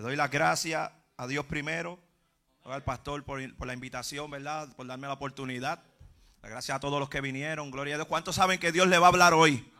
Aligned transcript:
Le 0.00 0.04
doy 0.04 0.16
las 0.16 0.30
gracias 0.30 0.90
a 1.18 1.26
Dios 1.26 1.44
primero, 1.44 1.98
al 2.64 2.82
pastor 2.82 3.22
por, 3.22 3.38
la 3.38 3.74
invitación, 3.74 4.30
¿verdad? 4.30 4.66
Por 4.74 4.86
darme 4.86 5.06
la 5.06 5.12
oportunidad. 5.12 5.82
Gracias 6.42 6.74
a 6.74 6.80
todos 6.80 6.98
los 6.98 7.10
que 7.10 7.20
vinieron. 7.20 7.70
Gloria 7.70 7.96
a 7.96 7.98
Dios. 7.98 8.08
¿Cuántos 8.08 8.36
saben 8.36 8.58
que 8.58 8.72
Dios 8.72 8.88
le 8.88 8.98
va 8.98 9.08
a 9.08 9.10
hablar 9.10 9.34
hoy? 9.34 9.70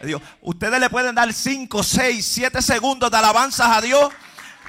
Dios. 0.00 0.22
Ustedes 0.40 0.80
le 0.80 0.88
pueden 0.88 1.14
dar 1.14 1.30
5, 1.30 1.82
6, 1.82 2.26
7 2.26 2.62
segundos 2.62 3.10
de 3.10 3.16
alabanzas 3.18 3.76
a 3.76 3.82
Dios. 3.82 4.10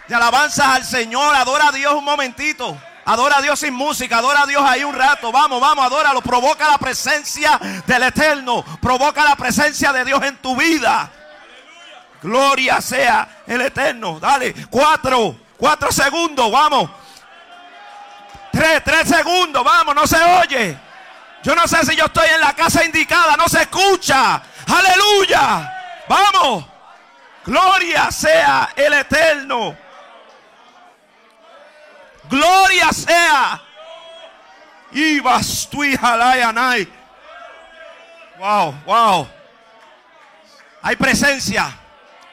De 0.09 0.15
alabanzas 0.15 0.65
al 0.65 0.83
Señor. 0.83 1.33
Adora 1.33 1.69
a 1.69 1.71
Dios 1.71 1.93
un 1.93 2.03
momentito. 2.03 2.77
Adora 3.05 3.37
a 3.37 3.41
Dios 3.41 3.57
sin 3.59 3.73
música. 3.73 4.17
Adora 4.17 4.41
a 4.41 4.47
Dios 4.47 4.63
ahí 4.65 4.83
un 4.83 4.95
rato. 4.95 5.31
Vamos, 5.31 5.61
vamos, 5.61 5.85
adóralo. 5.85 6.21
Provoca 6.21 6.69
la 6.69 6.77
presencia 6.77 7.57
del 7.87 8.03
Eterno. 8.03 8.65
Provoca 8.81 9.23
la 9.23 9.37
presencia 9.37 9.93
de 9.93 10.03
Dios 10.03 10.21
en 10.23 10.35
tu 10.41 10.57
vida. 10.57 11.09
Gloria 12.23 12.81
sea 12.81 13.43
el 13.45 13.61
Eterno. 13.61 14.19
Dale. 14.19 14.55
Cuatro. 14.69 15.35
Cuatro 15.57 15.91
segundos. 15.91 16.51
Vamos. 16.51 16.89
Tres, 18.51 18.83
tres 18.83 19.09
segundos. 19.09 19.63
Vamos, 19.63 19.93
no 19.93 20.07
se 20.07 20.23
oye. 20.23 20.77
Yo 21.43 21.53
no 21.53 21.67
sé 21.67 21.85
si 21.85 21.95
yo 21.95 22.05
estoy 22.05 22.29
en 22.29 22.39
la 22.39 22.53
casa 22.53 22.85
indicada, 22.85 23.35
no 23.35 23.49
se 23.49 23.63
escucha. 23.63 24.41
Aleluya. 24.65 25.69
Vamos. 26.07 26.65
Gloria 27.45 28.09
sea 28.11 28.69
el 28.75 28.93
eterno. 28.93 29.75
Gloria 32.29 32.93
sea. 32.93 33.61
Y 34.93 35.19
Wow, 35.19 35.41
wow. 38.85 39.27
Hay 40.81 40.95
presencia. 40.95 41.82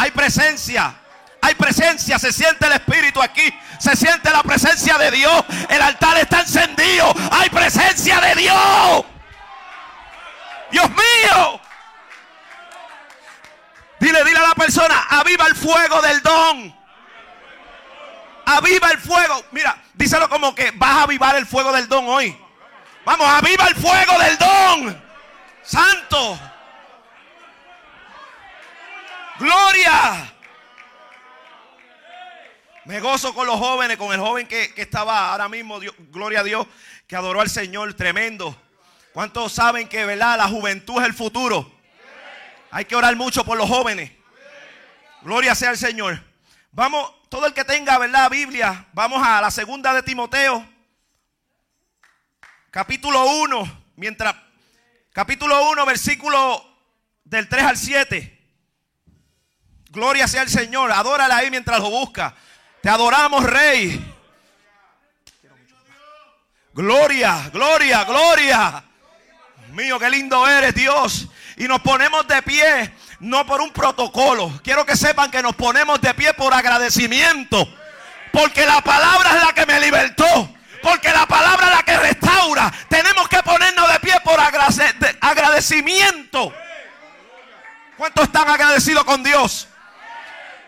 Hay 0.01 0.13
presencia. 0.13 0.95
Hay 1.43 1.55
presencia, 1.55 2.19
se 2.19 2.33
siente 2.33 2.67
el 2.67 2.73
Espíritu 2.73 3.21
aquí, 3.21 3.55
se 3.79 3.97
siente 3.97 4.31
la 4.31 4.43
presencia 4.43 4.97
de 4.97 5.11
Dios. 5.11 5.45
El 5.69 5.81
altar 5.81 6.17
está 6.19 6.41
encendido, 6.41 7.15
hay 7.31 7.49
presencia 7.51 8.19
de 8.21 8.35
Dios. 8.35 9.05
Dios 10.71 10.91
mío. 10.91 11.61
Dile, 13.99 14.25
dile 14.25 14.39
a 14.39 14.49
la 14.49 14.55
persona, 14.55 15.07
aviva 15.11 15.47
el 15.47 15.55
fuego 15.55 16.01
del 16.01 16.23
don. 16.23 16.77
Aviva 18.47 18.91
el 18.91 18.99
fuego. 18.99 19.45
Mira, 19.53 19.77
díselo 19.95 20.31
como 20.31 20.55
que 20.55 20.71
vas 20.73 20.91
a 20.91 21.03
avivar 21.03 21.37
el 21.37 21.47
fuego 21.47 21.73
del 21.73 21.89
don 21.89 22.09
hoy. 22.09 22.39
Vamos, 23.05 23.27
aviva 23.27 23.67
el 23.67 23.77
fuego 23.77 24.19
del 24.19 24.39
don. 24.39 25.05
Santo. 25.63 26.39
Gloria. 29.41 30.35
Me 32.85 33.01
gozo 33.01 33.33
con 33.35 33.47
los 33.47 33.59
jóvenes, 33.59 33.97
con 33.97 34.13
el 34.13 34.21
joven 34.21 34.47
que, 34.47 34.75
estaba 34.77 35.31
ahora 35.31 35.49
mismo, 35.49 35.81
gloria 36.11 36.41
a 36.41 36.45
Dios, 36.45 36.67
que 37.07 37.17
adoró 37.17 37.41
al 37.41 37.49
Señor, 37.49 37.95
tremendo. 37.95 38.55
¿Cuántos 39.15 39.53
saben 39.53 39.89
que, 39.89 40.05
verdad, 40.05 40.37
la 40.37 40.47
juventud 40.47 41.01
es 41.01 41.07
el 41.07 41.15
futuro? 41.15 41.73
Hay 42.71 42.85
que 42.85 42.95
orar 42.95 43.17
mucho 43.17 43.43
por 43.43 43.57
los 43.57 43.67
jóvenes. 43.67 44.13
Gloria 45.23 45.55
sea 45.55 45.71
al 45.71 45.79
Señor. 45.79 46.23
Vamos, 46.73 47.11
todo 47.31 47.47
el 47.47 47.55
que 47.55 47.65
tenga, 47.65 47.97
verdad, 47.97 48.29
Biblia, 48.29 48.89
vamos 48.93 49.27
a 49.27 49.41
la 49.41 49.51
segunda 49.51 49.95
de 49.95 50.03
Timoteo, 50.03 50.69
capítulo 52.71 53.25
1, 53.25 53.85
mientras, 53.97 54.37
capítulo 55.15 55.71
1, 55.71 55.87
versículo 55.87 56.77
del 57.25 57.49
3 57.49 57.65
al 57.65 57.77
7. 57.79 58.40
Gloria 59.91 60.29
sea 60.29 60.43
al 60.43 60.49
Señor, 60.49 60.93
adórala 60.93 61.39
ahí 61.39 61.51
mientras 61.51 61.81
lo 61.81 61.91
busca. 61.91 62.33
Te 62.81 62.89
adoramos, 62.89 63.43
Rey. 63.43 64.15
Gloria, 66.73 67.51
gloria, 67.53 68.05
gloria. 68.05 68.85
mío, 69.73 69.99
qué 69.99 70.09
lindo 70.09 70.47
eres, 70.47 70.77
Dios. 70.77 71.27
Y 71.57 71.67
nos 71.67 71.81
ponemos 71.81 72.27
de 72.29 72.41
pie, 72.43 72.95
no 73.19 73.45
por 73.45 73.61
un 73.61 73.73
protocolo. 73.73 74.61
Quiero 74.63 74.87
que 74.87 74.97
sepan 74.97 75.29
que 75.29 75.43
nos 75.43 75.57
ponemos 75.57 76.01
de 76.01 76.15
pie 76.15 76.35
por 76.35 76.55
agradecimiento. 76.55 77.69
Porque 78.33 78.65
la 78.65 78.81
palabra 78.83 79.37
es 79.39 79.43
la 79.43 79.53
que 79.53 79.67
me 79.67 79.81
libertó. 79.81 80.55
Porque 80.85 81.11
la 81.11 81.27
palabra 81.27 81.67
es 81.67 81.73
la 81.75 81.83
que 81.83 81.97
restaura. 81.99 82.73
Tenemos 82.89 83.29
que 83.29 83.43
ponernos 83.43 83.93
de 83.93 83.99
pie 83.99 84.15
por 84.23 84.39
agradecimiento. 85.21 86.55
¿Cuántos 87.97 88.27
están 88.27 88.49
agradecidos 88.49 89.03
con 89.03 89.25
Dios? 89.25 89.67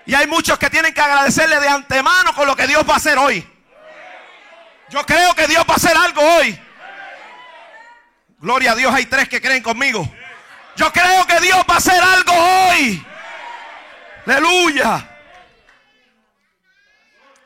Y 0.07 0.15
hay 0.15 0.27
muchos 0.27 0.59
que 0.59 0.69
tienen 0.69 0.93
que 0.93 1.01
agradecerle 1.01 1.61
de 1.61 1.69
antemano 1.69 2.35
con 2.35 2.47
lo 2.47 2.57
que 2.57 2.67
Dios 2.67 2.85
va 2.89 2.95
a 2.95 2.97
hacer 2.97 3.19
hoy. 3.19 3.47
Yo 4.91 5.05
creo 5.07 5.35
que 5.35 5.47
Dios 5.47 5.65
va 5.69 5.75
a 5.75 5.77
hacer 5.77 5.97
algo 5.97 6.21
hoy. 6.21 6.61
Gloria 8.39 8.73
a 8.73 8.75
Dios, 8.75 8.93
hay 8.93 9.07
tres 9.07 9.29
que 9.29 9.41
creen 9.41 9.63
conmigo. 9.63 10.13
Yo 10.77 10.93
creo 10.93 11.27
que 11.27 11.41
Dios 11.41 11.59
va 11.69 11.75
a 11.75 11.79
hacer 11.79 12.03
algo 12.03 12.33
hoy. 12.33 13.07
Aleluya. 14.27 15.09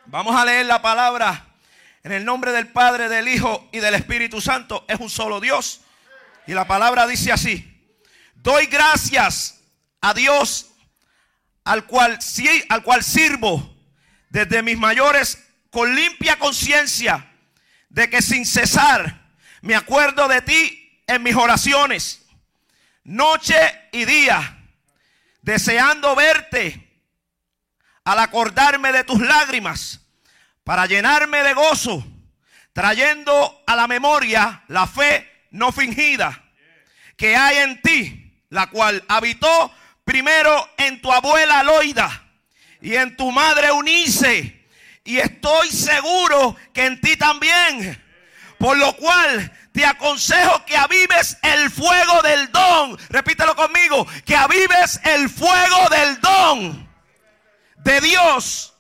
Vamos 0.06 0.34
a 0.34 0.44
leer 0.44 0.66
la 0.66 0.80
palabra 0.80 1.44
en 2.02 2.12
el 2.12 2.24
nombre 2.24 2.52
del 2.52 2.68
Padre, 2.68 3.08
del 3.08 3.28
Hijo 3.28 3.68
y 3.72 3.80
del 3.80 3.94
Espíritu 3.94 4.40
Santo. 4.40 4.84
Es 4.88 4.98
un 5.00 5.10
solo 5.10 5.40
Dios. 5.40 5.80
Y 6.46 6.54
la 6.54 6.66
palabra 6.66 7.06
dice 7.06 7.32
así. 7.32 7.72
Doy 8.36 8.66
gracias 8.66 9.60
a 10.00 10.14
Dios 10.14 10.75
al 11.66 11.84
cual, 11.84 12.18
al 12.68 12.82
cual 12.84 13.02
sirvo 13.02 13.76
desde 14.30 14.62
mis 14.62 14.78
mayores 14.78 15.44
con 15.70 15.94
limpia 15.94 16.38
conciencia 16.38 17.32
de 17.88 18.08
que 18.08 18.22
sin 18.22 18.46
cesar 18.46 19.26
me 19.62 19.74
acuerdo 19.74 20.28
de 20.28 20.42
ti 20.42 21.02
en 21.08 21.24
mis 21.24 21.34
oraciones, 21.34 22.24
noche 23.02 23.56
y 23.90 24.04
día, 24.04 24.64
deseando 25.42 26.14
verte 26.14 26.88
al 28.04 28.20
acordarme 28.20 28.92
de 28.92 29.02
tus 29.02 29.20
lágrimas, 29.20 30.00
para 30.62 30.86
llenarme 30.86 31.42
de 31.42 31.52
gozo, 31.54 32.06
trayendo 32.72 33.62
a 33.66 33.74
la 33.74 33.88
memoria 33.88 34.62
la 34.68 34.86
fe 34.86 35.46
no 35.50 35.72
fingida 35.72 36.44
que 37.16 37.34
hay 37.34 37.56
en 37.58 37.82
ti, 37.82 38.40
la 38.50 38.68
cual 38.68 39.04
habitó 39.08 39.72
primero 40.06 40.70
en 40.78 41.02
tu 41.02 41.12
abuela 41.12 41.64
Loida 41.64 42.24
y 42.80 42.94
en 42.94 43.16
tu 43.16 43.30
madre 43.32 43.72
Unice. 43.72 44.64
Y 45.04 45.18
estoy 45.18 45.68
seguro 45.70 46.56
que 46.72 46.86
en 46.86 47.00
ti 47.00 47.16
también. 47.16 48.02
Por 48.58 48.78
lo 48.78 48.96
cual 48.96 49.52
te 49.72 49.84
aconsejo 49.84 50.64
que 50.64 50.76
avives 50.76 51.36
el 51.42 51.70
fuego 51.70 52.22
del 52.22 52.50
don. 52.50 52.96
Repítelo 53.10 53.54
conmigo. 53.54 54.06
Que 54.24 54.36
avives 54.36 55.00
el 55.04 55.28
fuego 55.28 55.88
del 55.90 56.20
don 56.20 56.88
de 57.78 58.00
Dios 58.00 58.74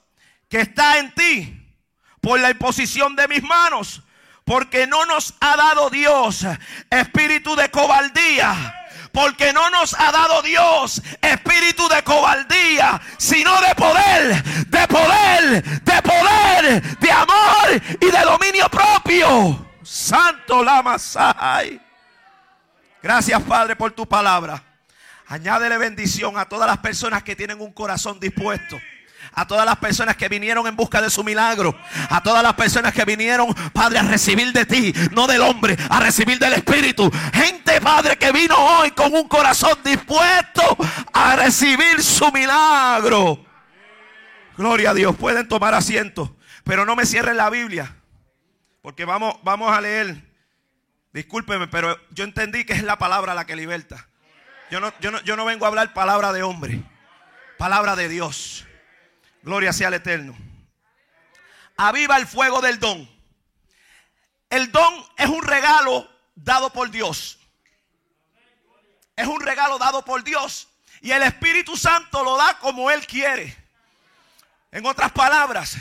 que 0.48 0.60
está 0.60 0.98
en 0.98 1.12
ti 1.12 1.76
por 2.20 2.40
la 2.40 2.50
imposición 2.50 3.14
de 3.16 3.28
mis 3.28 3.42
manos. 3.42 4.02
Porque 4.44 4.86
no 4.86 5.04
nos 5.06 5.34
ha 5.40 5.56
dado 5.56 5.90
Dios 5.90 6.46
espíritu 6.90 7.56
de 7.56 7.68
cobardía 7.68 8.85
porque 9.16 9.50
no 9.54 9.70
nos 9.70 9.98
ha 9.98 10.12
dado 10.12 10.42
Dios 10.42 11.00
espíritu 11.22 11.88
de 11.88 12.02
cobardía, 12.02 13.00
sino 13.16 13.58
de 13.62 13.74
poder, 13.74 14.44
de 14.44 14.86
poder, 14.86 15.62
de 15.80 16.02
poder, 16.02 16.98
de 16.98 17.10
amor 17.10 17.82
y 17.98 18.10
de 18.10 18.20
dominio 18.20 18.68
propio. 18.68 19.66
Santo 19.82 20.62
Lamasai. 20.62 21.80
Gracias, 23.02 23.40
Padre, 23.44 23.74
por 23.74 23.92
tu 23.92 24.06
palabra. 24.06 24.62
Añádele 25.28 25.78
bendición 25.78 26.36
a 26.36 26.44
todas 26.44 26.68
las 26.68 26.78
personas 26.78 27.22
que 27.22 27.34
tienen 27.34 27.62
un 27.62 27.72
corazón 27.72 28.20
dispuesto 28.20 28.78
a 29.36 29.46
todas 29.46 29.66
las 29.66 29.76
personas 29.76 30.16
que 30.16 30.30
vinieron 30.30 30.66
en 30.66 30.74
busca 30.74 31.02
de 31.02 31.10
su 31.10 31.22
milagro, 31.22 31.78
a 32.08 32.22
todas 32.22 32.42
las 32.42 32.54
personas 32.54 32.94
que 32.94 33.04
vinieron, 33.04 33.54
Padre, 33.74 33.98
a 33.98 34.02
recibir 34.02 34.50
de 34.50 34.64
ti, 34.64 34.94
no 35.12 35.26
del 35.26 35.42
hombre, 35.42 35.76
a 35.90 36.00
recibir 36.00 36.38
del 36.38 36.54
Espíritu. 36.54 37.12
Gente, 37.34 37.78
Padre, 37.82 38.16
que 38.16 38.32
vino 38.32 38.56
hoy 38.56 38.92
con 38.92 39.14
un 39.14 39.28
corazón 39.28 39.78
dispuesto 39.84 40.78
a 41.12 41.36
recibir 41.36 42.02
su 42.02 42.32
milagro. 42.32 43.44
Gloria 44.56 44.90
a 44.90 44.94
Dios, 44.94 45.14
pueden 45.14 45.46
tomar 45.46 45.74
asiento, 45.74 46.34
pero 46.64 46.86
no 46.86 46.96
me 46.96 47.04
cierren 47.04 47.36
la 47.36 47.50
Biblia, 47.50 47.94
porque 48.80 49.04
vamos, 49.04 49.36
vamos 49.42 49.70
a 49.70 49.82
leer. 49.82 50.16
Discúlpeme, 51.12 51.68
pero 51.68 51.98
yo 52.10 52.24
entendí 52.24 52.64
que 52.64 52.72
es 52.72 52.82
la 52.82 52.96
palabra 52.96 53.34
la 53.34 53.44
que 53.44 53.54
liberta. 53.54 54.08
Yo 54.70 54.80
no, 54.80 54.94
yo 54.98 55.10
no, 55.10 55.20
yo 55.20 55.36
no 55.36 55.44
vengo 55.44 55.66
a 55.66 55.68
hablar 55.68 55.92
palabra 55.92 56.32
de 56.32 56.42
hombre, 56.42 56.82
palabra 57.58 57.96
de 57.96 58.08
Dios. 58.08 58.66
Gloria 59.46 59.72
sea 59.72 59.86
al 59.86 59.94
Eterno. 59.94 60.36
Aviva 61.76 62.16
el 62.16 62.26
fuego 62.26 62.60
del 62.60 62.80
don. 62.80 63.08
El 64.50 64.72
don 64.72 64.92
es 65.16 65.28
un 65.28 65.40
regalo 65.44 66.10
dado 66.34 66.70
por 66.70 66.90
Dios. 66.90 67.38
Es 69.14 69.28
un 69.28 69.40
regalo 69.40 69.78
dado 69.78 70.04
por 70.04 70.24
Dios. 70.24 70.66
Y 71.00 71.12
el 71.12 71.22
Espíritu 71.22 71.76
Santo 71.76 72.24
lo 72.24 72.36
da 72.36 72.58
como 72.58 72.90
Él 72.90 73.06
quiere. 73.06 73.56
En 74.72 74.84
otras 74.84 75.12
palabras, 75.12 75.76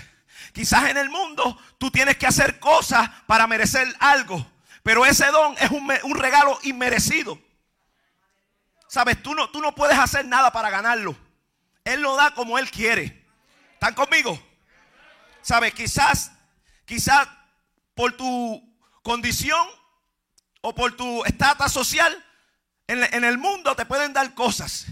quizás 0.53 0.91
en 0.91 0.97
el 0.97 1.09
mundo 1.09 1.59
tú 1.79 1.89
tienes 1.89 2.17
que 2.17 2.27
hacer 2.27 2.59
cosas 2.59 3.09
para 3.25 3.47
merecer 3.47 3.91
algo, 3.99 4.45
pero 4.83 5.07
ese 5.07 5.25
don 5.31 5.55
es 5.59 5.71
un, 5.71 5.91
un 6.03 6.15
regalo 6.19 6.59
inmerecido. 6.61 7.39
Sabes, 8.87 9.23
tú 9.23 9.33
no, 9.33 9.49
tú 9.49 9.59
no 9.59 9.73
puedes 9.73 9.97
hacer 9.97 10.23
nada 10.27 10.51
para 10.51 10.69
ganarlo. 10.69 11.17
Él 11.83 12.03
lo 12.03 12.15
da 12.15 12.31
como 12.35 12.59
Él 12.59 12.69
quiere. 12.69 13.24
¿Están 13.87 14.03
conmigo? 14.03 14.41
Sabes, 15.43 15.71
quizás, 15.75 16.31
quizás 16.85 17.27
por 17.93 18.13
tu 18.17 18.75
condición 19.03 19.63
o 20.61 20.73
por 20.73 20.97
tu 20.97 21.23
estatus 21.23 21.71
social 21.71 22.25
en, 22.87 23.23
el 23.23 23.37
mundo 23.37 23.75
te 23.75 23.85
pueden 23.85 24.11
dar 24.11 24.33
cosas. 24.33 24.87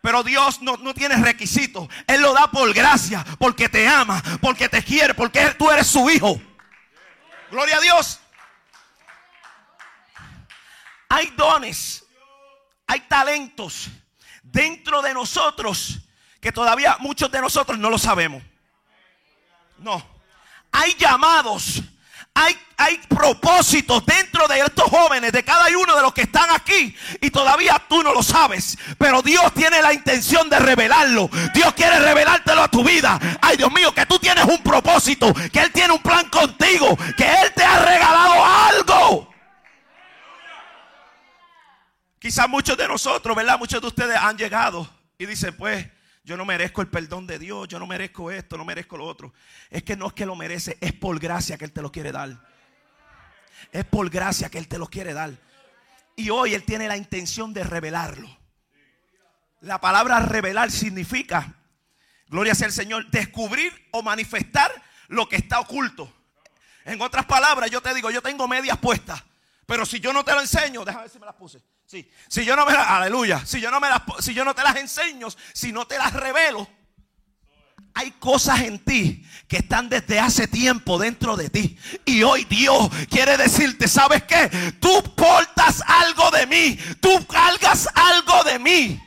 Pero 0.00 0.24
Dios 0.24 0.60
no, 0.60 0.76
no, 0.78 0.92
tiene 0.92 1.14
requisitos. 1.18 1.86
Él 2.08 2.20
lo 2.20 2.32
da 2.32 2.50
por 2.50 2.74
gracia, 2.74 3.24
porque 3.38 3.68
te 3.68 3.86
ama, 3.86 4.20
porque 4.40 4.68
te 4.68 4.82
quiere, 4.82 5.14
porque 5.14 5.54
tú 5.56 5.70
eres 5.70 5.86
su 5.86 6.10
hijo. 6.10 6.42
Gloria 7.48 7.76
a 7.76 7.80
Dios. 7.80 8.18
Hay 11.10 11.30
dones, 11.36 12.04
hay 12.88 13.02
talentos 13.02 13.88
dentro 14.42 15.00
de 15.00 15.14
nosotros 15.14 16.01
que 16.42 16.52
todavía 16.52 16.98
muchos 17.00 17.32
de 17.32 17.40
nosotros 17.40 17.78
no 17.78 17.88
lo 17.88 17.96
sabemos. 17.96 18.42
No. 19.78 20.04
Hay 20.72 20.94
llamados 20.98 21.82
hay, 22.34 22.58
hay 22.78 22.98
propósitos 23.08 24.04
dentro 24.06 24.48
de 24.48 24.60
estos 24.60 24.88
jóvenes, 24.88 25.32
de 25.32 25.44
cada 25.44 25.66
uno 25.76 25.94
de 25.94 26.02
los 26.02 26.14
que 26.14 26.22
están 26.22 26.48
aquí. 26.50 26.96
Y 27.20 27.30
todavía 27.30 27.82
tú 27.88 28.02
no 28.02 28.14
lo 28.14 28.22
sabes. 28.22 28.78
Pero 28.96 29.20
Dios 29.22 29.52
tiene 29.52 29.82
la 29.82 29.92
intención 29.92 30.48
de 30.48 30.58
revelarlo. 30.58 31.28
Dios 31.52 31.74
quiere 31.74 31.98
revelártelo 32.00 32.62
a 32.62 32.68
tu 32.68 32.82
vida. 32.82 33.18
Ay, 33.40 33.56
Dios 33.56 33.70
mío, 33.70 33.92
que 33.92 34.06
tú 34.06 34.18
tienes 34.18 34.44
un 34.44 34.62
propósito. 34.62 35.32
Que 35.52 35.60
Él 35.60 35.72
tiene 35.72 35.92
un 35.92 36.02
plan 36.02 36.28
contigo. 36.30 36.96
Que 37.16 37.24
Él 37.24 37.52
te 37.54 37.64
ha 37.64 37.78
regalado 37.80 38.44
algo. 38.44 39.34
Quizás 42.18 42.48
muchos 42.48 42.78
de 42.78 42.88
nosotros, 42.88 43.36
¿verdad? 43.36 43.58
Muchos 43.58 43.80
de 43.80 43.88
ustedes 43.88 44.16
han 44.16 44.38
llegado 44.38 44.88
y 45.18 45.26
dicen, 45.26 45.54
pues, 45.56 45.86
yo 46.24 46.36
no 46.36 46.44
merezco 46.44 46.82
el 46.82 46.88
perdón 46.88 47.26
de 47.26 47.38
Dios, 47.38 47.66
yo 47.68 47.78
no 47.78 47.86
merezco 47.86 48.30
esto, 48.30 48.56
no 48.56 48.64
merezco 48.64 48.96
lo 48.96 49.06
otro. 49.06 49.32
Es 49.70 49.82
que 49.82 49.96
no 49.96 50.08
es 50.08 50.12
que 50.12 50.26
lo 50.26 50.36
merece, 50.36 50.78
es 50.80 50.92
por 50.92 51.18
gracia 51.18 51.58
que 51.58 51.64
Él 51.64 51.72
te 51.72 51.82
lo 51.82 51.90
quiere 51.90 52.12
dar. 52.12 52.38
Es 53.72 53.84
por 53.84 54.08
gracia 54.08 54.48
que 54.48 54.58
Él 54.58 54.68
te 54.68 54.78
lo 54.78 54.86
quiere 54.86 55.14
dar. 55.14 55.32
Y 56.14 56.30
hoy 56.30 56.54
Él 56.54 56.64
tiene 56.64 56.86
la 56.86 56.96
intención 56.96 57.52
de 57.52 57.64
revelarlo. 57.64 58.28
La 59.60 59.80
palabra 59.80 60.20
revelar 60.20 60.70
significa, 60.70 61.54
gloria 62.28 62.54
sea 62.54 62.66
el 62.66 62.72
Señor, 62.72 63.10
descubrir 63.10 63.72
o 63.90 64.02
manifestar 64.02 64.70
lo 65.08 65.28
que 65.28 65.36
está 65.36 65.60
oculto. 65.60 66.12
En 66.84 67.00
otras 67.00 67.26
palabras, 67.26 67.70
yo 67.70 67.80
te 67.80 67.94
digo, 67.94 68.10
yo 68.10 68.22
tengo 68.22 68.46
medias 68.46 68.78
puestas. 68.78 69.22
Pero 69.66 69.86
si 69.86 70.00
yo 70.00 70.12
no 70.12 70.24
te 70.24 70.32
lo 70.32 70.40
enseño, 70.40 70.84
déjame 70.84 71.04
ver 71.04 71.10
si 71.10 71.18
me 71.18 71.26
las 71.26 71.34
puse. 71.36 71.62
Si 72.28 72.44
yo 72.44 72.56
no 72.56 72.64
me 72.64 72.72
las, 72.72 72.88
aleluya, 72.88 73.44
si 73.44 73.60
yo 73.60 73.70
no 73.70 73.78
me 73.78 73.88
las, 73.88 74.02
si 74.20 74.32
yo 74.32 74.44
no 74.44 74.54
te 74.54 74.62
las 74.62 74.76
enseño, 74.76 75.28
si 75.52 75.72
no 75.72 75.86
te 75.86 75.98
las 75.98 76.12
revelo, 76.14 76.66
hay 77.94 78.12
cosas 78.12 78.62
en 78.62 78.82
ti 78.82 79.26
que 79.46 79.58
están 79.58 79.90
desde 79.90 80.18
hace 80.18 80.48
tiempo 80.48 80.98
dentro 80.98 81.36
de 81.36 81.50
ti. 81.50 81.78
Y 82.06 82.22
hoy 82.22 82.44
Dios 82.44 82.88
quiere 83.10 83.36
decirte, 83.36 83.86
¿sabes 83.88 84.22
qué? 84.22 84.48
Tú 84.80 85.14
portas 85.14 85.82
algo 85.86 86.30
de 86.30 86.46
mí. 86.46 86.78
Tú 87.00 87.26
cargas 87.26 87.86
algo 87.94 88.42
de 88.44 88.58
mí. 88.58 89.02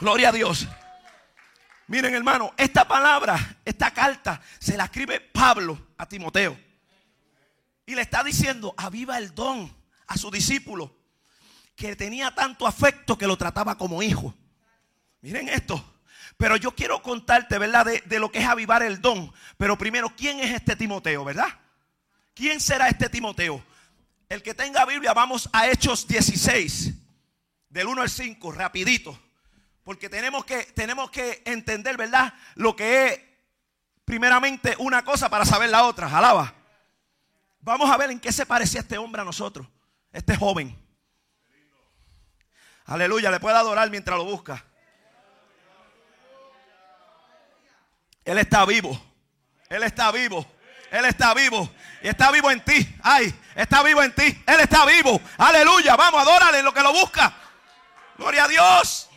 Gloria 0.00 0.30
a 0.30 0.32
Dios. 0.32 0.66
Miren 1.86 2.14
hermano, 2.14 2.54
esta 2.56 2.88
palabra, 2.88 3.58
esta 3.66 3.90
carta, 3.90 4.40
se 4.58 4.74
la 4.74 4.84
escribe 4.84 5.20
Pablo 5.20 5.88
a 5.98 6.08
Timoteo. 6.08 6.58
Y 7.84 7.94
le 7.94 8.00
está 8.00 8.24
diciendo, 8.24 8.72
aviva 8.78 9.18
el 9.18 9.34
don 9.34 9.83
a 10.06 10.16
su 10.16 10.30
discípulo 10.30 10.94
que 11.76 11.96
tenía 11.96 12.34
tanto 12.34 12.66
afecto 12.66 13.18
que 13.18 13.26
lo 13.26 13.36
trataba 13.36 13.76
como 13.76 14.02
hijo. 14.02 14.34
Miren 15.20 15.48
esto. 15.48 15.92
Pero 16.36 16.56
yo 16.56 16.74
quiero 16.74 17.02
contarte, 17.02 17.58
¿verdad? 17.58 17.86
De, 17.86 18.02
de, 18.06 18.18
lo 18.18 18.30
que 18.30 18.40
es 18.40 18.46
avivar 18.46 18.82
el 18.82 19.00
don. 19.00 19.32
Pero 19.56 19.78
primero, 19.78 20.12
¿quién 20.16 20.40
es 20.40 20.52
este 20.52 20.76
Timoteo, 20.76 21.24
verdad? 21.24 21.48
¿Quién 22.34 22.60
será 22.60 22.88
este 22.88 23.08
Timoteo? 23.08 23.64
El 24.28 24.42
que 24.42 24.54
tenga 24.54 24.84
Biblia, 24.84 25.12
vamos 25.12 25.48
a 25.52 25.68
Hechos 25.68 26.06
16, 26.08 26.94
del 27.68 27.86
1 27.86 28.02
al 28.02 28.10
5, 28.10 28.52
rapidito. 28.52 29.18
Porque 29.84 30.08
tenemos 30.08 30.44
que, 30.44 30.64
tenemos 30.64 31.10
que 31.10 31.42
entender, 31.44 31.96
¿verdad? 31.96 32.34
Lo 32.54 32.74
que 32.74 33.06
es 33.06 33.20
primeramente 34.04 34.74
una 34.78 35.04
cosa 35.04 35.28
para 35.28 35.44
saber 35.44 35.70
la 35.70 35.84
otra. 35.84 36.06
Alaba. 36.06 36.54
Vamos 37.60 37.90
a 37.90 37.96
ver 37.96 38.10
en 38.10 38.18
qué 38.18 38.32
se 38.32 38.46
parecía 38.46 38.80
este 38.80 38.98
hombre 38.98 39.22
a 39.22 39.24
nosotros 39.24 39.66
este 40.14 40.36
joven. 40.36 40.74
Aleluya, 42.86 43.30
le 43.30 43.40
puede 43.40 43.56
adorar 43.56 43.90
mientras 43.90 44.16
lo 44.16 44.24
busca. 44.24 44.64
Él 48.24 48.38
está 48.38 48.64
vivo. 48.64 48.98
Él 49.68 49.82
está 49.82 50.12
vivo. 50.12 50.46
Él 50.90 51.04
está 51.04 51.34
vivo. 51.34 51.68
Y 52.00 52.08
está 52.08 52.30
vivo 52.30 52.50
en 52.50 52.64
ti. 52.64 52.96
Ay, 53.02 53.34
está 53.56 53.82
vivo 53.82 54.02
en 54.02 54.14
ti. 54.14 54.42
Él 54.46 54.60
está 54.60 54.86
vivo. 54.86 55.20
Aleluya. 55.36 55.96
Vamos, 55.96 56.22
adórale 56.22 56.62
lo 56.62 56.72
que 56.72 56.82
lo 56.82 56.92
busca. 56.92 57.34
Gloria 58.16 58.44
a 58.44 58.48
Dios. 58.48 59.10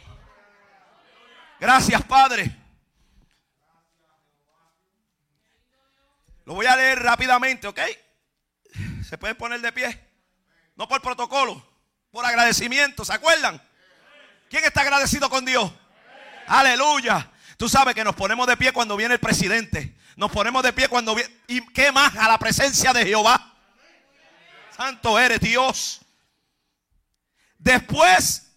Gracias, 1.59 2.03
Padre. 2.03 2.55
Lo 6.45 6.55
voy 6.55 6.65
a 6.65 6.75
leer 6.75 7.03
rápidamente, 7.03 7.67
¿ok? 7.67 7.79
Se 9.07 9.17
puede 9.17 9.35
poner 9.35 9.61
de 9.61 9.71
pie. 9.71 10.06
No 10.77 10.87
por 10.87 11.01
protocolo, 11.01 11.61
por 12.11 12.23
agradecimiento. 12.23 13.03
¿Se 13.03 13.11
acuerdan? 13.11 13.61
¿Quién 14.47 14.63
está 14.63 14.81
agradecido 14.81 15.29
con 15.29 15.43
Dios? 15.43 15.71
Aleluya. 16.45 17.31
Tú 17.57 17.67
sabes 17.67 17.95
que 17.95 18.03
nos 18.03 18.15
ponemos 18.15 18.45
de 18.47 18.55
pie 18.55 18.71
cuando 18.71 18.95
viene 18.95 19.15
el 19.15 19.19
presidente. 19.19 19.97
Nos 20.15 20.31
ponemos 20.31 20.61
de 20.61 20.71
pie 20.73 20.87
cuando 20.87 21.15
viene... 21.15 21.33
¿Y 21.47 21.65
qué 21.73 21.91
más? 21.91 22.15
A 22.15 22.27
la 22.27 22.37
presencia 22.37 22.93
de 22.93 23.05
Jehová. 23.05 23.55
Santo 24.75 25.17
eres 25.17 25.39
Dios. 25.39 26.01
Después 27.57 28.51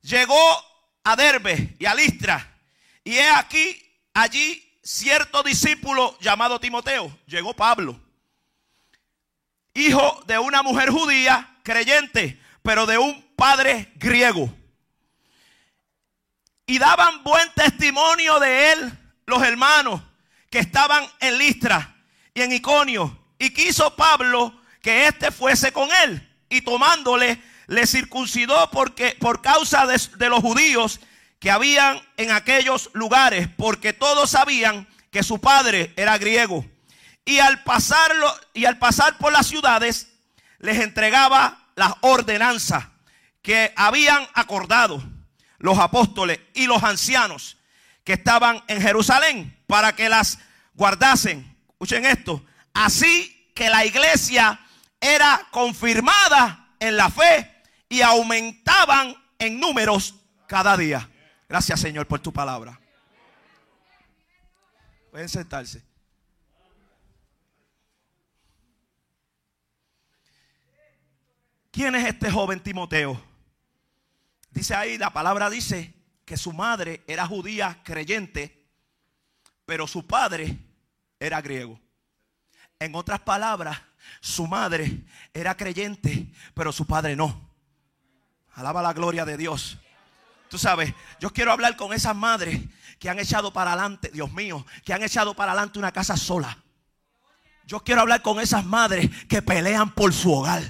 llegó 0.00 0.64
a 1.04 1.14
Derbe 1.14 1.76
y 1.78 1.84
a 1.84 1.94
Listra. 1.94 2.58
Y 3.04 3.16
he 3.16 3.30
aquí 3.30 4.00
allí 4.14 4.80
cierto 4.82 5.42
discípulo 5.42 6.18
llamado 6.20 6.58
Timoteo. 6.58 7.18
Llegó 7.26 7.54
Pablo 7.54 8.00
hijo 9.76 10.22
de 10.26 10.38
una 10.38 10.62
mujer 10.62 10.90
judía, 10.90 11.56
creyente, 11.62 12.40
pero 12.62 12.86
de 12.86 12.98
un 12.98 13.22
padre 13.36 13.92
griego. 13.96 14.52
Y 16.66 16.78
daban 16.78 17.22
buen 17.22 17.48
testimonio 17.54 18.40
de 18.40 18.72
él 18.72 18.92
los 19.26 19.42
hermanos 19.42 20.02
que 20.50 20.58
estaban 20.58 21.06
en 21.20 21.38
Listra 21.38 21.96
y 22.34 22.42
en 22.42 22.52
Iconio. 22.52 23.16
Y 23.38 23.50
quiso 23.50 23.94
Pablo 23.94 24.60
que 24.80 25.06
éste 25.06 25.30
fuese 25.30 25.72
con 25.72 25.88
él. 26.04 26.26
Y 26.48 26.62
tomándole, 26.62 27.40
le 27.66 27.86
circuncidó 27.86 28.70
porque, 28.70 29.16
por 29.20 29.42
causa 29.42 29.86
de, 29.86 30.00
de 30.16 30.28
los 30.28 30.40
judíos 30.40 31.00
que 31.38 31.50
habían 31.50 32.00
en 32.16 32.30
aquellos 32.30 32.90
lugares, 32.94 33.48
porque 33.56 33.92
todos 33.92 34.30
sabían 34.30 34.88
que 35.10 35.22
su 35.22 35.40
padre 35.40 35.92
era 35.96 36.18
griego 36.18 36.64
y 37.26 37.40
al 37.40 37.62
pasarlo 37.64 38.32
y 38.54 38.64
al 38.64 38.78
pasar 38.78 39.18
por 39.18 39.32
las 39.32 39.48
ciudades 39.48 40.08
les 40.60 40.80
entregaba 40.80 41.66
las 41.74 41.92
ordenanzas 42.00 42.86
que 43.42 43.74
habían 43.76 44.26
acordado 44.32 45.02
los 45.58 45.78
apóstoles 45.78 46.40
y 46.54 46.66
los 46.66 46.82
ancianos 46.82 47.58
que 48.04 48.14
estaban 48.14 48.62
en 48.68 48.80
Jerusalén 48.80 49.58
para 49.66 49.94
que 49.94 50.08
las 50.08 50.38
guardasen. 50.74 51.56
Escuchen 51.70 52.06
esto, 52.06 52.44
así 52.72 53.50
que 53.54 53.68
la 53.68 53.84
iglesia 53.84 54.60
era 55.00 55.46
confirmada 55.50 56.68
en 56.78 56.96
la 56.96 57.10
fe 57.10 57.62
y 57.88 58.02
aumentaban 58.02 59.14
en 59.38 59.58
números 59.58 60.14
cada 60.46 60.76
día. 60.76 61.10
Gracias 61.48 61.80
Señor 61.80 62.06
por 62.06 62.20
tu 62.20 62.32
palabra. 62.32 62.80
Pueden 65.10 65.28
sentarse. 65.28 65.85
¿Quién 71.76 71.94
es 71.94 72.06
este 72.06 72.30
joven 72.30 72.60
Timoteo? 72.60 73.22
Dice 74.50 74.74
ahí, 74.74 74.96
la 74.96 75.10
palabra 75.10 75.50
dice 75.50 75.92
que 76.24 76.38
su 76.38 76.54
madre 76.54 77.04
era 77.06 77.26
judía 77.26 77.82
creyente, 77.84 78.66
pero 79.66 79.86
su 79.86 80.06
padre 80.06 80.56
era 81.20 81.42
griego. 81.42 81.78
En 82.78 82.94
otras 82.94 83.20
palabras, 83.20 83.78
su 84.22 84.46
madre 84.46 85.04
era 85.34 85.54
creyente, 85.54 86.32
pero 86.54 86.72
su 86.72 86.86
padre 86.86 87.14
no. 87.14 87.46
Alaba 88.54 88.80
la 88.80 88.94
gloria 88.94 89.26
de 89.26 89.36
Dios. 89.36 89.76
Tú 90.48 90.56
sabes, 90.56 90.94
yo 91.20 91.28
quiero 91.28 91.52
hablar 91.52 91.76
con 91.76 91.92
esas 91.92 92.16
madres 92.16 92.58
que 92.98 93.10
han 93.10 93.18
echado 93.18 93.52
para 93.52 93.74
adelante, 93.74 94.10
Dios 94.14 94.32
mío, 94.32 94.64
que 94.82 94.94
han 94.94 95.02
echado 95.02 95.34
para 95.34 95.52
adelante 95.52 95.78
una 95.78 95.92
casa 95.92 96.16
sola. 96.16 96.56
Yo 97.66 97.80
quiero 97.84 98.00
hablar 98.00 98.22
con 98.22 98.40
esas 98.40 98.64
madres 98.64 99.10
que 99.26 99.42
pelean 99.42 99.90
por 99.90 100.14
su 100.14 100.32
hogar. 100.32 100.62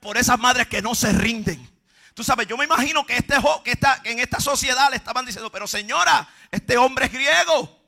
Por 0.00 0.16
esas 0.16 0.38
madres 0.38 0.66
que 0.66 0.82
no 0.82 0.94
se 0.94 1.12
rinden. 1.12 1.68
Tú 2.14 2.24
sabes, 2.24 2.46
yo 2.46 2.56
me 2.56 2.64
imagino 2.64 3.06
que, 3.06 3.16
este, 3.16 3.34
que 3.64 3.70
está, 3.70 4.00
en 4.04 4.18
esta 4.18 4.40
sociedad 4.40 4.90
le 4.90 4.96
estaban 4.96 5.24
diciendo, 5.24 5.50
pero 5.50 5.66
señora, 5.66 6.28
este 6.50 6.76
hombre 6.76 7.06
es 7.06 7.12
griego. 7.12 7.78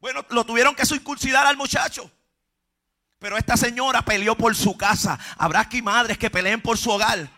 Bueno, 0.00 0.24
lo 0.30 0.44
tuvieron 0.44 0.74
que 0.74 0.86
circuncidar 0.86 1.46
al 1.46 1.56
muchacho. 1.56 2.10
Pero 3.18 3.36
esta 3.36 3.56
señora 3.56 4.02
peleó 4.02 4.36
por 4.36 4.54
su 4.54 4.76
casa. 4.76 5.18
Habrá 5.36 5.60
aquí 5.60 5.82
madres 5.82 6.18
que 6.18 6.30
peleen 6.30 6.60
por 6.60 6.78
su 6.78 6.90
hogar. 6.90 7.28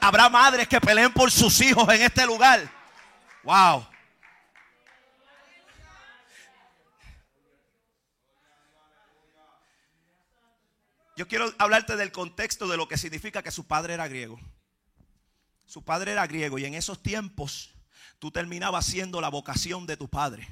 Habrá 0.00 0.28
madres 0.28 0.68
que 0.68 0.80
peleen 0.80 1.12
por 1.12 1.30
sus 1.30 1.60
hijos 1.60 1.88
en 1.92 2.02
este 2.02 2.26
lugar. 2.26 2.68
Wow. 3.44 3.86
Yo 11.16 11.28
quiero 11.28 11.52
hablarte 11.58 11.96
del 11.96 12.10
contexto 12.10 12.66
de 12.66 12.76
lo 12.76 12.88
que 12.88 12.98
significa 12.98 13.42
que 13.42 13.50
su 13.50 13.66
padre 13.66 13.94
era 13.94 14.08
griego. 14.08 14.40
Su 15.66 15.84
padre 15.84 16.12
era 16.12 16.26
griego 16.26 16.58
y 16.58 16.64
en 16.64 16.74
esos 16.74 17.02
tiempos 17.02 17.74
tú 18.18 18.30
terminabas 18.30 18.86
siendo 18.86 19.20
la 19.20 19.28
vocación 19.28 19.86
de 19.86 19.96
tu 19.96 20.08
padre. 20.08 20.48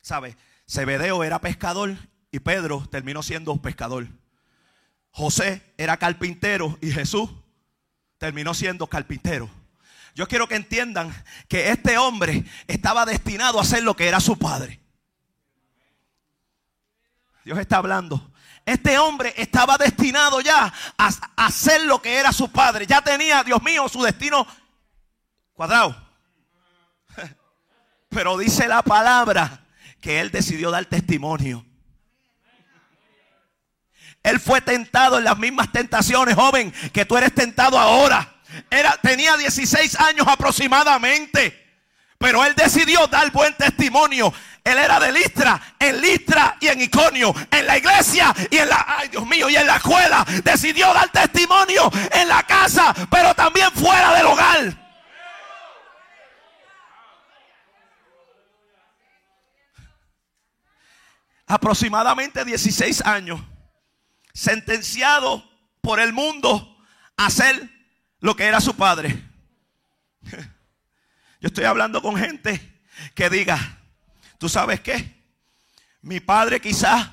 ¿Sabes? 0.00 0.36
Zebedeo 0.68 1.22
era 1.22 1.40
pescador 1.40 1.96
y 2.30 2.40
Pedro 2.40 2.86
terminó 2.90 3.22
siendo 3.22 3.56
pescador. 3.62 4.06
José 5.10 5.62
era 5.78 5.96
carpintero 5.96 6.76
y 6.80 6.90
Jesús 6.90 7.30
terminó 8.18 8.54
siendo 8.54 8.86
carpintero. 8.86 9.48
Yo 10.14 10.26
quiero 10.26 10.48
que 10.48 10.56
entiendan 10.56 11.14
que 11.46 11.70
este 11.70 11.96
hombre 11.96 12.44
estaba 12.66 13.06
destinado 13.06 13.60
a 13.60 13.64
ser 13.64 13.84
lo 13.84 13.94
que 13.94 14.08
era 14.08 14.18
su 14.18 14.36
padre. 14.36 14.80
Dios 17.44 17.58
está 17.58 17.76
hablando. 17.76 18.32
Este 18.68 18.98
hombre 18.98 19.32
estaba 19.38 19.78
destinado 19.78 20.42
ya 20.42 20.70
a, 20.98 21.08
hacer 21.36 21.84
lo 21.84 22.02
que 22.02 22.16
era 22.16 22.34
su 22.34 22.52
padre. 22.52 22.86
Ya 22.86 23.00
tenía, 23.00 23.42
Dios 23.42 23.62
mío, 23.62 23.88
su 23.88 24.02
destino 24.02 24.46
cuadrado. 25.54 25.96
Pero 28.10 28.36
dice 28.36 28.68
la 28.68 28.82
palabra 28.82 29.64
que 30.02 30.20
él 30.20 30.30
decidió 30.30 30.70
dar 30.70 30.84
testimonio. 30.84 31.64
Él 34.22 34.38
fue 34.38 34.60
tentado 34.60 35.16
en 35.16 35.24
las 35.24 35.38
mismas 35.38 35.72
tentaciones, 35.72 36.34
joven, 36.34 36.70
que 36.92 37.06
tú 37.06 37.16
eres 37.16 37.34
tentado 37.34 37.78
ahora. 37.78 38.36
Era, 38.68 38.98
tenía 39.00 39.34
16 39.38 39.98
años 39.98 40.26
aproximadamente. 40.28 41.67
Pero 42.18 42.44
él 42.44 42.54
decidió 42.56 43.06
dar 43.06 43.30
buen 43.30 43.54
testimonio. 43.54 44.32
Él 44.64 44.76
era 44.76 44.98
de 44.98 45.12
Listra, 45.12 45.60
en 45.78 46.00
Listra 46.00 46.56
y 46.60 46.66
en 46.66 46.80
Iconio, 46.82 47.32
en 47.50 47.66
la 47.66 47.78
iglesia 47.78 48.34
y 48.50 48.56
en 48.56 48.68
la, 48.68 48.84
ay 48.98 49.08
Dios 49.08 49.24
mío, 49.24 49.48
y 49.48 49.56
en 49.56 49.66
la 49.66 49.76
escuela. 49.76 50.26
Decidió 50.42 50.92
dar 50.92 51.08
testimonio 51.10 51.90
en 52.12 52.28
la 52.28 52.42
casa, 52.42 52.92
pero 53.08 53.34
también 53.34 53.70
fuera 53.70 54.14
del 54.14 54.26
hogar. 54.26 54.88
Aproximadamente 61.46 62.44
16 62.44 63.06
años, 63.06 63.40
sentenciado 64.34 65.48
por 65.80 65.98
el 66.00 66.12
mundo 66.12 66.76
a 67.16 67.30
ser 67.30 67.70
lo 68.20 68.36
que 68.36 68.44
era 68.44 68.60
su 68.60 68.74
padre. 68.74 69.27
Yo 71.40 71.48
estoy 71.48 71.64
hablando 71.64 72.02
con 72.02 72.16
gente 72.16 72.80
que 73.14 73.30
diga, 73.30 73.78
¿Tú 74.38 74.48
sabes 74.48 74.80
qué? 74.80 75.18
Mi 76.02 76.20
padre 76.20 76.60
quizás 76.60 77.08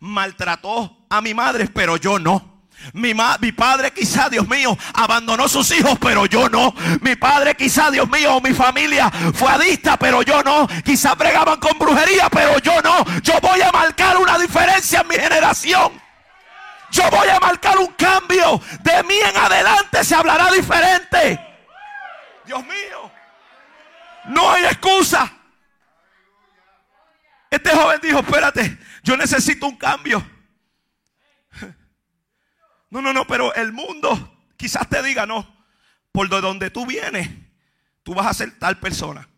maltrató 0.00 1.06
a 1.08 1.20
mi 1.20 1.32
madre, 1.32 1.68
pero 1.72 1.96
yo 1.96 2.18
no. 2.18 2.52
Mi, 2.92 3.14
mi, 3.40 3.52
padre 3.52 3.92
quizá, 3.92 4.28
Dios 4.28 4.46
mío, 4.48 4.76
abandonó 4.92 5.48
sus 5.48 5.70
hijos, 5.70 5.96
pero 6.00 6.26
yo 6.26 6.48
no. 6.48 6.74
Mi 7.00 7.14
padre 7.14 7.54
quizá, 7.54 7.92
Dios 7.92 8.10
mío, 8.10 8.40
mi 8.40 8.52
familia 8.52 9.10
fue 9.32 9.48
adicta, 9.48 9.96
pero 9.96 10.22
yo 10.22 10.42
no. 10.42 10.66
Quizá 10.84 11.14
bregaban 11.14 11.60
con 11.60 11.78
brujería, 11.78 12.28
pero 12.28 12.58
yo 12.58 12.82
no. 12.82 13.04
Yo 13.22 13.34
voy 13.40 13.62
a 13.62 13.70
marcar 13.70 14.16
una 14.18 14.36
diferencia 14.36 15.00
en 15.00 15.08
mi 15.08 15.14
generación. 15.14 15.92
Yo 16.90 17.08
voy 17.10 17.28
a 17.28 17.38
marcar 17.38 17.78
un 17.78 17.92
cambio. 17.92 18.60
De 18.80 19.02
mí 19.04 19.14
en 19.14 19.36
adelante 19.36 20.02
se 20.02 20.14
hablará 20.14 20.50
diferente. 20.50 21.40
Dios 22.44 22.62
mío. 22.64 23.03
No 24.26 24.50
hay 24.50 24.64
excusa. 24.64 25.32
Este 27.50 27.70
joven 27.70 28.00
dijo, 28.02 28.18
espérate, 28.18 28.78
yo 29.02 29.16
necesito 29.16 29.66
un 29.66 29.76
cambio. 29.76 30.24
No, 32.90 33.02
no, 33.02 33.12
no, 33.12 33.26
pero 33.26 33.52
el 33.56 33.72
mundo 33.72 34.38
quizás 34.56 34.88
te 34.88 35.02
diga, 35.02 35.26
no, 35.26 35.44
por 36.12 36.28
donde 36.28 36.70
tú 36.70 36.86
vienes, 36.86 37.28
tú 38.04 38.14
vas 38.14 38.28
a 38.28 38.34
ser 38.34 38.56
tal 38.56 38.78
persona. 38.78 39.28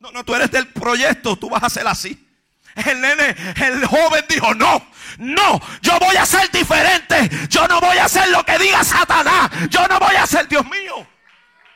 No, 0.00 0.10
no, 0.12 0.24
tú 0.24 0.34
eres 0.34 0.50
del 0.50 0.66
proyecto, 0.68 1.36
tú 1.36 1.50
vas 1.50 1.62
a 1.62 1.68
ser 1.68 1.86
así. 1.86 2.26
El 2.74 3.02
nene, 3.02 3.36
el 3.56 3.84
joven 3.84 4.24
dijo, 4.30 4.54
no, 4.54 4.82
no, 5.18 5.60
yo 5.82 5.98
voy 5.98 6.16
a 6.16 6.24
ser 6.24 6.50
diferente. 6.50 7.30
Yo 7.50 7.68
no 7.68 7.80
voy 7.80 7.98
a 7.98 8.06
hacer 8.06 8.28
lo 8.30 8.42
que 8.44 8.58
diga 8.58 8.82
Satanás. 8.82 9.50
Yo 9.68 9.86
no 9.88 9.98
voy 9.98 10.16
a 10.16 10.26
ser, 10.26 10.48
Dios 10.48 10.64
mío. 10.64 11.06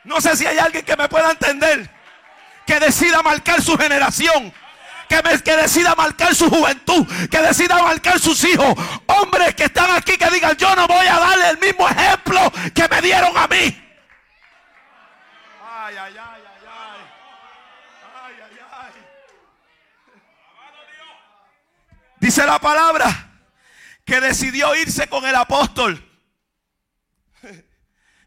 No 0.07 0.19
sé 0.19 0.35
si 0.35 0.47
hay 0.47 0.57
alguien 0.57 0.83
que 0.83 0.97
me 0.97 1.07
pueda 1.07 1.31
entender. 1.31 1.89
Que 2.65 2.79
decida 2.79 3.21
marcar 3.21 3.61
su 3.61 3.77
generación 3.77 4.53
que, 5.07 5.55
decida 5.55 5.95
marcar 5.95 6.35
su 6.35 6.49
juventud, 6.49 7.07
que 7.29 7.39
decida 7.39 7.81
marcar 7.81 8.19
sus 8.19 8.43
hijos. 8.43 8.75
Hombres 9.07 9.55
que 9.55 9.65
están 9.65 9.91
aquí 9.91 10.17
que 10.17 10.29
digan, 10.29 10.55
yo 10.57 10.75
no 10.75 10.87
voy 10.87 11.07
a 11.07 11.19
darle 11.19 11.49
el 11.51 11.57
mismo 11.59 11.87
ejemplo 11.87 12.51
que 12.73 12.87
me 12.87 13.01
dieron 13.01 13.37
a 13.37 13.47
mí. 13.47 13.83
Ay, 15.63 15.95
ay, 15.95 15.97
ay, 15.97 16.17
ay, 16.17 16.41
ay. 16.67 17.01
Ay, 18.15 18.35
ay, 18.43 18.59
ay. 18.71 18.91
Dice 22.19 22.45
la 22.45 22.59
palabra 22.59 23.39
que 24.03 24.19
decidió 24.19 24.75
irse 24.75 25.07
con 25.07 25.25
el 25.25 25.35
apóstol. 25.35 26.03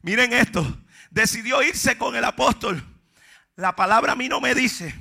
Miren 0.03 0.33
esto, 0.33 0.80
decidió 1.11 1.62
irse 1.62 1.99
con 1.99 2.17
el 2.17 2.25
apóstol. 2.25 2.83
La 3.57 3.76
palabra 3.76 4.12
a 4.12 4.17
mí 4.17 4.29
no 4.29 4.40
me 4.40 4.55
dice 4.55 4.95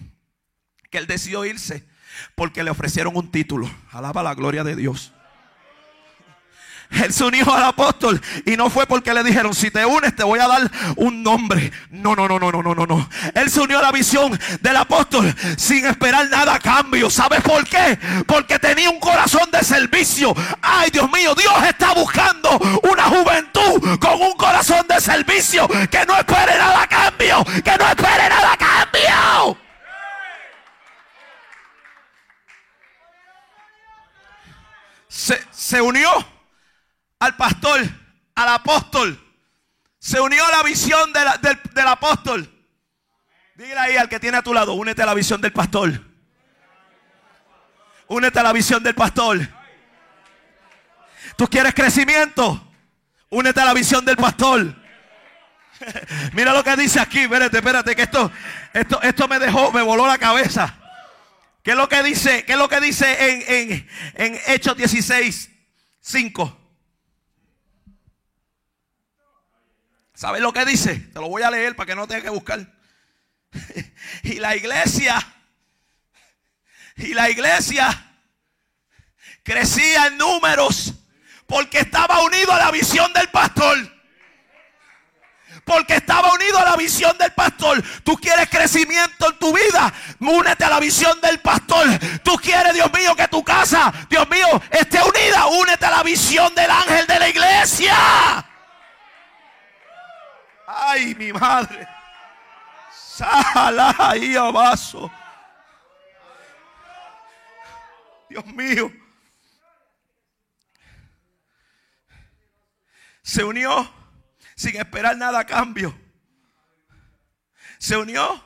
que 0.89 0.97
él 0.97 1.07
decidió 1.07 1.45
irse 1.45 1.87
porque 2.35 2.63
le 2.63 2.71
ofrecieron 2.71 3.15
un 3.15 3.31
título. 3.31 3.69
Alaba 3.91 4.23
la 4.23 4.35
gloria 4.35 4.63
de 4.63 4.75
Dios. 4.75 5.13
Él 6.91 7.13
se 7.13 7.23
unió 7.23 7.53
al 7.53 7.63
apóstol 7.63 8.19
y 8.45 8.57
no 8.57 8.69
fue 8.69 8.87
porque 8.87 9.13
le 9.13 9.23
dijeron, 9.23 9.53
si 9.53 9.69
te 9.69 9.85
unes 9.85 10.15
te 10.15 10.23
voy 10.23 10.39
a 10.39 10.47
dar 10.47 10.71
un 10.95 11.21
nombre. 11.21 11.71
No, 11.91 12.15
no, 12.15 12.27
no, 12.27 12.39
no, 12.39 12.51
no, 12.51 12.61
no, 12.61 12.85
no. 12.85 13.09
Él 13.35 13.49
se 13.49 13.61
unió 13.61 13.79
a 13.79 13.83
la 13.83 13.91
visión 13.91 14.37
del 14.61 14.75
apóstol 14.75 15.33
sin 15.57 15.85
esperar 15.85 16.29
nada 16.29 16.55
a 16.55 16.59
cambio. 16.59 17.09
¿Sabes 17.09 17.41
por 17.41 17.63
qué? 17.65 17.97
Porque 18.25 18.57
tenía 18.59 18.89
un 18.89 18.99
corazón 18.99 19.49
de 19.51 19.63
servicio. 19.63 20.33
Ay, 20.61 20.89
Dios 20.91 21.09
mío, 21.11 21.35
Dios 21.35 21.53
está 21.67 21.93
buscando 21.93 22.57
una 22.91 23.03
juventud 23.03 23.99
con 23.99 24.21
un 24.21 24.33
corazón 24.33 24.85
de 24.87 24.99
servicio 24.99 25.67
que 25.67 26.05
no 26.05 26.15
espere 26.15 26.57
nada 26.57 26.83
a 26.83 26.87
cambio. 26.87 27.43
Que 27.63 27.77
no 27.77 27.87
espere 27.87 28.29
nada 28.29 28.53
a 28.53 28.57
cambio. 28.57 29.57
se, 35.51 35.81
unió 35.81 36.09
al 37.19 37.35
pastor, 37.35 37.81
al 38.35 38.49
apóstol. 38.49 39.19
Se 39.99 40.19
unió 40.19 40.43
a 40.45 40.51
la 40.51 40.63
visión 40.63 41.11
del, 41.13 41.87
apóstol. 41.87 42.49
Dile 43.55 43.77
ahí 43.77 43.97
al 43.97 44.07
que 44.07 44.19
tiene 44.19 44.37
a 44.37 44.41
tu 44.41 44.53
lado, 44.53 44.73
únete 44.73 45.01
a 45.03 45.05
la 45.05 45.13
visión 45.13 45.41
del 45.41 45.51
pastor. 45.51 46.01
Únete 48.07 48.39
a 48.39 48.43
la 48.43 48.53
visión 48.53 48.81
del 48.81 48.95
pastor. 48.95 49.39
¿Tú 51.35 51.47
quieres 51.47 51.73
crecimiento? 51.73 52.65
Únete 53.29 53.59
a 53.59 53.65
la 53.65 53.73
visión 53.73 54.03
del 54.05 54.15
pastor. 54.15 54.73
Mira 56.33 56.53
lo 56.53 56.63
que 56.63 56.75
dice 56.75 56.99
aquí, 56.99 57.19
espérate, 57.19 57.57
espérate, 57.57 57.95
que 57.95 58.01
esto, 58.03 58.31
esto, 58.73 59.01
esto 59.01 59.27
me 59.27 59.37
dejó, 59.37 59.71
me 59.71 59.81
voló 59.81 60.07
la 60.07 60.17
cabeza. 60.17 60.75
¿Qué 61.61 61.71
es 61.71 61.77
lo 61.77 61.87
que 61.87 62.01
dice? 62.01 62.45
¿Qué 62.45 62.53
es 62.53 62.57
lo 62.57 62.69
que 62.69 62.79
dice 62.79 63.29
en, 63.29 63.71
en, 63.71 63.89
en 64.15 64.39
Hechos 64.47 64.75
16, 64.77 65.49
5? 65.99 66.58
¿Sabes 70.19 70.41
lo 70.41 70.51
que 70.51 70.65
dice? 70.65 70.95
Te 70.97 71.21
lo 71.21 71.29
voy 71.29 71.43
a 71.43 71.49
leer 71.49 71.77
para 71.77 71.87
que 71.87 71.95
no 71.95 72.05
tengas 72.05 72.25
que 72.25 72.29
buscar. 72.29 72.59
y 74.23 74.33
la 74.33 74.53
iglesia, 74.53 75.17
y 76.97 77.13
la 77.13 77.29
iglesia 77.29 77.87
crecía 79.43 80.07
en 80.07 80.17
números 80.17 80.93
porque 81.47 81.79
estaba 81.79 82.21
unido 82.21 82.51
a 82.51 82.57
la 82.57 82.69
visión 82.69 83.13
del 83.13 83.29
pastor. 83.29 83.77
Porque 85.63 85.95
estaba 85.95 86.33
unido 86.33 86.59
a 86.59 86.65
la 86.65 86.75
visión 86.75 87.17
del 87.17 87.31
pastor. 87.31 87.81
Tú 88.03 88.17
quieres 88.17 88.49
crecimiento 88.49 89.31
en 89.31 89.39
tu 89.39 89.53
vida. 89.53 89.93
Únete 90.19 90.65
a 90.65 90.69
la 90.69 90.81
visión 90.81 91.21
del 91.21 91.39
pastor. 91.39 91.87
Tú 92.23 92.35
quieres, 92.35 92.73
Dios 92.73 92.91
mío, 92.91 93.15
que 93.15 93.29
tu 93.29 93.41
casa, 93.41 93.93
Dios 94.09 94.27
mío, 94.27 94.61
esté 94.69 95.01
unida. 95.01 95.45
Únete 95.45 95.85
a 95.85 95.91
la 95.91 96.03
visión 96.03 96.53
del 96.55 96.69
ángel 96.69 97.07
de 97.07 97.19
la 97.19 97.29
iglesia. 97.29 98.48
Ay, 100.71 101.15
mi 101.15 101.33
madre. 101.33 101.87
Abajo. 104.37 105.11
Dios 108.29 108.45
mío. 108.45 108.91
Se 113.23 113.43
unió 113.43 113.91
sin 114.55 114.75
esperar 114.75 115.17
nada 115.17 115.39
a 115.39 115.45
cambio. 115.45 115.99
Se 117.79 117.97
unió 117.97 118.43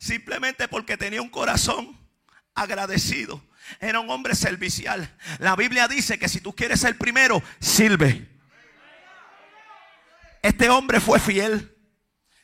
simplemente 0.00 0.66
porque 0.66 0.96
tenía 0.96 1.22
un 1.22 1.30
corazón 1.30 1.96
agradecido. 2.54 3.40
Era 3.78 4.00
un 4.00 4.10
hombre 4.10 4.34
servicial. 4.34 5.16
La 5.38 5.54
Biblia 5.54 5.86
dice 5.86 6.18
que 6.18 6.28
si 6.28 6.40
tú 6.40 6.52
quieres 6.52 6.80
ser 6.80 6.98
primero, 6.98 7.40
sirve. 7.60 8.29
Este 10.42 10.68
hombre 10.70 11.00
fue 11.00 11.18
fiel. 11.20 11.76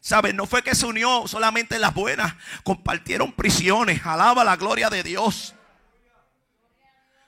¿Sabes? 0.01 0.35
No 0.35 0.47
fue 0.47 0.63
que 0.63 0.75
se 0.75 0.87
unió 0.87 1.27
solamente 1.27 1.75
en 1.75 1.81
las 1.81 1.93
buenas. 1.93 2.35
Compartieron 2.63 3.33
prisiones. 3.33 4.07
Alaba 4.07 4.45
la 4.45 4.57
gloria 4.57 4.89
de 4.89 5.03
Dios. 5.03 5.55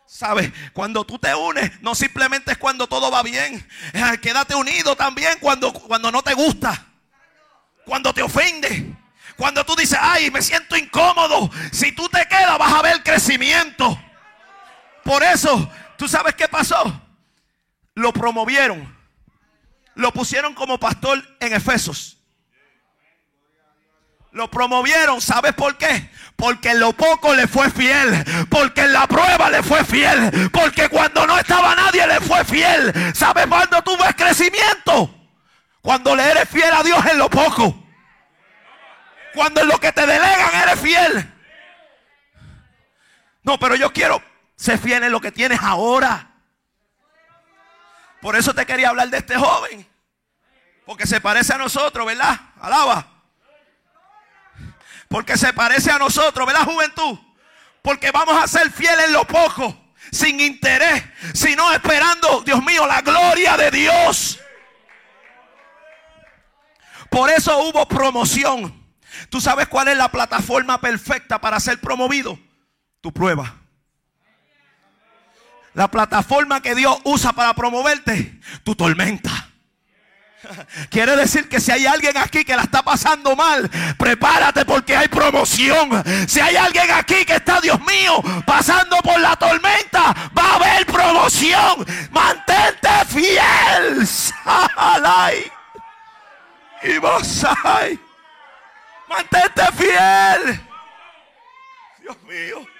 ¿Sabes? 0.07 0.53
Cuando 0.73 1.05
tú 1.05 1.19
te 1.19 1.35
unes, 1.35 1.83
no 1.83 1.95
simplemente 1.95 2.53
es 2.53 2.59
cuando 2.59 2.87
todo 2.87 3.11
va 3.11 3.23
bien. 3.23 3.67
Quédate 4.23 4.55
unido 4.55 4.97
también 4.97 5.39
cuando, 5.41 5.73
cuando 5.73 6.13
no 6.13 6.23
te 6.23 6.35
gusta. 6.35 6.87
Cuando 7.85 8.15
te 8.15 8.23
ofende. 8.23 8.97
Cuando 9.37 9.65
tú 9.65 9.77
dices, 9.77 9.99
ay, 10.01 10.31
me 10.31 10.43
siento 10.43 10.77
incómodo. 10.77 11.51
Si 11.73 11.93
tú 11.93 12.09
te 12.09 12.27
quedas, 12.27 12.59
vas 12.59 12.75
a 12.75 12.83
ver 12.83 13.03
crecimiento. 13.03 14.01
Por 15.05 15.23
eso, 15.23 15.71
¿tú 15.97 16.09
sabes 16.09 16.35
qué 16.35 16.49
pasó? 16.49 17.01
Lo 17.95 18.13
promovieron. 18.13 18.98
Lo 19.99 20.13
pusieron 20.13 20.55
como 20.55 20.79
pastor 20.79 21.21
en 21.41 21.53
Efesos. 21.53 22.19
Lo 24.31 24.49
promovieron, 24.49 25.21
¿sabes 25.21 25.55
por 25.55 25.77
qué? 25.77 26.09
Porque 26.37 26.71
en 26.71 26.79
lo 26.79 26.93
poco 26.93 27.35
le 27.35 27.49
fue 27.49 27.69
fiel. 27.69 28.25
Porque 28.49 28.83
en 28.83 28.93
la 28.93 29.09
prueba 29.09 29.51
le 29.51 29.61
fue 29.61 29.85
fiel. 29.85 30.51
Porque 30.53 30.89
cuando 30.89 31.27
no 31.27 31.37
estaba 31.37 31.75
nadie 31.75 32.07
le 32.07 32.21
fue 32.21 32.45
fiel. 32.45 33.13
¿Sabes 33.13 33.49
cuándo 33.49 33.83
tú 33.83 33.97
crecimiento? 34.17 35.13
Cuando 35.83 36.15
le 36.15 36.31
eres 36.31 36.49
fiel 36.49 36.73
a 36.73 36.85
Dios 36.85 37.05
en 37.05 37.19
lo 37.19 37.29
poco. 37.29 37.85
Cuando 39.35 39.63
en 39.63 39.67
lo 39.67 39.81
que 39.81 39.91
te 39.91 40.03
delegan 40.03 40.63
eres 40.63 40.79
fiel. 40.79 41.35
No, 43.43 43.59
pero 43.59 43.75
yo 43.75 43.93
quiero 43.93 44.23
ser 44.55 44.79
fiel 44.79 45.03
en 45.03 45.11
lo 45.11 45.21
que 45.21 45.33
tienes 45.33 45.59
ahora. 45.61 46.28
Por 48.21 48.37
eso 48.37 48.55
te 48.55 48.67
quería 48.67 48.89
hablar 48.89 49.11
de 49.11 49.19
este 49.19 49.37
joven. 49.37 49.87
Porque 50.85 51.07
se 51.07 51.21
parece 51.21 51.53
a 51.53 51.59
nosotros, 51.59 52.07
¿verdad? 52.07 52.39
Alaba. 52.61 53.07
Porque 55.09 55.37
se 55.37 55.53
parece 55.53 55.91
a 55.91 55.99
nosotros, 55.99 56.47
¿verdad, 56.47 56.65
juventud? 56.65 57.19
Porque 57.83 58.11
vamos 58.11 58.43
a 58.43 58.47
ser 58.47 58.71
fieles 58.71 59.07
en 59.07 59.13
lo 59.13 59.27
poco, 59.27 59.93
sin 60.11 60.41
interés, 60.41 61.03
sino 61.33 61.73
esperando, 61.73 62.43
Dios 62.43 62.63
mío, 62.63 62.87
la 62.87 63.01
gloria 63.01 63.57
de 63.57 63.71
Dios. 63.71 64.41
Por 67.11 67.31
eso 67.31 67.59
hubo 67.63 67.87
promoción. 67.89 68.87
¿Tú 69.31 69.41
sabes 69.41 69.69
cuál 69.69 69.89
es 69.89 69.97
la 69.97 70.11
plataforma 70.11 70.81
perfecta 70.81 71.41
para 71.41 71.59
ser 71.61 71.81
promovido? 71.81 72.39
Tu 73.01 73.13
prueba. 73.13 73.57
La 75.75 75.89
plataforma 75.89 76.61
que 76.61 76.75
Dios 76.75 76.99
usa 77.05 77.33
para 77.33 77.55
promoverte, 77.55 78.41
tu 78.65 78.75
tormenta. 78.75 79.49
Quiere 80.91 81.17
decir 81.17 81.49
que 81.49 81.61
si 81.61 81.73
hay 81.73 81.87
alguien 81.87 82.17
aquí 82.17 82.45
que 82.45 82.57
la 82.57 82.63
está 82.63 82.83
pasando 82.83 83.35
mal, 83.35 83.69
prepárate 83.99 84.65
porque 84.65 84.97
hay 84.97 85.09
promoción. 85.09 86.03
Si 86.29 86.41
hay 86.41 86.57
alguien 86.57 86.91
aquí 86.93 87.25
que 87.25 87.37
está, 87.37 87.61
Dios 87.61 87.79
mío, 87.81 88.23
pasando 88.47 88.97
por 88.99 89.21
la 89.21 89.37
tormenta, 89.37 90.15
va 90.37 90.43
a 90.43 90.55
haber 90.57 90.87
promoción. 90.87 91.85
Mantente 92.11 92.89
fiel. 93.09 94.09
Y 96.83 96.99
vos 96.99 97.47
Mantente 99.09 99.63
fiel. 99.77 100.61
Dios 102.01 102.17
mío. 102.23 102.78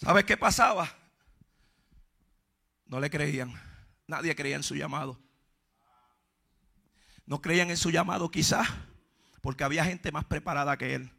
¿Sabes 0.00 0.24
qué 0.24 0.36
pasaba? 0.36 0.90
No 2.86 3.00
le 3.00 3.10
creían. 3.10 3.52
Nadie 4.06 4.34
creía 4.34 4.56
en 4.56 4.62
su 4.62 4.74
llamado. 4.74 5.20
No 7.26 7.42
creían 7.42 7.68
en 7.68 7.76
su 7.76 7.90
llamado 7.90 8.30
quizás 8.30 8.66
porque 9.42 9.62
había 9.62 9.84
gente 9.84 10.10
más 10.10 10.24
preparada 10.24 10.78
que 10.78 10.94
él. 10.94 11.12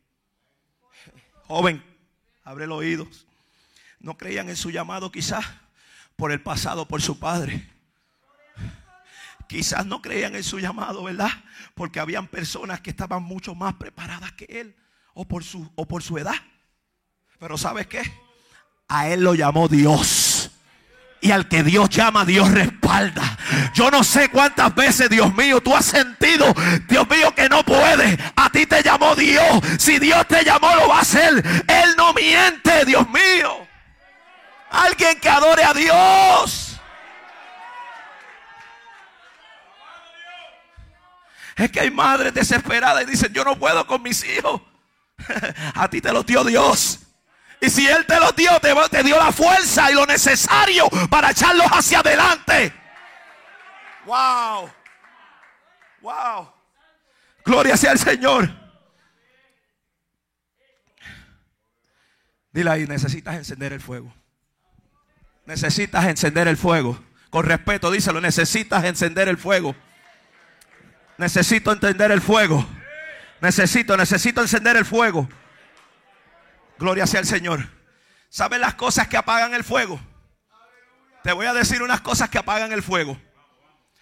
Joven, 1.46 1.84
abre 2.44 2.66
los 2.66 2.80
oídos. 2.80 3.28
No 4.00 4.18
creían 4.18 4.50
en 4.50 4.56
su 4.56 4.72
llamado 4.72 5.12
quizás 5.12 5.46
por 6.16 6.32
el 6.32 6.42
pasado, 6.42 6.88
por 6.88 7.04
su 7.04 7.20
padre. 7.20 7.70
Quizás 9.48 9.86
no 9.86 10.02
creían 10.02 10.36
en 10.36 10.44
su 10.44 10.60
llamado, 10.60 11.04
¿verdad? 11.04 11.30
Porque 11.76 12.00
habían 12.00 12.28
personas 12.28 12.82
que 12.82 12.90
estaban 12.90 13.22
mucho 13.22 13.54
más 13.54 13.76
preparadas 13.76 14.32
que 14.32 14.46
él 14.46 14.76
o 15.14 15.28
por 15.28 15.44
su, 15.44 15.72
o 15.76 15.88
por 15.88 16.02
su 16.02 16.18
edad. 16.18 16.36
Pero 17.38 17.60
¿sabes 17.60 17.86
qué? 17.86 18.02
A 18.92 19.08
él 19.08 19.24
lo 19.24 19.36
llamó 19.36 19.70
Dios. 19.70 20.52
Y 21.22 21.32
al 21.32 21.48
que 21.48 21.64
Dios 21.64 21.88
llama, 21.90 22.26
Dios 22.26 22.52
respalda. 22.52 23.38
Yo 23.74 23.90
no 23.90 24.04
sé 24.04 24.30
cuántas 24.30 24.76
veces, 24.76 25.10
Dios 25.10 25.34
mío, 25.34 25.62
tú 25.62 25.74
has 25.74 25.86
sentido, 25.86 26.54
Dios 26.90 27.08
mío, 27.10 27.34
que 27.34 27.48
no 27.48 27.64
puedes. 27.64 28.20
A 28.36 28.50
ti 28.50 28.66
te 28.66 28.84
llamó 28.84 29.16
Dios. 29.16 29.62
Si 29.80 29.98
Dios 29.98 30.28
te 30.28 30.44
llamó, 30.44 30.76
lo 30.76 30.90
va 30.90 30.98
a 30.98 31.02
hacer. 31.02 31.42
Él 31.68 31.96
no 31.96 32.14
miente, 32.14 32.84
Dios 32.86 33.08
mío. 33.08 33.66
Alguien 34.72 35.18
que 35.22 35.30
adore 35.30 35.64
a 35.64 35.74
Dios. 35.74 36.78
Es 41.56 41.72
que 41.72 41.80
hay 41.80 41.92
madres 41.92 42.34
desesperadas 42.34 43.04
y 43.04 43.06
dicen, 43.06 43.32
yo 43.32 43.46
no 43.46 43.58
puedo 43.58 43.88
con 43.88 44.02
mis 44.02 44.22
hijos. 44.26 44.62
A 45.76 45.90
ti 45.90 46.02
te 46.02 46.12
lo 46.12 46.24
dio 46.24 46.44
Dios. 46.44 47.01
Y 47.62 47.70
si 47.70 47.88
Él 47.88 48.08
te 48.08 48.20
lo 48.20 48.32
dio, 48.32 48.60
te, 48.60 49.04
dio 49.04 49.18
la 49.18 49.32
fuerza 49.32 49.92
y 49.92 49.94
lo 49.94 50.08
necesario 50.08 50.90
para 51.12 51.30
echarlos 51.30 51.68
hacia 51.68 52.00
adelante. 52.00 52.74
Wow. 54.04 54.72
Wow. 56.02 56.52
Gloria 57.46 57.78
sea 57.78 57.92
al 57.92 58.00
Señor. 58.00 58.50
Dile 62.52 62.70
ahí, 62.72 62.88
necesitas 62.88 63.36
encender 63.36 63.74
el 63.74 63.80
fuego. 63.80 64.12
Necesitas 65.46 66.06
encender 66.06 66.48
el 66.48 66.58
fuego. 66.58 67.00
Con 67.30 67.46
respeto, 67.46 67.92
díselo, 67.92 68.20
necesitas 68.22 68.84
encender 68.86 69.28
el 69.28 69.38
fuego. 69.38 69.76
Necesito 71.20 71.72
entender 71.72 72.12
el 72.12 72.22
fuego. 72.22 72.68
Necesito, 73.40 73.96
necesito 73.96 74.42
encender 74.42 74.78
el 74.78 74.86
fuego. 74.86 75.30
Gloria 76.82 77.06
sea 77.06 77.20
el 77.20 77.28
Señor. 77.28 77.64
¿Sabes 78.28 78.60
las 78.60 78.74
cosas 78.74 79.08
que 79.08 79.16
apagan 79.16 79.54
el 79.54 79.64
fuego? 79.64 80.02
Te 81.22 81.32
voy 81.32 81.46
a 81.46 81.54
decir 81.54 81.84
unas 81.84 82.02
cosas 82.02 82.28
que 82.30 82.40
apagan 82.40 82.72
el 82.72 82.82
fuego. 82.82 83.22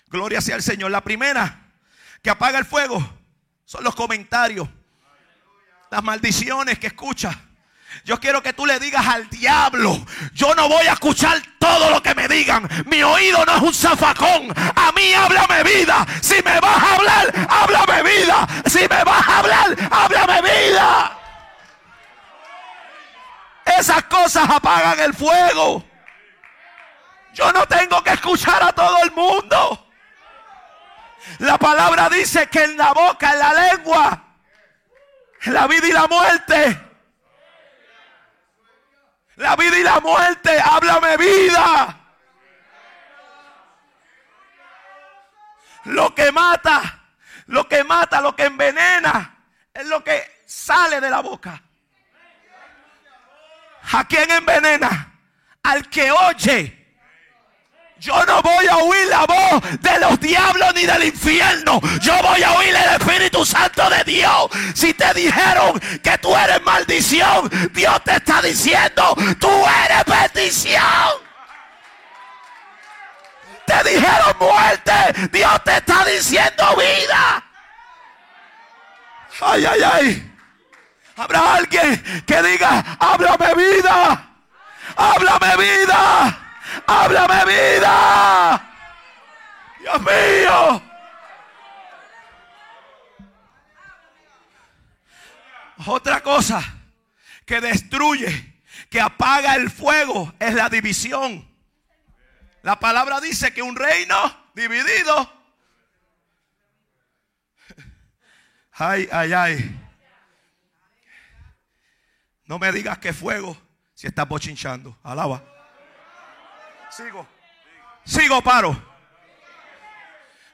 Gloria 0.08 0.40
sea 0.40 0.56
el 0.56 0.64
Señor. 0.64 0.90
La 0.90 1.04
primera 1.04 1.60
que 2.22 2.30
apaga 2.30 2.58
el 2.58 2.64
fuego 2.64 3.06
son 3.66 3.84
los 3.84 3.96
comentarios, 3.96 4.70
las 5.92 6.02
maldiciones 6.02 6.80
que 6.80 6.88
escuchas. 6.88 7.36
Yo 8.06 8.18
quiero 8.18 8.42
que 8.42 8.54
tú 8.54 8.66
le 8.66 8.80
digas 8.80 9.06
al 9.06 9.30
diablo, 9.30 10.06
yo 10.34 10.56
no 10.56 10.70
voy 10.70 10.88
a 10.88 10.94
escuchar 10.94 11.38
todo 11.60 11.90
lo 11.90 12.02
que 12.02 12.16
me 12.16 12.30
digan. 12.30 12.66
Mi 12.86 13.04
oído 13.04 13.44
no 13.46 13.58
es 13.58 13.62
un 13.62 13.74
zafacón. 13.74 14.54
A 14.56 14.94
mí 14.94 15.12
háblame 15.14 15.64
vida. 15.64 16.08
Si 16.22 16.42
me 16.44 16.62
vas 16.62 16.82
a 16.82 16.96
hablar, 16.96 17.48
háblame 17.50 18.04
vida. 18.04 18.48
Si 18.68 18.80
me 18.80 19.04
vas 19.04 19.28
a 19.28 19.40
hablar, 19.40 19.90
háblame 19.92 20.42
vida. 20.44 21.19
Esas 23.78 24.04
cosas 24.06 24.50
apagan 24.50 25.00
el 25.00 25.14
fuego. 25.14 25.84
Yo 27.34 27.52
no 27.52 27.68
tengo 27.68 28.04
que 28.04 28.12
escuchar 28.12 28.62
a 28.64 28.74
todo 28.74 29.04
el 29.04 29.12
mundo. 29.12 29.88
La 31.40 31.58
palabra 31.58 32.10
dice 32.10 32.48
que 32.48 32.64
en 32.64 32.78
la 32.78 32.94
boca, 32.94 33.34
en 33.34 33.40
la 33.40 33.54
lengua, 33.54 34.24
en 35.44 35.54
la 35.54 35.68
vida 35.68 35.88
y 35.88 35.92
la 35.92 36.08
muerte. 36.08 36.86
La 39.36 39.56
vida 39.56 39.78
y 39.78 39.84
la 39.84 40.00
muerte, 40.00 40.60
háblame 40.60 41.18
vida. 41.18 41.98
Lo 45.86 46.14
que 46.14 46.32
mata, 46.32 47.06
lo 47.46 47.68
que 47.68 47.84
mata, 47.84 48.20
lo 48.20 48.36
que 48.36 48.46
envenena, 48.46 49.46
es 49.74 49.88
lo 49.88 50.04
que 50.04 50.44
sale 50.46 51.00
de 51.00 51.10
la 51.10 51.22
boca. 51.22 51.62
¿A 53.92 54.04
quién 54.06 54.30
envenena? 54.30 55.14
Al 55.64 55.90
que 55.90 56.12
oye. 56.12 56.76
Yo 58.00 58.26
no 58.26 58.42
voy 58.42 58.66
a 58.68 58.78
oír 58.78 59.08
la 59.08 59.26
voz 59.26 59.82
de 59.82 60.00
los 60.00 60.20
diablos 60.22 60.74
ni 60.74 60.86
del 60.86 61.04
infierno. 61.04 61.82
Yo 62.00 62.14
voy 62.24 62.42
a 62.42 62.54
oír 62.54 62.74
el 62.74 63.02
Espíritu 63.02 63.46
Santo 63.46 63.90
de 63.90 64.04
Dios. 64.06 64.48
Si 64.74 64.94
te 64.94 65.14
dijeron 65.14 65.78
que 66.02 66.18
tú 66.20 66.34
eres 66.36 66.62
maldición, 66.64 67.50
Dios 67.74 68.02
te 68.06 68.16
está 68.16 68.42
diciendo, 68.42 69.16
tú 69.40 69.52
eres 69.86 70.06
bendición. 70.06 71.30
Te 73.66 73.84
dijeron 73.84 74.36
muerte, 74.40 75.30
Dios 75.32 75.64
te 75.66 75.78
está 75.78 76.06
diciendo 76.06 76.76
vida. 76.78 77.44
Ay, 79.42 79.66
ay, 79.66 79.82
ay. 79.84 80.29
Habrá 81.20 81.56
alguien 81.56 82.24
que 82.26 82.42
diga, 82.42 82.98
háblame 82.98 83.54
vida. 83.54 84.30
Háblame 84.96 85.58
vida. 85.58 86.40
Háblame 86.88 87.46
vida. 87.46 88.72
Dios 89.82 90.02
mío. 90.02 90.82
Otra 95.88 96.24
cosa 96.24 96.64
que 97.46 97.60
destruye, 97.60 98.64
que 98.90 99.02
apaga 99.02 99.56
el 99.56 99.70
fuego, 99.70 100.34
es 100.40 100.54
la 100.54 100.70
división. 100.70 101.46
La 102.62 102.80
palabra 102.80 103.20
dice 103.20 103.54
que 103.54 103.62
un 103.62 103.76
reino 103.76 104.52
dividido. 104.56 105.34
Ay, 108.72 109.10
ay, 109.12 109.34
ay. 109.34 109.89
No 112.50 112.58
me 112.58 112.72
digas 112.72 112.98
que 112.98 113.14
fuego 113.14 113.56
si 113.94 114.08
estás 114.08 114.28
bochinchando. 114.28 114.98
Alaba. 115.04 115.44
Sigo. 116.90 117.28
Sigo, 118.04 118.42
paro. 118.42 118.76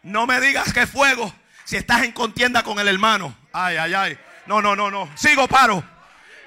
No 0.04 0.28
me 0.28 0.42
digas 0.42 0.74
que 0.74 0.88
fuego 0.88 1.34
si 1.64 1.78
estás 1.78 2.04
en 2.04 2.12
contienda 2.12 2.64
con 2.64 2.80
el 2.80 2.90
hermano. 2.90 3.34
Ay, 3.54 3.78
ay, 3.78 3.94
ay. 3.94 4.20
No, 4.46 4.62
no, 4.62 4.76
no, 4.76 4.92
no. 4.92 5.10
Sigo, 5.16 5.48
paro. 5.48 5.82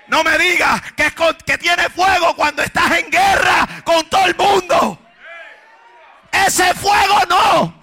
No 0.08 0.22
me 0.22 0.36
digas 0.36 0.82
que, 0.92 1.10
que 1.46 1.56
tiene 1.56 1.88
fuego 1.88 2.36
cuando 2.36 2.62
estás 2.62 2.98
en 2.98 3.10
guerra 3.10 3.82
con 3.84 4.06
todo 4.10 4.26
el 4.26 4.36
mundo. 4.36 5.00
Ese 6.30 6.74
fuego 6.74 7.20
no. 7.26 7.77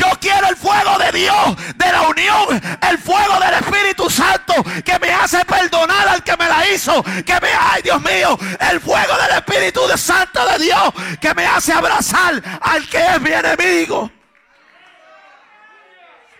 Yo 0.00 0.06
quiero 0.18 0.48
el 0.48 0.56
fuego 0.56 0.96
de 0.96 1.12
Dios, 1.12 1.76
de 1.76 1.92
la 1.92 2.08
unión, 2.08 2.62
el 2.90 2.96
fuego 2.96 3.38
del 3.38 3.52
Espíritu 3.52 4.08
Santo 4.08 4.54
que 4.82 4.98
me 4.98 5.12
hace 5.12 5.44
perdonar 5.44 6.08
al 6.08 6.24
que 6.24 6.34
me 6.38 6.48
la 6.48 6.66
hizo, 6.70 7.02
que 7.02 7.38
me, 7.38 7.48
ay 7.48 7.82
Dios 7.82 8.00
mío, 8.00 8.38
el 8.72 8.80
fuego 8.80 9.14
del 9.18 9.36
Espíritu 9.36 9.80
Santo 9.98 10.46
de 10.46 10.64
Dios 10.64 10.94
que 11.20 11.34
me 11.34 11.44
hace 11.44 11.74
abrazar 11.74 12.42
al 12.62 12.88
que 12.88 12.96
es 12.96 13.20
mi 13.20 13.30
enemigo. 13.30 14.10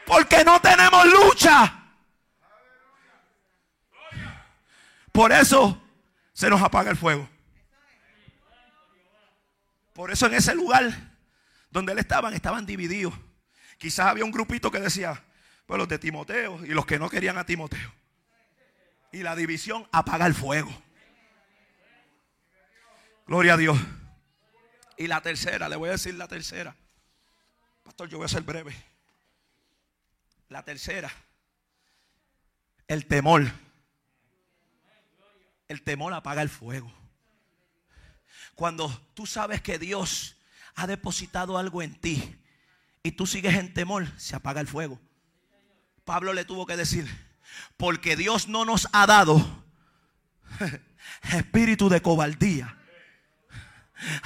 Porque 0.06 0.42
no 0.42 0.58
tenemos 0.62 1.04
lucha. 1.04 1.74
Por 5.12 5.32
eso 5.32 5.82
se 6.32 6.48
nos 6.48 6.62
apaga 6.62 6.90
el 6.90 6.96
fuego. 6.96 7.28
Por 9.92 10.10
eso 10.10 10.24
en 10.24 10.32
ese 10.32 10.54
lugar 10.54 10.90
donde 11.70 11.92
él 11.92 11.98
estaban, 11.98 12.32
estaban 12.32 12.64
divididos. 12.64 13.12
Quizás 13.80 14.08
había 14.08 14.26
un 14.26 14.30
grupito 14.30 14.70
que 14.70 14.78
decía, 14.78 15.24
pues 15.64 15.78
los 15.78 15.88
de 15.88 15.98
Timoteo 15.98 16.62
y 16.66 16.68
los 16.68 16.84
que 16.84 16.98
no 16.98 17.08
querían 17.08 17.38
a 17.38 17.46
Timoteo. 17.46 17.90
Y 19.10 19.22
la 19.22 19.34
división 19.34 19.88
apaga 19.90 20.26
el 20.26 20.34
fuego. 20.34 20.70
Gloria 23.26 23.54
a 23.54 23.56
Dios. 23.56 23.78
Y 24.98 25.06
la 25.06 25.22
tercera, 25.22 25.66
le 25.70 25.76
voy 25.76 25.88
a 25.88 25.92
decir 25.92 26.14
la 26.14 26.28
tercera. 26.28 26.76
Pastor, 27.82 28.10
yo 28.10 28.18
voy 28.18 28.26
a 28.26 28.28
ser 28.28 28.42
breve. 28.42 28.76
La 30.50 30.62
tercera, 30.62 31.10
el 32.86 33.06
temor. 33.06 33.50
El 35.68 35.80
temor 35.80 36.12
apaga 36.12 36.42
el 36.42 36.50
fuego. 36.50 36.92
Cuando 38.54 38.90
tú 39.14 39.24
sabes 39.24 39.62
que 39.62 39.78
Dios 39.78 40.36
ha 40.74 40.86
depositado 40.86 41.56
algo 41.56 41.80
en 41.80 41.98
ti 41.98 42.39
y 43.02 43.12
tú 43.12 43.26
sigues 43.26 43.54
en 43.54 43.72
temor, 43.72 44.06
se 44.16 44.36
apaga 44.36 44.60
el 44.60 44.66
fuego. 44.66 45.00
Pablo 46.04 46.32
le 46.32 46.44
tuvo 46.44 46.66
que 46.66 46.76
decir, 46.76 47.08
porque 47.76 48.16
Dios 48.16 48.48
no 48.48 48.64
nos 48.64 48.88
ha 48.92 49.06
dado 49.06 49.64
espíritu 51.32 51.88
de 51.88 52.02
cobardía. 52.02 52.76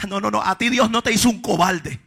No, 0.08 0.20
no, 0.20 0.30
no, 0.30 0.42
a 0.42 0.56
ti 0.56 0.68
Dios 0.70 0.90
no 0.90 1.02
te 1.02 1.12
hizo 1.12 1.28
un 1.28 1.40
cobarde. 1.40 2.00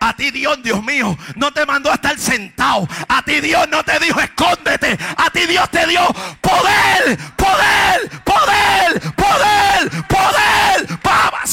A 0.00 0.14
ti 0.14 0.30
Dios, 0.30 0.62
Dios 0.62 0.82
mío, 0.84 1.16
no 1.34 1.52
te 1.52 1.66
mandó 1.66 1.90
a 1.90 1.94
estar 1.94 2.16
sentado. 2.18 2.86
A 3.08 3.22
ti 3.22 3.40
Dios 3.40 3.68
no 3.68 3.82
te 3.82 3.98
dijo 3.98 4.20
escóndete. 4.20 4.96
A 5.16 5.28
ti 5.30 5.46
Dios 5.46 5.68
te 5.70 5.86
dio 5.86 6.06
poder, 6.40 7.18
poder, 7.36 8.22
poder, 8.24 9.14
poder, 9.16 10.06
poder, 10.06 11.00
para 11.00 11.44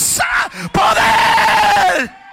poder. 0.72 2.25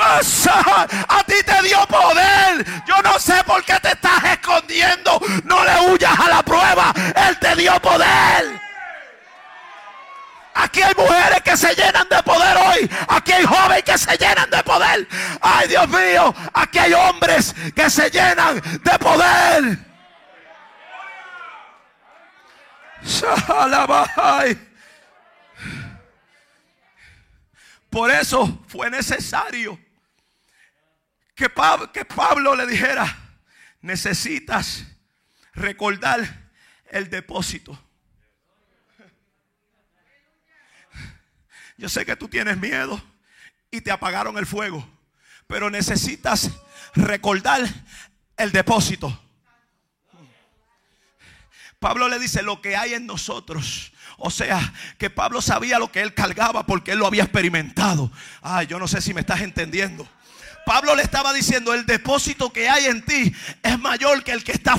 A 0.00 1.24
ti 1.26 1.34
te 1.44 1.62
dio 1.62 1.84
poder. 1.86 2.64
Yo 2.86 3.02
no 3.02 3.18
sé 3.18 3.42
por 3.44 3.64
qué 3.64 3.78
te 3.80 3.88
estás 3.88 4.22
escondiendo. 4.24 5.20
No 5.44 5.64
le 5.64 5.90
huyas 5.90 6.18
a 6.18 6.28
la 6.28 6.42
prueba. 6.42 6.92
Él 7.28 7.38
te 7.38 7.56
dio 7.56 7.80
poder. 7.80 8.60
Aquí 10.54 10.82
hay 10.82 10.94
mujeres 10.96 11.40
que 11.42 11.56
se 11.56 11.74
llenan 11.74 12.08
de 12.08 12.22
poder 12.22 12.56
hoy. 12.56 12.90
Aquí 13.08 13.32
hay 13.32 13.44
jóvenes 13.44 13.82
que 13.84 13.98
se 13.98 14.16
llenan 14.16 14.50
de 14.50 14.62
poder. 14.62 15.08
Ay, 15.40 15.68
Dios 15.68 15.88
mío. 15.88 16.34
Aquí 16.52 16.78
hay 16.78 16.92
hombres 16.94 17.54
que 17.74 17.90
se 17.90 18.10
llenan 18.10 18.60
de 18.60 18.98
poder. 18.98 19.78
Por 27.90 28.10
eso 28.10 28.60
fue 28.68 28.90
necesario 28.90 29.78
que 31.38 31.48
Pablo, 31.48 31.92
que 31.92 32.04
Pablo 32.04 32.56
le 32.56 32.66
dijera, 32.66 33.16
necesitas 33.80 34.84
recordar 35.54 36.50
el 36.90 37.08
depósito. 37.08 37.80
Yo 41.76 41.88
sé 41.88 42.04
que 42.04 42.16
tú 42.16 42.26
tienes 42.26 42.58
miedo 42.58 43.00
y 43.70 43.80
te 43.82 43.92
apagaron 43.92 44.36
el 44.36 44.46
fuego, 44.46 44.84
pero 45.46 45.70
necesitas 45.70 46.50
recordar 46.96 47.62
el 48.36 48.50
depósito. 48.50 49.22
Pablo 51.78 52.08
le 52.08 52.18
dice 52.18 52.42
lo 52.42 52.60
que 52.60 52.76
hay 52.76 52.94
en 52.94 53.06
nosotros. 53.06 53.92
O 54.16 54.30
sea, 54.30 54.74
que 54.98 55.08
Pablo 55.08 55.40
sabía 55.40 55.78
lo 55.78 55.92
que 55.92 56.00
él 56.00 56.14
cargaba 56.14 56.66
porque 56.66 56.90
él 56.90 56.98
lo 56.98 57.06
había 57.06 57.22
experimentado. 57.22 58.10
Ay, 58.42 58.66
yo 58.66 58.80
no 58.80 58.88
sé 58.88 59.00
si 59.00 59.14
me 59.14 59.20
estás 59.20 59.42
entendiendo. 59.42 60.08
Pablo 60.68 60.94
le 60.94 61.02
estaba 61.02 61.32
diciendo, 61.32 61.72
el 61.72 61.86
depósito 61.86 62.52
que 62.52 62.68
hay 62.68 62.84
en 62.84 63.02
ti 63.02 63.34
es 63.62 63.78
mayor 63.78 64.22
que 64.22 64.32
el 64.32 64.44
que 64.44 64.52
está... 64.52 64.74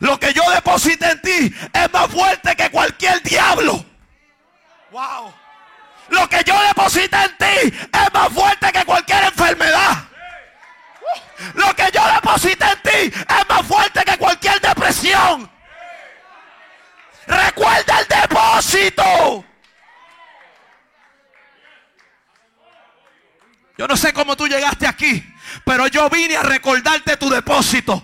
Lo 0.00 0.18
que 0.18 0.32
yo 0.32 0.42
deposité 0.50 1.10
en 1.10 1.20
ti 1.20 1.54
es 1.70 1.92
más 1.92 2.10
fuerte 2.10 2.56
que 2.56 2.70
cualquier 2.70 3.22
diablo. 3.22 3.84
Wow. 4.90 5.34
Lo 6.08 6.26
que 6.30 6.42
yo 6.44 6.58
deposité 6.68 7.14
en 7.14 7.36
ti 7.36 7.76
es 7.92 8.14
más 8.14 8.30
fuerte 8.30 8.72
que 8.72 8.86
cualquier 8.86 9.24
enfermedad. 9.24 10.04
Lo 11.56 11.76
que 11.76 11.90
yo 11.92 12.02
deposité 12.14 12.64
en 12.64 12.82
ti 12.82 13.12
es 13.18 13.48
más 13.50 13.66
fuerte 13.66 14.02
que 14.02 14.16
cualquier 14.16 14.58
depresión. 14.62 15.50
Recuerda 17.26 18.00
el 18.00 18.08
depósito. 18.08 19.44
Yo 23.78 23.86
no 23.86 23.96
sé 23.96 24.12
cómo 24.12 24.36
tú 24.36 24.48
llegaste 24.48 24.88
aquí, 24.88 25.24
pero 25.64 25.86
yo 25.86 26.10
vine 26.10 26.36
a 26.36 26.42
recordarte 26.42 27.16
tu 27.16 27.30
depósito. 27.30 28.02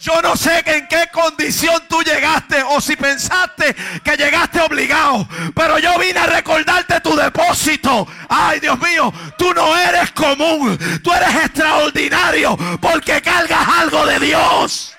Yo 0.00 0.20
no 0.22 0.34
sé 0.34 0.60
en 0.66 0.88
qué 0.88 1.08
condición 1.12 1.80
tú 1.88 2.02
llegaste 2.02 2.64
o 2.64 2.80
si 2.80 2.96
pensaste 2.96 3.76
que 4.02 4.16
llegaste 4.16 4.60
obligado. 4.60 5.28
Pero 5.54 5.78
yo 5.78 5.96
vine 6.00 6.18
a 6.18 6.26
recordarte 6.26 7.00
tu 7.00 7.14
depósito. 7.14 8.08
Ay, 8.28 8.58
Dios 8.58 8.76
mío, 8.80 9.12
tú 9.38 9.54
no 9.54 9.76
eres 9.76 10.10
común. 10.12 10.76
Tú 11.04 11.12
eres 11.12 11.32
extraordinario 11.44 12.56
porque 12.80 13.22
cargas 13.22 13.68
algo 13.68 14.04
de 14.04 14.18
Dios. 14.18 14.96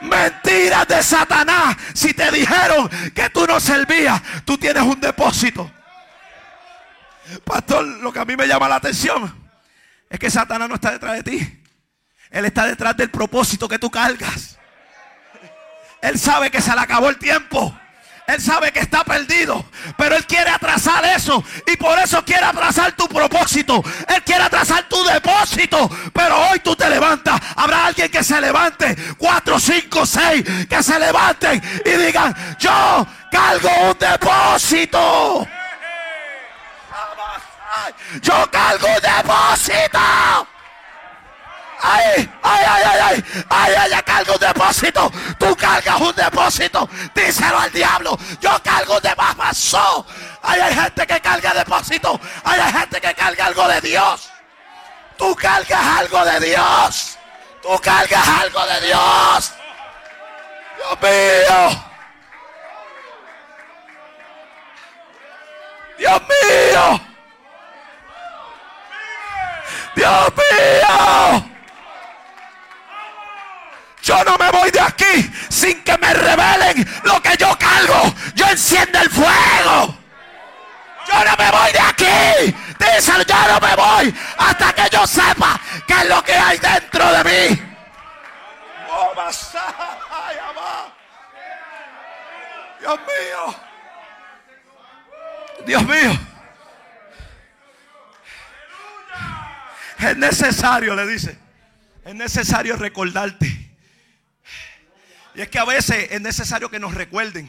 Mentiras 0.00 0.88
de 0.88 1.02
Satanás. 1.02 1.76
Si 1.92 2.14
te 2.14 2.30
dijeron 2.30 2.88
que 3.14 3.28
tú 3.28 3.46
no 3.46 3.60
servías, 3.60 4.22
tú 4.46 4.56
tienes 4.56 4.84
un 4.84 5.00
depósito. 5.00 5.70
Pastor, 7.44 7.84
lo 7.84 8.12
que 8.12 8.18
a 8.18 8.24
mí 8.24 8.36
me 8.36 8.46
llama 8.46 8.68
la 8.68 8.76
atención 8.76 9.34
es 10.08 10.18
que 10.18 10.30
Satanás 10.30 10.68
no 10.68 10.76
está 10.76 10.92
detrás 10.92 11.14
de 11.14 11.22
ti. 11.22 11.62
Él 12.30 12.44
está 12.44 12.66
detrás 12.66 12.96
del 12.96 13.10
propósito 13.10 13.68
que 13.68 13.78
tú 13.78 13.90
cargas. 13.90 14.58
Él 16.00 16.18
sabe 16.18 16.50
que 16.50 16.60
se 16.60 16.74
le 16.74 16.80
acabó 16.80 17.08
el 17.08 17.18
tiempo. 17.18 17.76
Él 18.26 18.42
sabe 18.42 18.72
que 18.72 18.80
está 18.80 19.04
perdido, 19.04 19.64
pero 19.96 20.14
Él 20.14 20.26
quiere 20.26 20.50
atrasar 20.50 21.02
eso. 21.06 21.42
Y 21.66 21.78
por 21.78 21.98
eso 21.98 22.22
quiere 22.26 22.44
atrasar 22.44 22.92
tu 22.92 23.08
propósito. 23.08 23.82
Él 24.06 24.22
quiere 24.22 24.42
atrasar 24.42 24.86
tu 24.86 25.02
depósito. 25.02 25.90
Pero 26.12 26.38
hoy 26.50 26.58
tú 26.60 26.76
te 26.76 26.90
levantas. 26.90 27.40
Habrá 27.56 27.86
alguien 27.86 28.10
que 28.10 28.22
se 28.22 28.38
levante. 28.38 28.94
Cuatro, 29.16 29.58
cinco, 29.58 30.04
seis. 30.04 30.44
Que 30.68 30.82
se 30.82 30.98
levanten 30.98 31.62
y 31.86 31.90
digan, 31.90 32.36
yo 32.58 33.06
cargo 33.32 33.70
un 33.92 33.98
depósito. 33.98 35.48
Yo 38.20 38.50
cargo 38.50 38.86
un 38.86 39.00
depósito. 39.00 39.98
Ay, 41.80 42.28
ay, 42.42 42.64
ay, 42.66 42.82
ay, 42.84 43.00
ay, 43.00 43.24
ay, 43.48 43.74
ella 43.86 44.02
carga 44.02 44.32
un 44.32 44.40
depósito. 44.40 45.12
Tú 45.38 45.56
cargas 45.56 46.00
un 46.00 46.14
depósito. 46.14 46.88
Díselo 47.14 47.58
al 47.58 47.70
diablo. 47.72 48.18
Yo 48.40 48.60
cargo 48.62 48.96
un 48.96 49.02
depósito. 49.02 50.06
Ay, 50.42 50.60
hay 50.60 50.74
gente 50.74 51.06
que 51.06 51.20
carga 51.20 51.54
depósito. 51.54 52.20
Ay, 52.44 52.60
hay 52.60 52.72
gente 52.72 53.00
que 53.00 53.14
carga 53.14 53.46
algo 53.46 53.68
de 53.68 53.80
Dios. 53.80 54.30
Tú 55.16 55.34
cargas 55.36 55.98
algo 55.98 56.24
de 56.24 56.40
Dios. 56.40 57.18
Tú 57.62 57.78
cargas 57.80 58.28
algo 58.28 58.66
de 58.66 58.80
Dios. 58.86 59.52
Dios 60.76 61.00
mío. 61.02 61.84
Dios 65.98 66.22
mío. 66.22 67.07
Dios 69.98 70.32
mío. 70.36 71.50
Yo 74.00 74.24
no 74.24 74.38
me 74.38 74.50
voy 74.52 74.70
de 74.70 74.80
aquí 74.80 75.32
sin 75.48 75.82
que 75.82 75.98
me 75.98 76.14
revelen 76.14 76.88
lo 77.02 77.20
que 77.20 77.36
yo 77.36 77.58
cargo. 77.58 78.14
Yo 78.36 78.46
enciendo 78.46 79.00
el 79.00 79.10
fuego. 79.10 79.98
Yo 81.04 81.24
no 81.24 81.36
me 81.36 81.50
voy 81.50 81.72
de 81.72 81.80
aquí. 81.80 82.54
Díselo, 82.78 83.24
yo 83.24 83.34
no 83.48 83.60
me 83.60 83.74
voy 83.74 84.14
hasta 84.38 84.72
que 84.72 84.88
yo 84.88 85.04
sepa 85.04 85.60
qué 85.88 85.94
es 85.94 86.08
lo 86.08 86.22
que 86.22 86.32
hay 86.32 86.58
dentro 86.58 87.12
de 87.14 87.24
mí. 87.24 87.62
Dios 92.80 92.98
mío. 93.00 93.54
Dios 95.66 95.82
mío. 95.82 96.27
Es 99.98 100.16
necesario, 100.16 100.94
le 100.94 101.06
dice. 101.06 101.38
Es 102.04 102.14
necesario 102.14 102.76
recordarte 102.76 103.68
y 105.38 105.40
es 105.40 105.48
que 105.50 105.60
a 105.60 105.64
veces 105.64 106.08
es 106.10 106.20
necesario 106.20 106.68
que 106.68 106.80
nos 106.80 106.94
recuerden. 106.94 107.48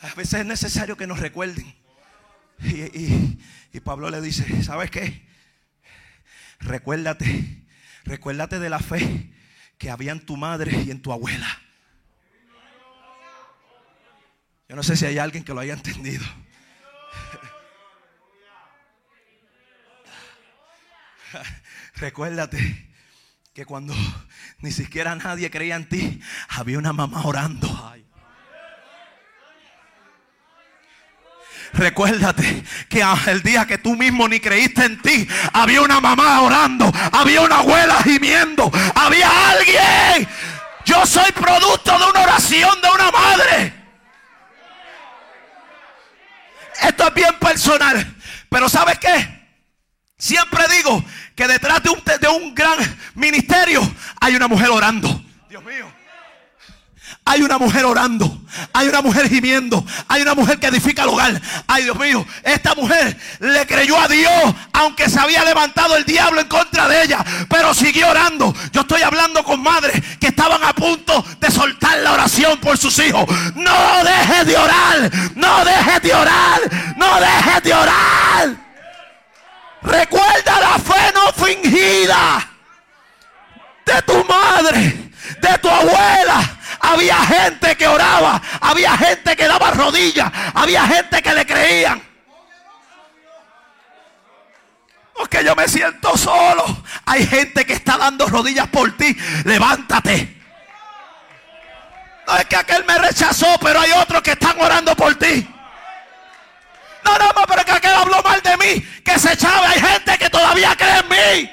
A 0.00 0.12
veces 0.16 0.40
es 0.40 0.46
necesario 0.46 0.96
que 0.96 1.06
nos 1.06 1.20
recuerden. 1.20 1.72
Y, 2.58 3.78
Pablo 3.84 4.10
le 4.10 4.20
dice, 4.20 4.64
¿sabes 4.64 4.90
qué? 4.90 5.24
Recuérdate, 6.58 7.64
recuérdate 8.02 8.58
de 8.58 8.68
la 8.68 8.80
fe 8.80 9.32
que 9.78 9.88
había 9.88 10.10
en 10.10 10.26
tu 10.26 10.36
madre 10.36 10.82
y 10.84 10.90
en 10.90 11.00
tu 11.00 11.12
abuela. 11.12 11.62
Yo 14.68 14.74
no 14.74 14.82
sé 14.82 14.96
si 14.96 15.06
hay 15.06 15.18
alguien 15.18 15.44
que 15.44 15.54
lo 15.54 15.60
haya 15.60 15.74
entendido. 15.74 16.24
Recuérdate 21.96 22.88
que 23.54 23.64
cuando 23.64 23.94
ni 24.58 24.72
siquiera 24.72 25.14
nadie 25.14 25.50
creía 25.50 25.76
en 25.76 25.88
ti, 25.88 26.20
había 26.48 26.78
una 26.78 26.92
mamá 26.92 27.22
orando. 27.24 27.68
Recuérdate 31.72 32.64
que 32.88 33.04
el 33.28 33.42
día 33.42 33.64
que 33.64 33.78
tú 33.78 33.94
mismo 33.94 34.26
ni 34.26 34.40
creíste 34.40 34.84
en 34.84 35.00
ti, 35.00 35.28
había 35.52 35.82
una 35.82 36.00
mamá 36.00 36.42
orando, 36.42 36.92
había 37.12 37.42
una 37.42 37.58
abuela 37.58 38.02
gimiendo, 38.02 38.70
había 38.94 39.50
alguien. 39.50 40.28
Yo 40.84 41.06
soy 41.06 41.30
producto 41.30 41.96
de 41.96 42.10
una 42.10 42.22
oración 42.22 42.80
de 42.80 42.88
una 42.88 43.10
madre. 43.12 43.74
Esto 46.82 47.06
es 47.06 47.14
bien 47.14 47.38
personal, 47.38 48.16
pero 48.48 48.68
¿sabes 48.68 48.98
qué? 48.98 49.39
Siempre 50.20 50.62
digo 50.76 51.02
que 51.34 51.48
detrás 51.48 51.82
de 51.82 51.88
un, 51.88 52.02
de 52.04 52.28
un 52.28 52.54
gran 52.54 52.76
ministerio 53.14 53.80
hay 54.20 54.36
una 54.36 54.48
mujer 54.48 54.68
orando. 54.68 55.24
Dios 55.48 55.64
mío. 55.64 55.90
Hay 57.24 57.40
una 57.42 57.56
mujer 57.56 57.86
orando. 57.86 58.42
Hay 58.74 58.88
una 58.88 59.00
mujer 59.00 59.30
gimiendo. 59.30 59.82
Hay 60.08 60.20
una 60.20 60.34
mujer 60.34 60.58
que 60.58 60.66
edifica 60.66 61.04
el 61.04 61.08
hogar. 61.08 61.40
Ay, 61.66 61.84
Dios 61.84 61.98
mío. 61.98 62.26
Esta 62.42 62.74
mujer 62.74 63.16
le 63.38 63.66
creyó 63.66 63.98
a 63.98 64.08
Dios. 64.08 64.54
Aunque 64.74 65.08
se 65.08 65.18
había 65.18 65.42
levantado 65.42 65.96
el 65.96 66.04
diablo 66.04 66.42
en 66.42 66.48
contra 66.48 66.86
de 66.86 67.02
ella. 67.02 67.24
Pero 67.48 67.72
siguió 67.72 68.10
orando. 68.10 68.54
Yo 68.72 68.82
estoy 68.82 69.00
hablando 69.00 69.42
con 69.42 69.62
madres 69.62 70.02
que 70.20 70.26
estaban 70.26 70.62
a 70.62 70.74
punto 70.74 71.24
de 71.40 71.50
soltar 71.50 71.96
la 72.00 72.12
oración 72.12 72.58
por 72.58 72.76
sus 72.76 72.98
hijos. 72.98 73.24
No 73.54 74.04
dejes 74.04 74.46
de 74.46 74.56
orar. 74.58 75.10
No 75.34 75.64
dejes 75.64 76.02
de 76.02 76.12
orar. 76.12 76.60
No 76.98 77.20
dejes 77.20 77.62
de 77.62 77.72
orar. 77.72 78.49
Recuerda 79.82 80.60
la 80.60 80.78
fe 80.78 81.12
no 81.14 81.32
fingida 81.32 82.48
de 83.86 84.02
tu 84.02 84.24
madre, 84.24 85.10
de 85.40 85.58
tu 85.58 85.68
abuela. 85.68 86.56
Había 86.80 87.16
gente 87.16 87.76
que 87.76 87.86
oraba, 87.86 88.40
había 88.60 88.96
gente 88.96 89.36
que 89.36 89.46
daba 89.46 89.70
rodillas, 89.72 90.30
había 90.54 90.86
gente 90.86 91.22
que 91.22 91.34
le 91.34 91.46
creían. 91.46 92.02
Porque 95.14 95.44
yo 95.44 95.54
me 95.54 95.68
siento 95.68 96.16
solo. 96.16 96.64
Hay 97.04 97.26
gente 97.26 97.66
que 97.66 97.74
está 97.74 97.98
dando 97.98 98.26
rodillas 98.26 98.68
por 98.68 98.96
ti. 98.96 99.14
Levántate. 99.44 100.40
No 102.26 102.36
es 102.36 102.46
que 102.46 102.56
aquel 102.56 102.84
me 102.86 102.96
rechazó, 102.96 103.58
pero 103.60 103.80
hay 103.80 103.90
otros 103.92 104.22
que 104.22 104.32
están 104.32 104.58
orando 104.58 104.96
por 104.96 105.14
ti. 105.16 105.46
No, 107.04 107.18
no, 107.18 107.32
pero 107.46 107.64
que 107.64 107.72
aquel 107.72 107.94
habló 107.94 108.22
mal 108.22 108.40
de 108.42 108.56
mí, 108.56 108.80
que 109.04 109.18
se 109.18 109.32
echaba. 109.32 109.70
Hay 109.70 109.80
gente 109.80 110.18
que 110.18 110.30
todavía 110.30 110.74
cree 110.76 110.98
en 110.98 111.08
mí. 111.08 111.50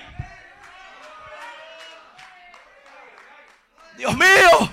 Dios 3.98 4.16
mío. 4.16 4.72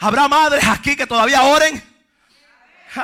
Habrá 0.00 0.28
madres 0.28 0.66
aquí 0.66 0.96
que 0.96 1.06
todavía 1.06 1.42
oren. 1.42 1.82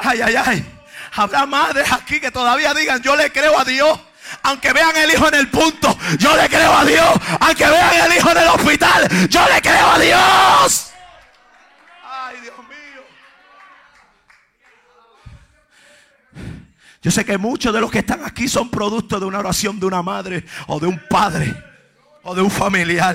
Ay, 0.02 0.20
ay, 0.22 0.37
ay. 0.37 0.80
Habrá 1.16 1.46
madres 1.46 1.90
aquí 1.92 2.20
que 2.20 2.30
todavía 2.30 2.74
digan, 2.74 3.02
yo 3.02 3.14
le 3.16 3.30
creo 3.30 3.58
a 3.58 3.64
Dios. 3.64 3.98
Aunque 4.42 4.72
vean 4.72 4.96
el 4.96 5.12
hijo 5.12 5.28
en 5.28 5.34
el 5.34 5.48
punto, 5.48 5.96
yo 6.18 6.37
le 6.37 6.48
creo 6.48 6.72
a 6.76 6.84
Dios. 6.84 7.08
Aunque 7.40 7.66
vean 7.66 7.94
el 7.94 8.16
hijo 8.16 8.30
en 8.30 8.38
el 8.38 8.48
hospital, 8.48 9.28
yo 9.28 9.48
le 9.48 9.62
creo 9.62 9.90
a 9.90 9.98
Dios. 9.98 10.93
Yo 17.05 17.11
sé 17.11 17.23
que 17.23 17.37
muchos 17.37 17.75
de 17.75 17.83
los 17.83 17.90
que 17.90 17.99
están 17.99 18.25
aquí 18.25 18.49
son 18.49 18.71
producto 18.71 19.21
de 19.21 19.27
una 19.27 19.38
oración 19.38 19.79
de 19.79 19.85
una 19.85 20.03
madre 20.03 20.43
o 20.67 20.81
de 20.81 20.87
un 20.87 20.99
padre 21.11 21.55
o 22.23 22.35
de 22.35 22.40
un 22.40 22.51
familiar. 22.51 23.14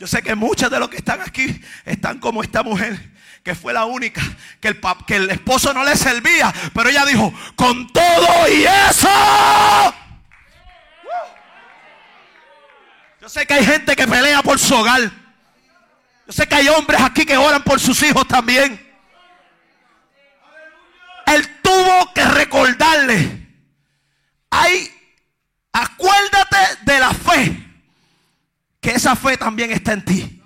Yo 0.00 0.06
sé 0.06 0.22
que 0.22 0.34
muchos 0.34 0.70
de 0.70 0.80
los 0.80 0.88
que 0.88 0.96
están 0.96 1.20
aquí 1.20 1.60
están 1.84 2.20
como 2.20 2.42
esta 2.42 2.62
mujer, 2.62 2.98
que 3.44 3.54
fue 3.54 3.74
la 3.74 3.84
única 3.84 4.22
que 4.60 4.68
el, 4.68 4.80
que 5.06 5.16
el 5.16 5.28
esposo 5.28 5.74
no 5.74 5.84
le 5.84 5.94
servía, 5.94 6.54
pero 6.72 6.88
ella 6.88 7.04
dijo, 7.04 7.34
con 7.54 7.86
todo 7.92 8.48
y 8.50 8.64
eso. 8.64 9.94
Yo 13.20 13.28
sé 13.28 13.46
que 13.46 13.52
hay 13.52 13.66
gente 13.66 13.94
que 13.94 14.08
pelea 14.08 14.42
por 14.42 14.58
su 14.58 14.74
hogar. 14.74 15.02
Yo 15.02 16.32
sé 16.32 16.46
que 16.46 16.54
hay 16.54 16.68
hombres 16.68 16.98
aquí 17.02 17.26
que 17.26 17.36
oran 17.36 17.62
por 17.62 17.78
sus 17.78 18.02
hijos 18.02 18.26
también. 18.26 18.87
Él 21.34 21.60
tuvo 21.62 22.12
que 22.14 22.24
recordarle. 22.24 23.46
Ay, 24.50 24.90
acuérdate 25.72 26.56
de 26.82 26.98
la 26.98 27.12
fe. 27.12 27.64
Que 28.80 28.90
esa 28.90 29.16
fe 29.16 29.36
también 29.36 29.70
está 29.72 29.92
en 29.92 30.04
ti. 30.04 30.42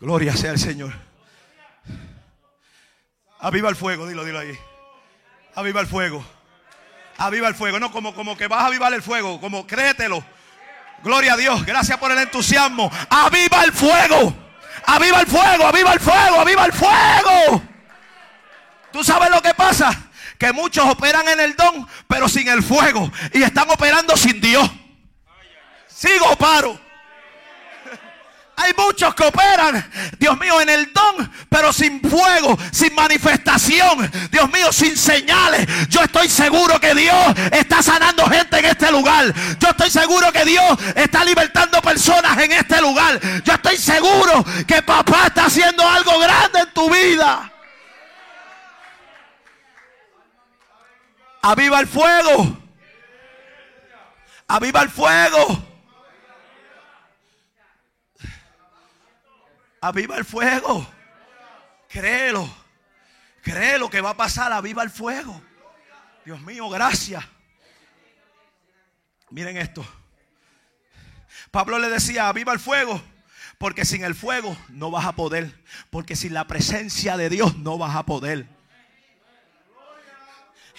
Gloria 0.00 0.34
sea 0.36 0.52
el 0.52 0.58
Señor. 0.58 0.92
Aviva 3.38 3.68
el 3.68 3.76
fuego, 3.76 4.08
dilo, 4.08 4.24
dilo 4.24 4.38
ahí. 4.38 4.58
Aviva 5.54 5.80
el 5.80 5.86
fuego. 5.86 6.24
Aviva 7.18 7.48
el 7.48 7.54
fuego. 7.54 7.78
No 7.78 7.92
como, 7.92 8.14
como 8.14 8.36
que 8.36 8.48
vas 8.48 8.62
a 8.62 8.66
avivar 8.66 8.92
el 8.94 9.02
fuego. 9.02 9.40
Como 9.40 9.66
créetelo. 9.66 10.24
Gloria 11.02 11.34
a 11.34 11.36
Dios. 11.36 11.64
Gracias 11.64 11.98
por 11.98 12.10
el 12.10 12.18
entusiasmo. 12.18 12.90
Aviva 13.10 13.62
el 13.64 13.72
fuego. 13.72 14.49
Aviva 14.90 15.20
el 15.20 15.26
fuego, 15.28 15.66
aviva 15.66 15.92
el 15.92 16.00
fuego, 16.00 16.40
aviva 16.40 16.64
el 16.66 16.72
fuego. 16.72 17.62
¿Tú 18.92 19.04
sabes 19.04 19.30
lo 19.30 19.40
que 19.40 19.54
pasa? 19.54 20.10
Que 20.36 20.52
muchos 20.52 20.84
operan 20.84 21.28
en 21.28 21.38
el 21.38 21.54
don, 21.54 21.86
pero 22.08 22.28
sin 22.28 22.48
el 22.48 22.60
fuego. 22.60 23.08
Y 23.32 23.44
están 23.44 23.70
operando 23.70 24.16
sin 24.16 24.40
Dios. 24.40 24.68
Sigo 25.86 26.34
paro. 26.36 26.89
Hay 28.62 28.74
muchos 28.76 29.14
que 29.14 29.24
operan, 29.24 29.90
Dios 30.18 30.38
mío, 30.38 30.60
en 30.60 30.68
el 30.68 30.92
don, 30.92 31.32
pero 31.48 31.72
sin 31.72 31.98
fuego, 32.02 32.58
sin 32.70 32.94
manifestación. 32.94 34.10
Dios 34.30 34.52
mío, 34.52 34.70
sin 34.70 34.98
señales. 34.98 35.66
Yo 35.88 36.02
estoy 36.02 36.28
seguro 36.28 36.78
que 36.78 36.94
Dios 36.94 37.16
está 37.52 37.82
sanando 37.82 38.26
gente 38.26 38.58
en 38.58 38.66
este 38.66 38.92
lugar. 38.92 39.32
Yo 39.58 39.68
estoy 39.70 39.90
seguro 39.90 40.30
que 40.30 40.44
Dios 40.44 40.78
está 40.94 41.24
libertando 41.24 41.80
personas 41.80 42.36
en 42.36 42.52
este 42.52 42.82
lugar. 42.82 43.18
Yo 43.42 43.54
estoy 43.54 43.78
seguro 43.78 44.44
que 44.66 44.82
papá 44.82 45.28
está 45.28 45.46
haciendo 45.46 45.88
algo 45.88 46.18
grande 46.18 46.60
en 46.60 46.74
tu 46.74 46.90
vida. 46.90 47.50
Aviva 51.40 51.80
el 51.80 51.86
fuego. 51.86 52.58
Aviva 54.48 54.82
el 54.82 54.90
fuego. 54.90 55.69
Aviva 59.80 60.16
el 60.16 60.24
fuego. 60.24 60.86
Créelo. 61.88 62.48
Créelo 63.42 63.88
que 63.88 64.00
va 64.00 64.10
a 64.10 64.16
pasar. 64.16 64.52
Aviva 64.52 64.82
el 64.82 64.90
fuego. 64.90 65.40
Dios 66.24 66.40
mío, 66.42 66.68
gracias. 66.68 67.24
Miren 69.30 69.56
esto. 69.56 69.84
Pablo 71.50 71.78
le 71.78 71.88
decía, 71.88 72.28
aviva 72.28 72.52
el 72.52 72.60
fuego. 72.60 73.00
Porque 73.58 73.84
sin 73.84 74.04
el 74.04 74.14
fuego 74.14 74.56
no 74.68 74.90
vas 74.90 75.06
a 75.06 75.12
poder. 75.12 75.62
Porque 75.90 76.16
sin 76.16 76.34
la 76.34 76.46
presencia 76.46 77.16
de 77.16 77.28
Dios 77.28 77.58
no 77.58 77.78
vas 77.78 77.96
a 77.96 78.06
poder. 78.06 78.46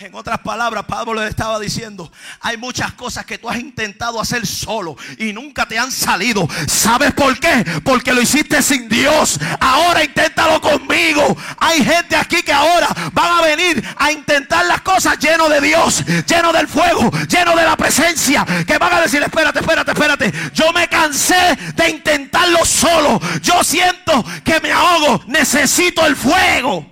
En 0.01 0.15
otras 0.15 0.39
palabras, 0.39 0.85
Pablo 0.87 1.13
le 1.13 1.29
estaba 1.29 1.59
diciendo, 1.59 2.11
hay 2.39 2.57
muchas 2.57 2.91
cosas 2.93 3.23
que 3.23 3.37
tú 3.37 3.47
has 3.47 3.59
intentado 3.59 4.19
hacer 4.19 4.47
solo 4.47 4.97
y 5.19 5.31
nunca 5.31 5.67
te 5.67 5.77
han 5.77 5.91
salido. 5.91 6.47
¿Sabes 6.67 7.13
por 7.13 7.39
qué? 7.39 7.63
Porque 7.83 8.11
lo 8.11 8.19
hiciste 8.19 8.63
sin 8.63 8.89
Dios. 8.89 9.39
Ahora 9.59 10.03
inténtalo 10.03 10.59
conmigo. 10.59 11.37
Hay 11.59 11.85
gente 11.85 12.15
aquí 12.15 12.41
que 12.41 12.51
ahora 12.51 12.87
van 13.13 13.31
a 13.31 13.41
venir 13.43 13.83
a 13.95 14.11
intentar 14.11 14.65
las 14.65 14.81
cosas 14.81 15.19
lleno 15.19 15.47
de 15.49 15.61
Dios, 15.61 16.03
lleno 16.25 16.51
del 16.51 16.67
fuego, 16.67 17.11
lleno 17.29 17.55
de 17.55 17.63
la 17.63 17.77
presencia. 17.77 18.43
Que 18.65 18.79
van 18.79 18.93
a 18.93 19.01
decir, 19.01 19.21
espérate, 19.21 19.59
espérate, 19.59 19.91
espérate. 19.91 20.33
Yo 20.55 20.73
me 20.73 20.87
cansé 20.87 21.55
de 21.75 21.89
intentarlo 21.91 22.65
solo. 22.65 23.21
Yo 23.43 23.63
siento 23.63 24.25
que 24.43 24.59
me 24.61 24.71
ahogo. 24.71 25.23
Necesito 25.27 26.03
el 26.07 26.15
fuego. 26.15 26.90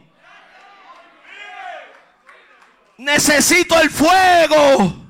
Necesito 2.99 3.79
el 3.79 3.89
fuego. 3.89 5.09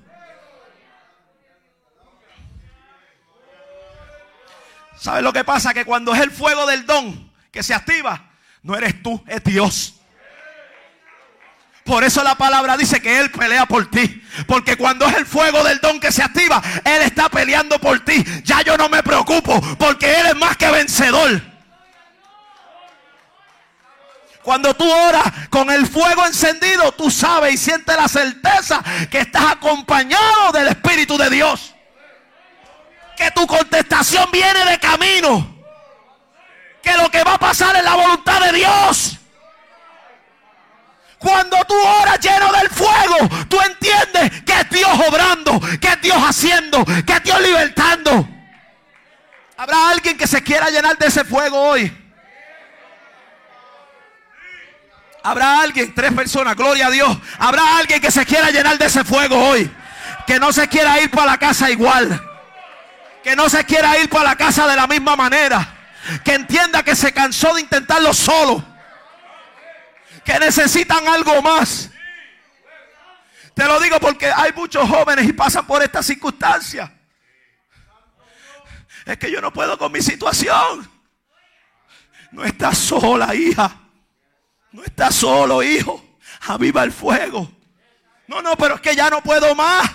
¿Sabes 4.96 5.24
lo 5.24 5.34
que 5.34 5.44
pasa? 5.44 5.74
Que 5.74 5.86
cuando 5.86 6.14
es 6.14 6.22
el 6.22 6.30
fuego 6.30 6.68
del 6.68 6.86
don 6.86 7.32
que 7.52 7.64
se 7.64 7.74
activa, 7.74 8.30
no 8.62 8.76
eres 8.76 9.02
tú, 9.02 9.24
es 9.28 9.44
Dios. 9.44 9.96
Por 11.84 12.04
eso 12.04 12.24
la 12.24 12.36
palabra 12.36 12.78
dice 12.78 13.02
que 13.02 13.18
Él 13.18 13.32
pelea 13.32 13.66
por 13.66 13.90
ti. 13.90 14.22
Porque 14.46 14.78
cuando 14.78 15.08
es 15.08 15.18
el 15.18 15.26
fuego 15.26 15.64
del 15.64 15.80
don 15.80 16.00
que 16.00 16.12
se 16.12 16.22
activa, 16.22 16.62
Él 16.86 17.02
está 17.02 17.28
peleando 17.30 17.80
por 17.80 18.06
ti. 18.06 18.24
Ya 18.44 18.62
yo 18.62 18.78
no 18.78 18.88
me 18.88 19.02
preocupo 19.02 19.60
porque 19.80 20.14
Él 20.20 20.28
es 20.28 20.36
más 20.36 20.56
que 20.58 20.70
vencedor. 20.70 21.42
Cuando 24.44 24.74
tú 24.74 24.90
oras 24.90 25.24
con 25.50 25.70
el 25.70 25.86
fuego 25.86 26.26
encendido, 26.26 26.92
tú 26.94 27.12
sabes 27.12 27.54
y 27.54 27.58
sientes 27.58 27.96
la 27.96 28.08
certeza 28.08 28.82
que 29.10 29.20
estás 29.20 29.44
acompañado 29.52 30.52
del 30.54 30.68
Espíritu 30.68 31.18
de 31.18 31.30
Dios. 31.30 31.76
Que 33.18 33.32
tu 33.32 33.46
contestación 33.46 34.30
viene 34.32 34.66
de 34.66 34.80
camino. 34.80 35.56
Que 36.82 36.94
lo 36.94 37.12
que 37.12 37.24
va 37.24 37.34
a 37.34 37.40
pasar 37.40 37.76
es 37.76 37.84
la 37.84 37.96
voluntad 37.96 38.40
de 38.46 38.54
Dios. 38.54 39.18
Cuando 41.20 41.58
tú 41.68 41.76
oras 42.02 42.18
lleno 42.22 42.50
del 42.54 42.70
fuego, 42.70 43.46
tú 43.50 43.60
entiendes 43.60 44.42
que 44.44 44.54
es 44.54 44.70
Dios 44.70 44.90
obrando, 45.06 45.60
que 45.82 45.90
es 45.90 46.02
Dios 46.02 46.18
haciendo, 46.18 46.86
que 46.86 47.14
es 47.14 47.24
Dios 47.24 47.42
libertando. 47.42 48.26
Habrá 49.58 49.90
alguien 49.90 50.18
que 50.18 50.26
se 50.26 50.42
quiera 50.42 50.70
llenar 50.70 50.98
de 50.98 51.08
ese 51.08 51.26
fuego 51.26 51.60
hoy. 51.60 52.09
Habrá 55.22 55.62
alguien, 55.62 55.94
tres 55.94 56.14
personas, 56.14 56.56
gloria 56.56 56.88
a 56.88 56.92
Dios. 56.92 57.18
Habrá 57.38 57.78
alguien 57.78 58.00
que 58.00 58.12
se 58.12 58.26
quiera 58.26 58.52
llenar 58.52 58.78
de 58.78 58.86
ese 58.86 59.04
fuego 59.04 59.38
hoy. 59.38 59.70
Que 60.26 60.40
no 60.40 60.54
se 60.54 60.68
quiera 60.68 61.02
ir 61.02 61.12
para 61.12 61.32
la 61.32 61.38
casa 61.38 61.70
igual. 61.70 62.26
Que 63.24 63.36
no 63.36 63.50
se 63.50 63.66
quiera 63.66 63.98
ir 64.00 64.10
para 64.10 64.26
la 64.26 64.36
casa 64.36 64.68
de 64.68 64.76
la 64.76 64.88
misma 64.88 65.16
manera. 65.16 65.76
Que 66.24 66.36
entienda 66.36 66.84
que 66.84 66.96
se 66.96 67.12
cansó 67.12 67.54
de 67.54 67.62
intentarlo 67.62 68.14
solo. 68.14 68.64
Que 70.24 70.40
necesitan 70.40 71.08
algo 71.08 71.42
más. 71.42 71.90
Te 73.54 73.66
lo 73.66 73.80
digo 73.82 74.00
porque 74.00 74.32
hay 74.32 74.54
muchos 74.54 74.88
jóvenes 74.88 75.28
y 75.28 75.34
pasan 75.34 75.68
por 75.68 75.84
esta 75.84 76.02
circunstancia. 76.02 76.94
Es 79.06 79.18
que 79.18 79.30
yo 79.30 79.42
no 79.42 79.52
puedo 79.52 79.78
con 79.78 79.92
mi 79.92 80.02
situación. 80.02 80.90
No 82.32 82.46
estás 82.46 82.78
sola, 82.78 83.36
hija. 83.36 83.89
No 84.72 84.84
estás 84.84 85.16
solo, 85.16 85.64
hijo. 85.64 86.04
Aviva 86.48 86.84
el 86.84 86.92
fuego. 86.92 87.52
No, 88.28 88.42
no, 88.42 88.56
pero 88.56 88.76
es 88.76 88.82
que 88.82 88.96
ya 88.96 89.10
no 89.10 89.22
puedo 89.22 89.56
más. 89.56 89.90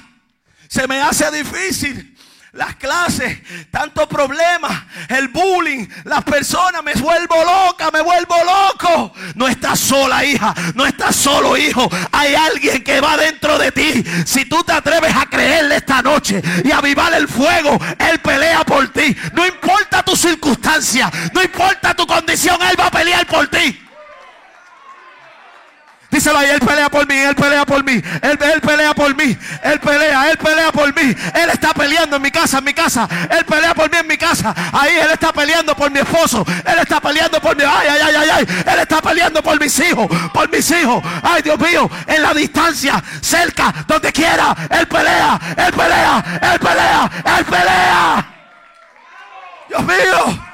Se 0.69 0.89
me 0.89 1.01
hace 1.01 1.31
difícil. 1.31 2.11
Las 2.53 2.77
clases, 2.77 3.41
tantos 3.73 4.07
problemas, 4.07 4.85
el 5.09 5.27
bullying, 5.27 5.89
las 6.05 6.23
personas, 6.23 6.85
me 6.85 6.95
vuelvo 6.95 7.35
loca, 7.43 7.91
me 7.91 8.01
vuelvo 8.01 8.37
loco. 8.45 9.13
No 9.35 9.49
estás 9.49 9.81
sola, 9.81 10.25
hija, 10.25 10.55
no 10.77 10.87
estás 10.87 11.17
solo, 11.17 11.57
hijo. 11.57 11.89
Hay 12.13 12.37
alguien 12.37 12.85
que 12.85 13.01
va 13.01 13.17
dentro 13.17 13.59
de 13.59 13.73
ti. 13.73 14.05
Si 14.25 14.45
tú 14.45 14.63
te 14.63 14.73
atreves 14.73 15.13
a 15.17 15.27
creerle 15.27 15.77
esta 15.77 16.01
noche 16.01 16.41
y 16.65 16.71
avivar 16.71 17.13
el 17.15 17.27
fuego, 17.27 17.77
Él 17.99 18.21
pelea 18.21 18.65
por 18.65 18.87
ti. 18.93 19.17
No 19.33 19.45
importa 19.45 20.05
tu 20.05 20.15
circunstancia, 20.15 21.11
no 21.33 21.43
importa 21.43 21.93
tu 21.95 22.07
condición, 22.07 22.63
Él 22.63 22.79
va 22.79 22.87
a 22.87 22.91
pelear 22.93 23.27
por 23.27 23.49
ti. 23.49 23.84
Díselo 26.25 26.41
Él 26.41 26.61
pelea 26.61 26.89
por 26.89 27.07
mí, 27.07 27.17
Él 27.17 27.35
pelea 27.35 27.67
por 27.67 27.85
mí, 27.85 28.03
él, 28.23 28.39
él, 28.41 28.61
pelea 28.63 28.95
por 28.95 29.15
mí, 29.15 29.37
Él 29.63 29.79
pelea, 29.79 30.31
Él 30.31 30.39
pelea 30.39 30.73
por 30.73 30.95
mí, 30.95 31.15
Él 31.35 31.51
está 31.53 31.75
peleando 31.75 32.17
en 32.17 32.23
mi 32.23 32.31
casa, 32.31 32.59
en 32.59 32.65
mi 32.65 32.73
casa, 32.73 33.07
Él 33.31 33.45
pelea 33.45 33.75
por 33.75 33.91
mí 33.91 33.99
en 33.99 34.07
mi 34.07 34.17
casa, 34.17 34.55
ahí 34.73 34.97
Él 34.97 35.11
está 35.13 35.35
peleando 35.35 35.77
por 35.77 35.91
mi 35.91 35.99
esposo, 35.99 36.43
Él 36.65 36.79
está 36.81 36.99
peleando 36.99 37.43
por 37.43 37.55
mi, 37.55 37.65
ay, 37.65 37.89
ay, 37.91 38.01
ay, 38.07 38.15
ay, 38.17 38.31
ay, 38.37 38.65
Él 38.73 38.81
está 38.81 39.03
peleando 39.03 39.43
por 39.43 39.61
mis 39.61 39.79
hijos, 39.81 40.09
por 40.33 40.51
mis 40.51 40.71
hijos, 40.71 41.05
ay 41.23 41.43
Dios 41.43 41.59
mío, 41.59 41.91
en 42.07 42.23
la 42.23 42.33
distancia, 42.33 43.05
cerca, 43.21 43.85
donde 43.87 44.11
quiera, 44.11 44.57
Él 44.71 44.89
pelea, 44.89 45.39
Él 45.59 45.73
pelea, 45.75 46.25
Él 46.41 46.59
pelea, 46.59 47.11
Él 47.39 47.45
pelea. 47.45 48.27
Dios 49.69 49.85
mío. 49.85 50.54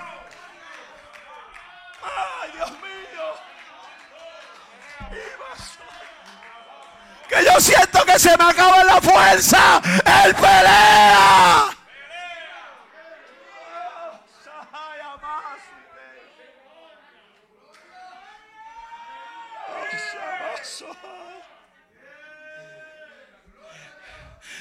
Que 7.31 7.45
yo 7.45 7.61
siento 7.61 8.05
que 8.05 8.19
se 8.19 8.37
me 8.37 8.45
acaba 8.45 8.83
la 8.83 9.01
fuerza. 9.01 9.81
Él 10.25 10.35
pelea. 10.35 11.77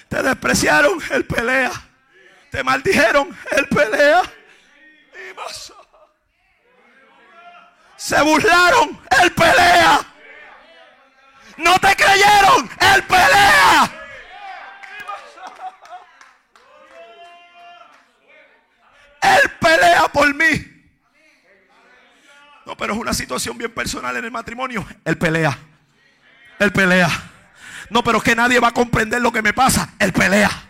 Te 0.07 0.23
despreciaron, 0.23 0.99
él 1.11 1.25
pelea. 1.25 1.71
Te 2.51 2.63
maldijeron, 2.63 3.37
él 3.51 3.67
pelea. 3.67 4.23
Se 7.95 8.21
burlaron, 8.21 8.99
él 9.21 9.31
pelea. 9.33 10.01
No 11.59 11.77
te 11.79 11.95
creyeron. 11.95 12.69
Él 12.79 13.03
pelea. 13.03 13.91
Él 19.21 19.51
pelea 19.59 20.07
por 20.07 20.33
mí. 20.33 20.65
No, 22.65 22.77
pero 22.77 22.93
es 22.93 22.99
una 22.99 23.13
situación 23.13 23.57
bien 23.57 23.73
personal 23.73 24.15
en 24.15 24.25
el 24.25 24.31
matrimonio. 24.31 24.85
Él 25.03 25.17
pelea. 25.17 25.57
Él 26.59 26.71
pelea. 26.71 27.09
No, 27.89 28.03
pero 28.03 28.19
es 28.19 28.23
que 28.23 28.35
nadie 28.35 28.59
va 28.59 28.69
a 28.69 28.73
comprender 28.73 29.21
lo 29.21 29.31
que 29.31 29.41
me 29.41 29.53
pasa. 29.53 29.89
Él 29.99 30.13
pelea. 30.13 30.68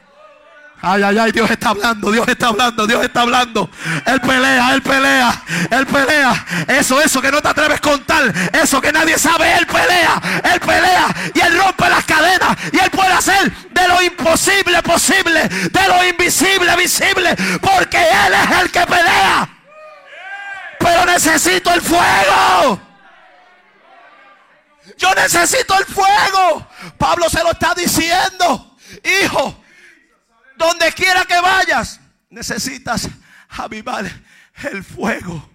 Ay, 0.82 1.03
ay, 1.03 1.17
ay, 1.17 1.32
Dios 1.34 1.51
está 1.51 1.69
hablando, 1.69 2.09
Dios 2.09 2.25
está 2.27 2.47
hablando, 2.47 2.88
Dios 2.88 3.03
está 3.03 3.21
hablando. 3.21 3.69
Él 4.05 4.21
pelea, 4.21 4.73
Él 4.73 4.82
pelea, 4.82 5.43
Él 5.71 5.86
pelea. 5.86 6.45
Eso, 6.67 7.01
eso 7.01 7.21
que 7.21 7.32
no 7.32 7.41
te 7.41 7.49
atreves 7.49 7.77
a 7.77 7.82
contar, 7.82 8.34
eso 8.53 8.80
que 8.80 8.91
nadie 8.91 9.17
sabe, 9.17 9.57
Él 9.57 9.67
pelea, 9.67 10.41
Él 10.53 10.59
pelea 10.61 11.07
y 11.34 11.39
Él 11.39 11.57
rompe 11.59 11.89
las 11.89 12.05
cadenas 12.05 12.57
y 12.71 12.80
Él 12.80 12.89
puede 12.91 13.11
hacer 13.11 13.51
de 13.51 13.88
lo 13.89 14.01
imposible 14.01 14.82
posible, 14.82 15.49
de 15.49 15.88
lo 15.88 16.05
invisible 16.05 16.73
visible, 16.77 17.36
porque 17.61 17.97
Él 17.97 18.34
es 18.34 18.61
el 18.61 18.71
que 18.71 18.86
pelea. 18.86 19.49
Pero 20.80 21.05
necesito 21.05 21.73
el 21.73 21.82
fuego. 21.82 22.80
Yo 24.97 25.13
necesito 25.13 25.77
el 25.77 25.86
fuego. 25.86 26.67
Pablo 26.97 27.30
se 27.30 27.43
lo 27.43 27.51
está 27.51 27.73
diciendo. 27.73 28.77
Hijo, 29.03 29.61
donde 30.60 30.91
quiera 30.91 31.24
que 31.26 31.39
vayas, 31.39 32.01
necesitas 32.30 33.10
avivar 33.47 34.05
el 34.70 34.84
fuego. 34.84 35.49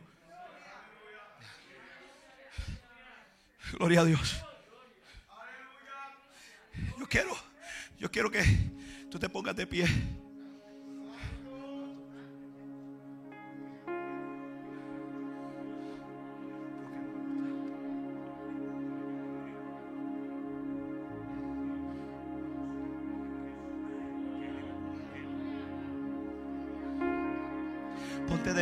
Gloria 3.73 4.01
a 4.01 4.05
Dios. 4.05 4.43
Yo 6.99 7.07
quiero, 7.07 7.37
yo 7.99 8.11
quiero 8.11 8.31
que 8.31 8.43
tú 9.11 9.19
te 9.19 9.29
pongas 9.29 9.55
de 9.55 9.67
pie. 9.67 9.87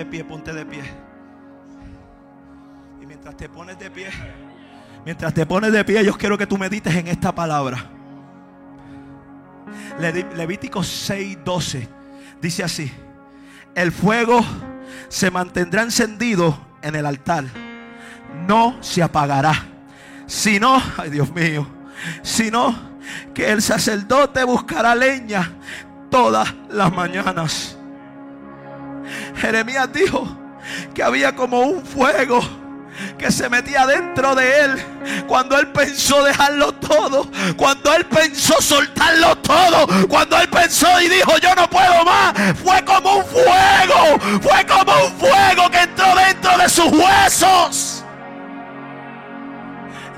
De 0.04 0.24
ponte 0.24 0.52
de 0.52 0.66
pie. 0.66 0.82
Y 3.00 3.06
mientras 3.06 3.36
te 3.36 3.48
pones 3.48 3.78
de 3.78 3.90
pie, 3.90 4.08
mientras 5.04 5.32
te 5.32 5.46
pones 5.46 5.72
de 5.72 5.84
pie, 5.84 6.04
yo 6.04 6.16
quiero 6.16 6.36
que 6.36 6.46
tú 6.46 6.58
medites 6.58 6.94
en 6.94 7.08
esta 7.08 7.34
palabra. 7.34 7.90
Levítico 9.98 10.80
6:12 10.80 11.88
dice 12.40 12.64
así: 12.64 12.92
El 13.74 13.92
fuego 13.92 14.44
se 15.08 15.30
mantendrá 15.30 15.82
encendido 15.82 16.58
en 16.82 16.96
el 16.96 17.06
altar, 17.06 17.44
no 18.46 18.76
se 18.80 19.02
apagará, 19.02 19.54
sino, 20.26 20.82
ay 20.96 21.10
Dios 21.10 21.32
mío, 21.32 21.66
sino 22.22 22.92
que 23.34 23.50
el 23.50 23.62
sacerdote 23.62 24.44
buscará 24.44 24.94
leña 24.94 25.52
todas 26.10 26.54
las 26.68 26.92
mañanas 26.92 27.78
Jeremías 29.36 29.92
dijo 29.92 30.28
que 30.94 31.02
había 31.02 31.34
como 31.34 31.60
un 31.60 31.84
fuego 31.84 32.40
que 33.18 33.30
se 33.32 33.48
metía 33.48 33.86
dentro 33.86 34.34
de 34.34 34.60
él 34.64 35.24
cuando 35.26 35.58
él 35.58 35.68
pensó 35.68 36.22
dejarlo 36.22 36.72
todo, 36.74 37.28
cuando 37.56 37.92
él 37.94 38.04
pensó 38.06 38.60
soltarlo 38.60 39.36
todo, 39.38 39.86
cuando 40.08 40.38
él 40.38 40.48
pensó 40.48 41.00
y 41.00 41.08
dijo 41.08 41.38
yo 41.38 41.54
no 41.54 41.68
puedo 41.68 42.04
más, 42.04 42.34
fue 42.62 42.84
como 42.84 43.16
un 43.16 43.24
fuego, 43.24 44.20
fue 44.40 44.66
como 44.66 44.92
un 45.06 45.12
fuego 45.18 45.70
que 45.70 45.80
entró 45.80 46.14
dentro 46.14 46.58
de 46.58 46.68
sus 46.68 46.92
huesos 46.92 48.04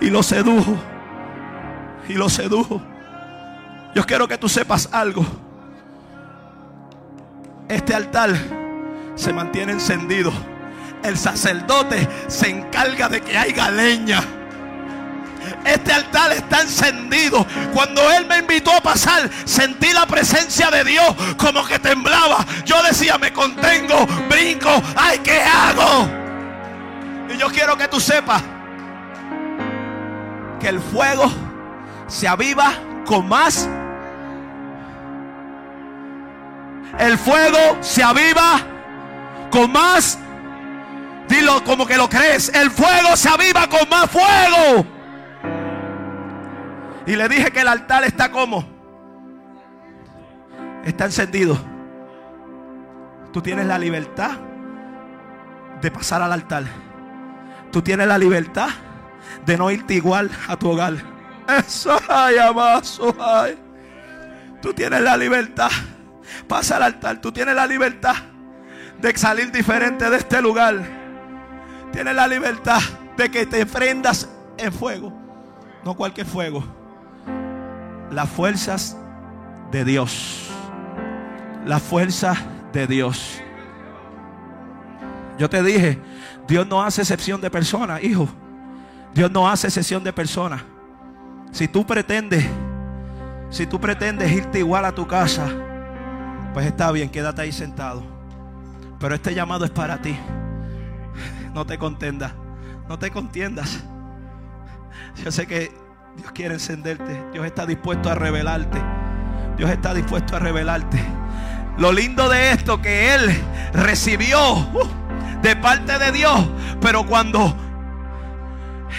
y 0.01 0.11
lo 0.11 0.23
sedujo, 0.23 0.77
y 2.09 2.15
lo 2.15 2.29
sedujo. 2.29 2.83
Yo 3.95 4.05
quiero 4.05 4.27
que 4.29 4.37
tú 4.37 4.49
sepas 4.49 4.89
algo. 4.93 5.25
Este 7.69 7.95
altar 7.95 8.35
se 9.15 9.33
mantiene 9.33 9.73
encendido. 9.73 10.33
El 11.03 11.19
sacerdote 11.19 12.09
se 12.29 12.49
encarga 12.49 13.09
de 13.09 13.21
que 13.21 13.37
haya 13.37 13.71
leña. 13.71 14.23
Este 15.65 15.93
altar 15.93 16.33
está 16.33 16.63
encendido. 16.63 17.47
Cuando 17.73 18.11
Él 18.11 18.27
me 18.27 18.39
invitó 18.39 18.73
a 18.73 18.81
pasar, 18.81 19.31
sentí 19.45 19.93
la 19.93 20.07
presencia 20.07 20.71
de 20.71 20.85
Dios 20.85 21.15
como 21.37 21.65
que 21.67 21.79
temblaba. 21.79 22.45
Yo 22.65 22.83
decía, 22.83 23.19
me 23.19 23.33
contengo, 23.33 24.07
brinco, 24.29 24.71
ay, 24.97 25.19
¿qué 25.19 25.41
hago? 25.43 26.09
Y 27.33 27.37
yo 27.37 27.49
quiero 27.49 27.77
que 27.77 27.89
tú 27.89 28.01
sepas 28.01 28.43
que 30.61 30.69
el 30.69 30.81
fuego 30.81 31.31
se 32.07 32.29
aviva 32.29 32.73
con 33.05 33.29
más. 33.29 33.69
El 36.99 37.19
fuego 37.19 37.79
se 37.81 38.03
aviva 38.03 38.74
con 39.55 39.71
más. 39.71 40.19
Dilo 41.29 41.63
como 41.65 41.87
que 41.87 41.97
lo 41.97 42.09
crees. 42.09 42.51
El 42.53 42.71
fuego 42.71 43.17
se 43.17 43.29
aviva 43.29 43.69
con 43.69 43.89
más 43.89 44.11
fuego. 44.11 44.85
Y 47.07 47.17
le 47.17 47.29
dije 47.29 47.51
que 47.53 47.61
el 47.61 47.69
altar 47.69 48.05
está 48.05 48.31
como. 48.31 48.65
Está 50.85 51.05
encendido. 51.05 51.59
Tú 53.33 53.41
tienes 53.41 53.67
la 53.67 53.79
libertad 53.79 54.33
de 55.81 55.91
pasar 55.91 56.21
al 56.21 56.33
altar. 56.33 56.65
Tú 57.71 57.81
tienes 57.81 58.07
la 58.07 58.19
libertad 58.19 58.69
de 59.47 59.57
no 59.57 59.71
irte 59.71 59.95
igual 59.95 60.31
a 60.49 60.57
tu 60.57 60.71
hogar. 60.71 60.95
Eso 61.49 61.97
hay, 62.09 62.39
amazo, 62.39 63.15
Tú 64.61 64.73
tienes 64.75 65.01
la 65.01 65.17
libertad. 65.17 65.71
Pasa 66.49 66.77
al 66.77 66.83
altar. 66.85 67.21
Tú 67.21 67.31
tienes 67.31 67.55
la 67.55 67.67
libertad 67.67 68.15
de 69.01 69.17
salir 69.17 69.51
diferente 69.53 70.09
de 70.09 70.17
este 70.17 70.41
lugar. 70.41 70.83
Tienes 71.93 72.15
la 72.15 72.27
libertad 72.27 72.81
de 73.17 73.31
que 73.31 73.47
te 73.47 73.65
prendas 73.67 74.29
en 74.57 74.73
fuego. 74.73 75.13
No 75.85 75.95
cualquier 75.95 76.27
fuego. 76.27 76.65
Las 78.11 78.29
fuerzas 78.31 78.97
de 79.71 79.85
Dios. 79.85 80.51
Las 81.65 81.83
fuerzas 81.83 82.39
de 82.73 82.87
Dios. 82.87 83.41
Yo 85.39 85.51
te 85.51 85.63
dije, 85.63 86.01
Dios 86.47 86.67
no 86.67 86.83
hace 86.83 87.03
excepción 87.03 87.41
de 87.41 87.51
personas, 87.51 88.03
hijo. 88.03 88.29
Dios 89.15 89.31
no 89.31 89.49
hace 89.49 89.69
excepción 89.69 90.03
de 90.05 90.13
personas. 90.13 90.63
Si 91.53 91.69
tú 91.69 91.87
pretendes, 91.87 92.45
si 93.51 93.67
tú 93.67 93.81
pretendes 93.81 94.31
irte 94.31 94.59
igual 94.59 94.85
a 94.85 94.93
tu 94.93 95.07
casa, 95.07 95.47
pues 96.53 96.67
está 96.67 96.91
bien, 96.91 97.09
quédate 97.09 97.43
ahí 97.43 97.53
sentado. 97.53 98.14
Pero 99.05 99.17
este 99.17 99.35
llamado 99.35 99.67
es 99.67 99.71
para 99.71 100.01
ti. 100.01 100.19
No 101.53 101.67
te 101.67 101.77
contendas. 101.77 102.33
No 102.89 102.99
te 102.99 103.11
contiendas. 103.11 103.85
Yo 105.23 105.31
sé 105.31 105.47
que 105.47 105.77
Dios 106.17 106.33
quiere 106.33 106.55
encenderte. 106.55 107.23
Dios 107.31 107.45
está 107.45 107.67
dispuesto 107.67 108.09
a 108.09 108.15
revelarte. 108.15 108.81
Dios 109.59 109.69
está 109.69 109.93
dispuesto 109.93 110.37
a 110.37 110.39
revelarte. 110.39 111.05
Lo 111.77 111.93
lindo 111.93 112.31
de 112.31 112.53
esto 112.53 112.81
que 112.81 113.15
Él 113.15 113.39
recibió 113.75 114.55
uh, 114.55 114.89
de 115.43 115.55
parte 115.55 115.99
de 115.99 116.11
Dios. 116.11 116.49
Pero 116.81 117.05
cuando 117.05 117.55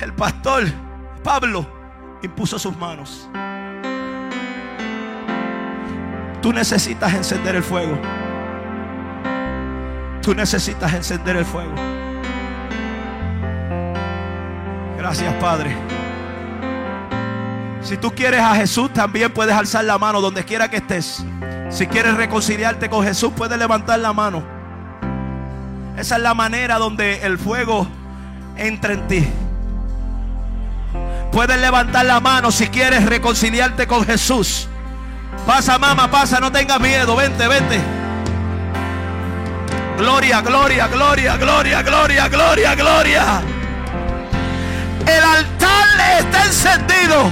el 0.03 0.14
pastor 0.14 0.66
Pablo 1.24 1.68
impuso 2.22 2.60
sus 2.60 2.78
manos. 2.78 3.28
Tú 6.43 6.53
necesitas 6.53 7.12
encender 7.12 7.56
el 7.56 7.64
fuego. 7.64 7.99
Tú 10.26 10.34
necesitas 10.34 10.91
encender 10.91 11.36
el 11.36 11.45
fuego. 11.45 11.76
Gracias, 14.97 15.32
Padre. 15.36 15.78
Si 17.84 17.95
tú 17.95 18.09
quieres 18.09 18.41
a 18.41 18.55
Jesús, 18.55 18.91
también 18.91 19.32
puedes 19.32 19.55
alzar 19.55 19.86
la 19.86 19.99
mano 19.99 20.21
donde 20.21 20.43
quiera 20.43 20.67
que 20.67 20.78
estés. 20.78 21.23
Si 21.69 21.86
quieres 21.86 22.15
reconciliarte 22.15 22.89
con 22.89 23.03
Jesús, 23.03 23.34
puedes 23.38 23.55
levantar 23.59 23.99
la 23.99 24.13
mano. 24.13 24.43
Esa 25.95 26.15
es 26.15 26.21
la 26.23 26.34
manera 26.34 26.80
donde 26.80 27.21
el 27.21 27.38
fuego 27.38 27.88
entra 28.57 28.93
en 28.93 29.07
ti. 29.07 29.28
Puedes 31.32 31.61
levantar 31.61 32.03
la 32.03 32.19
mano 32.19 32.49
si 32.49 32.69
quieres 32.69 33.05
reconciliarte 33.05 33.86
con 33.86 34.03
Jesús. 34.03 34.67
Pasa, 35.45 35.78
mamá, 35.78 36.09
pasa, 36.09 36.39
no 36.39 36.51
tengas 36.51 36.80
miedo. 36.80 37.15
Vente, 37.15 37.47
vente. 37.47 37.94
Gloria, 39.97 40.41
gloria, 40.41 40.87
gloria, 40.87 41.37
gloria, 41.37 41.81
gloria, 41.81 42.27
gloria, 42.27 42.75
gloria. 42.75 43.41
El 45.07 45.23
altar 45.23 46.19
está 46.19 46.45
encendido. 46.45 47.31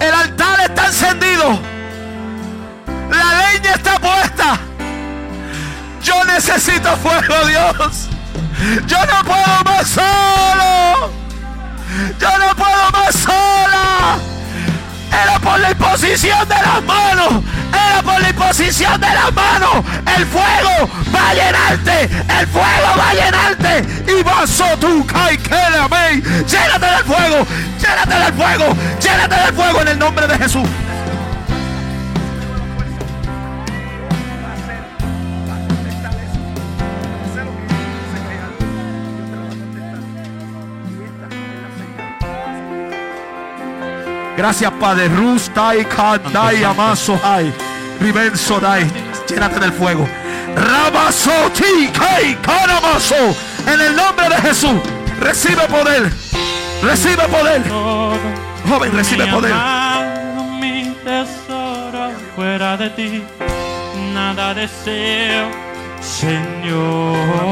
El 0.00 0.12
altar 0.12 0.60
está 0.60 0.86
encendido. 0.86 1.58
La 3.10 3.52
leña 3.52 3.74
está 3.74 3.98
puesta. 4.00 4.58
Yo 6.02 6.24
necesito 6.24 6.96
fuego, 6.96 7.46
Dios. 7.46 8.08
Yo 8.86 8.98
no 9.06 9.24
puedo 9.24 9.64
más 9.64 9.86
solo. 9.86 11.12
Yo 12.18 12.38
no 12.38 12.56
puedo 12.56 12.90
más 12.92 13.14
sola. 13.14 14.33
Era 15.22 15.38
por 15.38 15.58
la 15.60 15.70
imposición 15.70 16.48
de 16.48 16.54
las 16.54 16.82
manos. 16.82 17.42
Era 17.72 18.02
por 18.02 18.20
la 18.20 18.28
imposición 18.30 19.00
de 19.00 19.06
las 19.06 19.32
manos. 19.32 19.84
El 20.16 20.26
fuego 20.26 20.90
va 21.14 21.30
a 21.30 21.34
llenarte. 21.34 22.02
El 22.40 22.46
fuego 22.48 22.88
va 22.98 23.10
a 23.10 23.14
llenarte. 23.14 24.12
Y 24.12 24.22
vas 24.22 24.62
tu 24.80 25.06
kai 25.06 25.38
Llénate 26.46 26.86
del 26.86 27.04
fuego. 27.04 27.46
Llénate 27.80 28.14
del 28.14 28.34
fuego. 28.34 28.76
Llénate 29.00 29.34
del 29.34 29.54
fuego 29.54 29.80
en 29.82 29.88
el 29.88 29.98
nombre 29.98 30.26
de 30.26 30.38
Jesús. 30.38 30.68
Gracias, 44.36 44.72
Padre. 44.72 45.08
Rus, 45.08 45.50
Tai, 45.54 45.86
Dai, 46.32 46.64
Amaso, 46.64 47.18
Hai. 47.22 47.52
Rivenso, 48.00 48.58
Dai. 48.58 48.90
Llénate 49.28 49.60
del 49.60 49.72
fuego. 49.72 50.08
Rabasoti, 50.56 51.88
Kai, 51.92 52.36
Kanamaso. 52.42 53.36
En 53.66 53.80
el 53.80 53.94
nombre 53.94 54.28
de 54.28 54.36
Jesús. 54.36 54.80
Recibe 55.20 55.66
poder. 55.68 56.10
Recibe 56.82 57.28
poder. 57.28 57.62
Joven, 58.68 58.92
recibe 58.92 59.26
poder. 59.28 59.54
Mi 60.60 60.94
tesoro 61.04 62.10
fuera 62.34 62.76
de 62.76 62.90
ti. 62.90 63.22
Nada 64.12 64.52
deseo, 64.54 65.48
Señor. 66.00 67.44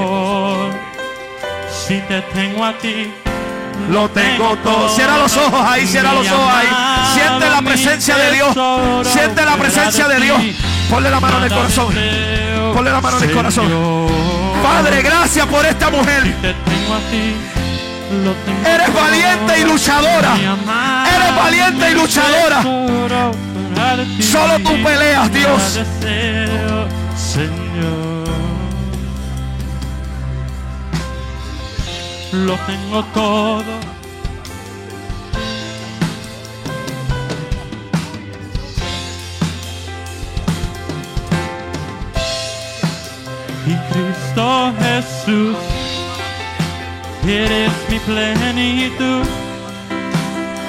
Si 1.71 2.01
te 2.01 2.21
tengo 2.35 2.65
a 2.65 2.73
ti 2.79 3.13
lo 3.91 4.09
tengo 4.11 4.57
todo. 4.59 4.89
Cierra 4.89 5.19
los 5.19 5.37
ojos 5.37 5.61
ahí, 5.67 5.87
cierra 5.87 6.13
los 6.13 6.31
ojos 6.31 6.53
ahí. 6.55 6.69
Siente 7.15 7.51
la 7.51 7.63
presencia 7.63 8.17
de 8.17 8.33
Dios. 8.33 8.55
Siente 9.07 9.45
la 9.45 9.57
presencia 9.57 10.09
de 10.09 10.21
Dios. 10.21 10.43
Ponle 10.91 11.11
la 11.11 11.21
mano 11.21 11.39
en 11.39 11.45
el 11.45 11.53
corazón. 11.53 11.95
Ponle 12.75 12.91
la 12.91 13.01
mano 13.01 13.19
en 13.19 13.25
el 13.25 13.33
corazón. 13.33 13.69
Padre, 14.63 15.03
gracias 15.03 15.47
por 15.47 15.65
esta 15.67 15.91
mujer. 15.91 16.35
Eres 18.65 18.95
valiente 18.95 19.61
y 19.61 19.65
luchadora. 19.65 20.35
Eres 21.17 21.37
valiente 21.37 21.91
y 21.91 21.95
luchadora. 21.95 22.63
Solo 24.21 24.59
tú 24.59 24.83
peleas, 24.83 25.33
Dios. 25.33 25.81
Señor. 27.17 28.12
Lo 32.33 32.57
tengo 32.61 33.05
todo. 33.13 33.63
Y 43.67 43.75
Cristo 43.93 44.73
Jesús, 44.81 45.57
eres 47.27 47.71
mi 47.89 47.99
plenitud. 48.01 49.27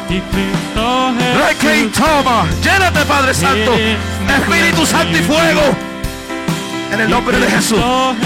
Y 0.09 0.19
Cristo 0.19 1.13
Jesús. 1.59 1.91
toma, 1.93 2.45
llénate 2.61 3.05
Padre 3.05 3.33
Santo, 3.33 3.73
Espíritu 3.73 4.85
Santo 4.85 5.17
y 5.17 5.21
fuego. 5.21 5.61
En 6.91 7.01
el 7.01 7.09
nombre 7.09 7.39
de 7.39 7.49
Jesús, 7.49 7.79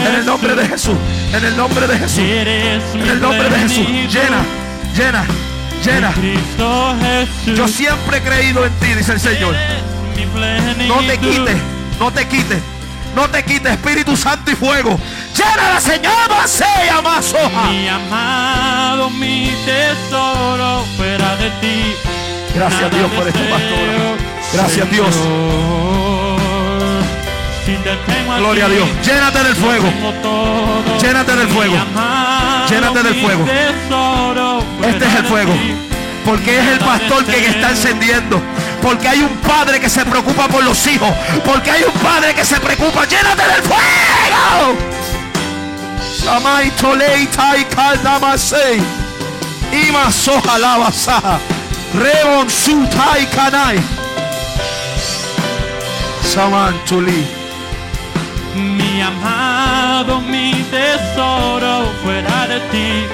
en 0.06 0.16
el 0.16 0.26
nombre 0.26 0.56
de 0.56 0.68
Jesús. 0.68 0.98
En 1.34 1.46
el 1.46 1.58
nombre 1.58 1.88
de 1.88 1.98
Jesús. 1.98 2.20
En 2.20 3.10
el 3.10 3.22
nombre 3.22 3.50
de 3.50 3.60
Jesús. 3.60 3.88
Llena, 3.88 4.44
llena, 4.96 5.26
llena. 5.84 6.14
Yo 7.46 7.68
siempre 7.68 8.18
he 8.18 8.22
creído 8.22 8.66
en 8.66 8.74
ti, 8.80 8.94
dice 8.94 9.14
el 9.14 9.20
Señor. 9.20 9.56
No 10.88 11.00
te 11.00 11.18
quites, 11.18 11.58
no 12.00 12.12
te 12.12 12.28
quites. 12.28 12.60
No 13.16 13.28
te 13.30 13.44
quites, 13.44 13.72
Espíritu 13.72 14.16
Santo 14.16 14.52
y 14.52 14.56
fuego. 14.56 15.00
Llena 15.36 15.74
la 15.74 15.82
señora, 15.82 16.48
sea 16.48 17.02
más 17.02 17.34
hoja. 17.34 17.70
Mi 17.72 17.88
amado, 17.88 19.10
mi 19.10 19.52
tesoro, 19.66 20.86
fuera 20.96 21.36
de 21.38 21.50
ti. 21.62 21.96
Gracias 22.54 22.92
Dios 22.92 23.12
por 23.12 23.28
esta 23.28 23.40
pastora. 23.50 24.16
Gracias 24.54 24.92
Dios. 24.92 25.16
Gloria 28.38 28.65
a 28.65 28.70
Dios. 28.70 28.88
Llénate 29.03 29.43
del 29.43 29.55
fuego. 29.55 29.91
Llénate 31.01 31.36
del 31.36 31.47
fuego. 31.49 31.76
Llénate 32.70 33.03
del 33.03 33.15
fuego. 33.15 33.45
Este 34.88 35.05
es 35.05 35.15
el 35.15 35.26
fuego. 35.26 35.53
Porque 36.26 36.59
es 36.59 36.68
el 36.68 36.80
pastor 36.80 37.26
que 37.26 37.47
está 37.47 37.72
encendiendo. 37.72 38.41
Porque 38.82 39.07
hay 39.09 39.20
un 39.20 39.36
padre 39.38 39.82
que 39.82 39.89
se 39.89 40.05
preocupa 40.05 40.47
por 40.47 40.63
los 40.63 40.88
hijos. 40.88 41.09
Porque 41.45 41.72
hay 41.72 41.84
un 41.84 41.91
padre 41.99 42.34
que 42.34 42.45
se 42.45 42.57
preocupa. 42.57 43.05
Llénate 43.05 43.43
del 43.43 43.61
fuego. 43.63 44.78
Samai 46.24 46.72
tolei 46.72 47.28
tai. 47.28 47.65
Ima 49.74 50.09
soja 50.09 50.57
lavasa. 50.57 51.22
Rebon 51.93 52.49
su 52.49 52.88
tai 52.88 53.26
kanai. 53.26 53.78
Saman 56.24 56.74
tuli 56.86 57.47
mi 58.56 59.02
amado, 59.02 60.22
mi 60.22 60.52
tesoro, 60.72 61.91
fuera 62.04 62.48
de 62.48 62.60
ti, 62.72 63.06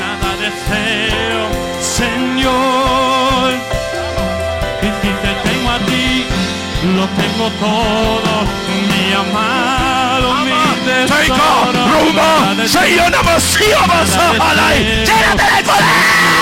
nada 0.00 0.30
deseo, 0.44 1.48
Señor. 1.80 3.52
Y 4.82 4.86
si 5.00 5.10
te 5.22 5.32
tengo 5.48 5.70
a 5.70 5.78
ti, 5.78 6.26
lo 6.96 7.06
tengo 7.20 7.50
todo, 7.60 8.32
mi 8.88 9.12
amado, 9.12 10.34
mi 10.44 10.52
tesoro. 10.84 11.16
Señor, 11.16 11.74
no 11.74 12.54
me 12.54 12.68
¡Llénate 15.06 15.54
del 15.54 15.64
poder! 15.64 16.34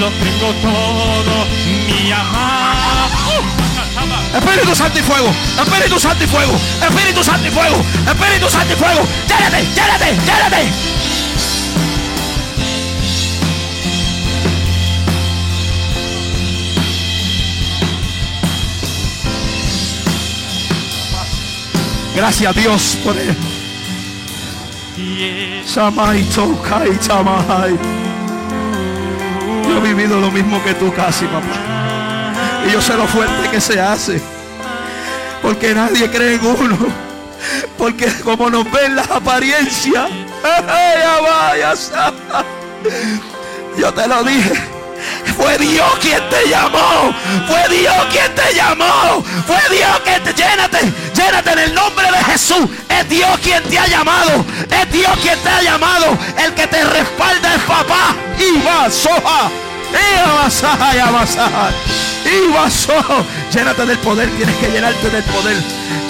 Lo 0.00 0.10
tengo 0.10 0.52
todo, 0.60 1.46
mi 1.86 2.10
amado. 2.10 2.53
Espíritu 4.34 4.74
Santo 4.74 4.98
y 4.98 5.02
fuego. 5.02 5.32
Espíritu 5.58 6.00
Santo 6.00 6.24
y 6.24 6.26
fuego. 6.26 6.52
Espíritu 6.82 7.22
Santo 7.22 7.46
y 7.46 7.50
fuego. 7.50 7.76
Espíritu 8.06 8.50
Santo 8.50 8.72
y 8.72 8.76
fuego. 8.76 9.06
Llénate, 9.28 9.64
llénate, 9.74 10.18
llénate. 10.26 10.72
Gracias 22.14 22.56
a 22.56 22.60
Dios 22.60 22.98
por 23.04 23.16
él. 23.16 23.36
Yo 29.68 29.78
he 29.78 29.80
vivido 29.80 30.20
lo 30.20 30.30
mismo 30.30 30.62
que 30.62 30.74
tú 30.74 30.92
casi, 30.92 31.26
papá. 31.26 31.63
Y 32.66 32.72
yo 32.72 32.80
sé 32.80 32.94
lo 32.94 33.06
fuerte 33.06 33.50
que 33.50 33.60
se 33.60 33.80
hace. 33.80 34.20
Porque 35.42 35.74
nadie 35.74 36.10
cree 36.10 36.34
en 36.34 36.46
uno. 36.46 36.78
Porque 37.76 38.10
como 38.22 38.48
nos 38.48 38.70
ven 38.70 38.96
las 38.96 39.10
apariencias. 39.10 40.08
Yo 43.76 43.92
te 43.92 44.06
lo 44.06 44.24
dije. 44.24 44.74
Fue 45.36 45.58
Dios 45.58 45.98
quien 46.00 46.22
te 46.30 46.48
llamó. 46.48 47.14
Fue 47.46 47.76
Dios 47.76 47.94
quien 48.10 48.34
te 48.34 48.54
llamó. 48.54 49.22
Fue 49.46 49.76
Dios 49.76 50.00
quien 50.04 50.22
te... 50.22 50.32
Llénate. 50.32 50.78
Llénate 51.14 51.52
en 51.52 51.58
el 51.58 51.74
nombre 51.74 52.10
de 52.10 52.24
Jesús. 52.24 52.68
Es 52.88 53.08
Dios 53.08 53.38
quien 53.42 53.62
te 53.64 53.78
ha 53.78 53.86
llamado. 53.86 54.44
Es 54.70 54.92
Dios 54.92 55.12
quien 55.22 55.38
te 55.40 55.48
ha 55.48 55.62
llamado. 55.62 56.16
El 56.38 56.54
que 56.54 56.66
te 56.66 56.84
respalda 56.84 57.54
es 57.54 57.62
papá. 57.62 58.14
Y 58.38 58.62
va, 58.62 58.90
soja. 58.90 59.50
Y 59.92 62.03
y 62.24 62.52
vaso. 62.52 62.92
Llénate 63.52 63.86
del 63.86 63.98
poder. 63.98 64.28
Tienes 64.30 64.56
que 64.56 64.68
llenarte 64.68 65.10
del 65.10 65.22
poder. 65.24 65.56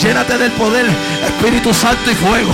Llénate 0.00 0.38
del 0.38 0.52
poder. 0.52 0.86
Espíritu 1.26 1.72
Santo 1.74 2.10
y 2.10 2.14
fuego. 2.14 2.52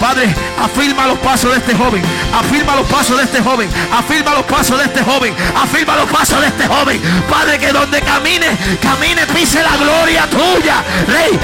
Padre, 0.00 0.34
afirma 0.58 1.06
los 1.06 1.18
pasos 1.18 1.50
de 1.50 1.58
este 1.58 1.74
joven. 1.74 2.02
Afirma 2.32 2.74
los 2.76 2.86
pasos 2.86 3.18
de 3.18 3.24
este 3.24 3.42
joven. 3.42 3.68
Afirma 3.92 4.34
los 4.34 4.44
pasos 4.44 4.78
de 4.78 4.84
este 4.84 5.02
joven. 5.02 5.34
Afirma 5.54 5.96
los 5.96 6.10
pasos 6.10 6.40
de 6.40 6.46
este 6.46 6.66
joven. 6.66 7.00
Padre, 7.28 7.58
que 7.58 7.70
donde 7.70 8.00
camine, 8.00 8.46
camine, 8.80 9.26
pise 9.26 9.62
la 9.62 9.76
gloria 9.76 10.26
tuya. 10.30 10.82
Rey, 11.06 11.38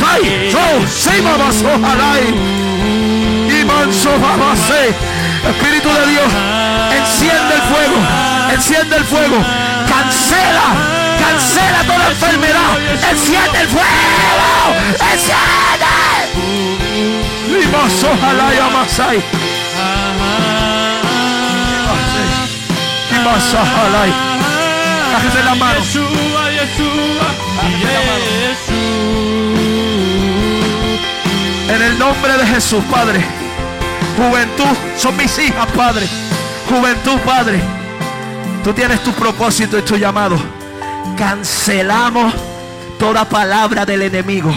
dai, 0.00 0.50
so, 0.50 0.58
Y 3.48 3.64
manso, 3.64 4.10
Espíritu 5.44 5.88
de 5.88 6.06
Dios, 6.06 6.32
enciende 6.98 7.54
el 7.54 7.62
fuego. 7.62 7.96
Enciende 8.52 8.96
el 8.96 9.04
fuego. 9.04 9.73
Cancela 9.94 10.94
cancela 11.18 11.84
toda 11.84 12.10
enfermedad. 12.10 12.78
Enciende 13.10 13.60
el 13.60 13.68
fuego. 13.68 14.50
Enciende. 15.12 15.94
Limos 17.48 18.04
ojalá 18.04 18.54
y 18.54 18.58
amasai. 18.58 19.22
Masahalai. 23.24 24.12
Bájese 25.12 25.44
la 25.44 25.54
mano. 25.54 25.80
En 31.68 31.82
el 31.82 31.98
nombre 31.98 32.36
de 32.36 32.46
Jesús, 32.46 32.84
Padre. 32.90 33.24
Juventud, 34.16 34.76
son 34.96 35.16
mis 35.16 35.38
hijas, 35.38 35.66
Padre. 35.74 36.06
Juventud, 36.68 37.18
Padre. 37.24 37.83
Tú 38.64 38.72
tienes 38.72 39.02
tu 39.02 39.12
propósito 39.12 39.78
y 39.78 39.82
tu 39.82 39.98
llamado. 39.98 40.38
Cancelamos 41.18 42.32
toda 42.98 43.28
palabra 43.28 43.84
del 43.84 44.00
enemigo. 44.00 44.50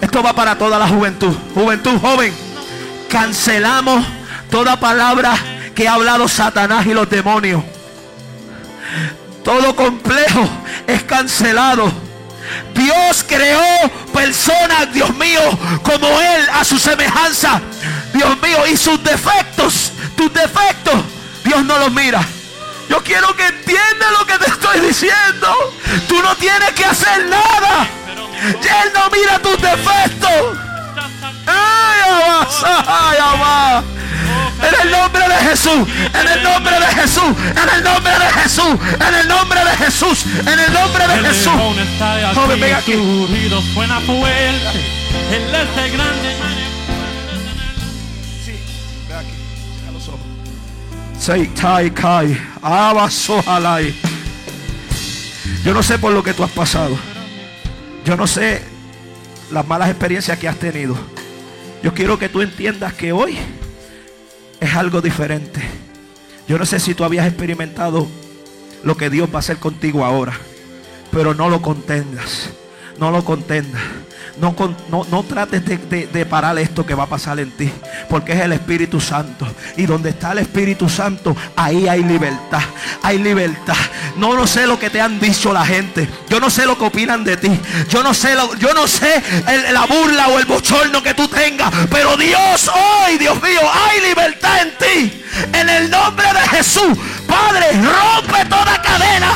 Esto 0.00 0.24
va 0.24 0.32
para 0.32 0.58
toda 0.58 0.76
la 0.76 0.88
juventud. 0.88 1.32
Juventud 1.54 2.00
joven. 2.00 2.34
Cancelamos 3.08 4.04
toda 4.50 4.80
palabra 4.80 5.36
que 5.72 5.86
ha 5.86 5.94
hablado 5.94 6.26
Satanás 6.26 6.84
y 6.84 6.94
los 6.94 7.08
demonios. 7.08 7.62
Todo 9.44 9.76
complejo 9.76 10.48
es 10.88 11.04
cancelado. 11.04 11.92
Dios 12.74 13.24
creó 13.24 13.62
personas, 14.12 14.92
Dios 14.92 15.14
mío, 15.14 15.40
como 15.84 16.08
Él, 16.08 16.48
a 16.52 16.64
su 16.64 16.76
semejanza. 16.76 17.60
Dios 18.12 18.36
mío, 18.42 18.66
y 18.66 18.76
sus 18.76 19.00
defectos, 19.04 19.92
tus 20.16 20.34
defectos, 20.34 20.94
Dios 21.44 21.64
no 21.64 21.78
los 21.78 21.92
mira. 21.92 22.26
Yo 22.88 23.02
quiero 23.02 23.34
que 23.36 23.46
entiendas 23.46 24.10
lo 24.18 24.26
que 24.26 24.38
te 24.38 24.50
estoy 24.50 24.80
diciendo. 24.80 25.74
Tú 26.08 26.22
no 26.22 26.34
tienes 26.36 26.70
que 26.72 26.84
hacer 26.84 27.26
nada. 27.26 27.86
Y 28.42 28.66
Él 28.66 28.92
no 28.94 29.10
mira 29.10 29.38
tus 29.40 29.60
defectos. 29.60 30.58
En 34.62 34.74
el 34.82 34.90
nombre 34.90 35.28
de 35.28 35.34
Jesús, 35.36 35.88
en 36.14 36.28
el 36.28 36.42
nombre 36.42 36.78
de 36.80 36.86
Jesús, 36.86 37.34
en 37.50 37.68
el 37.76 37.84
nombre 37.84 38.12
de 38.18 38.26
Jesús, 38.40 38.74
en 39.08 39.14
el 39.14 39.28
nombre 39.28 39.60
de 39.64 39.76
Jesús, 39.76 40.24
en 40.40 40.58
el 40.58 40.72
nombre 40.72 41.06
de 41.06 41.14
Jesús. 41.28 41.52
Joven, 42.34 42.60
venga 42.60 42.78
aquí. 42.78 42.92
Él 45.32 45.54
es 45.54 45.84
el 45.84 45.92
grande. 45.92 46.35
Yo 55.64 55.74
no 55.74 55.82
sé 55.82 55.98
por 55.98 56.12
lo 56.12 56.22
que 56.22 56.32
tú 56.32 56.44
has 56.44 56.52
pasado. 56.52 56.96
Yo 58.04 58.16
no 58.16 58.28
sé 58.28 58.62
las 59.50 59.66
malas 59.66 59.90
experiencias 59.90 60.38
que 60.38 60.46
has 60.46 60.56
tenido. 60.56 60.96
Yo 61.82 61.92
quiero 61.94 62.16
que 62.16 62.28
tú 62.28 62.42
entiendas 62.42 62.94
que 62.94 63.10
hoy 63.10 63.36
es 64.60 64.74
algo 64.76 65.00
diferente. 65.00 65.60
Yo 66.46 66.58
no 66.58 66.64
sé 66.64 66.78
si 66.78 66.94
tú 66.94 67.02
habías 67.02 67.26
experimentado 67.26 68.06
lo 68.84 68.96
que 68.96 69.10
Dios 69.10 69.28
va 69.28 69.36
a 69.36 69.38
hacer 69.40 69.56
contigo 69.56 70.04
ahora. 70.04 70.34
Pero 71.10 71.34
no 71.34 71.50
lo 71.50 71.60
contengas. 71.60 72.50
No 73.00 73.10
lo 73.10 73.24
contendas. 73.24 73.82
No, 74.38 74.54
no, 74.90 75.06
no 75.10 75.22
trates 75.22 75.64
de, 75.64 75.78
de- 76.06 76.26
parar 76.26 76.58
esto 76.58 76.84
que 76.84 76.94
va 76.94 77.04
a 77.04 77.06
pasar 77.08 77.38
en 77.40 77.50
ti. 77.56 77.70
Porque 78.08 78.32
es 78.32 78.40
el 78.40 78.52
Espíritu 78.52 79.00
Santo. 79.00 79.46
Y 79.76 79.86
donde 79.86 80.10
está 80.10 80.32
el 80.32 80.38
Espíritu 80.38 80.88
Santo, 80.88 81.34
ahí 81.56 81.88
hay 81.88 82.02
libertad. 82.02 82.60
Hay 83.02 83.18
libertad. 83.18 83.76
No, 84.16 84.34
no 84.34 84.46
sé 84.46 84.66
lo 84.66 84.78
que 84.78 84.90
te 84.90 85.00
han 85.00 85.18
dicho 85.20 85.52
la 85.52 85.64
gente. 85.64 86.08
Yo 86.28 86.40
no 86.40 86.50
sé 86.50 86.66
lo 86.66 86.76
que 86.76 86.84
opinan 86.84 87.24
de 87.24 87.36
ti. 87.36 87.50
Yo 87.88 88.02
no 88.02 88.12
sé, 88.14 88.34
lo- 88.34 88.54
yo 88.56 88.74
no 88.74 88.86
sé 88.86 89.22
la 89.72 89.86
burla 89.86 90.28
o 90.28 90.38
el 90.38 90.44
bochorno 90.46 91.02
que 91.02 91.14
tú 91.14 91.28
tengas. 91.28 91.72
Pero 91.90 92.16
Dios 92.16 92.68
hoy, 92.68 93.18
Dios 93.18 93.40
mío, 93.42 93.60
hay 93.72 94.00
libertad 94.08 94.62
en 94.62 94.78
ti. 94.78 95.22
En 95.52 95.68
el 95.68 95.90
nombre 95.90 96.26
de 96.32 96.48
Jesús. 96.56 96.96
Padre, 97.26 97.72
rompe 97.72 98.44
toda 98.48 98.80
cadena, 98.82 99.32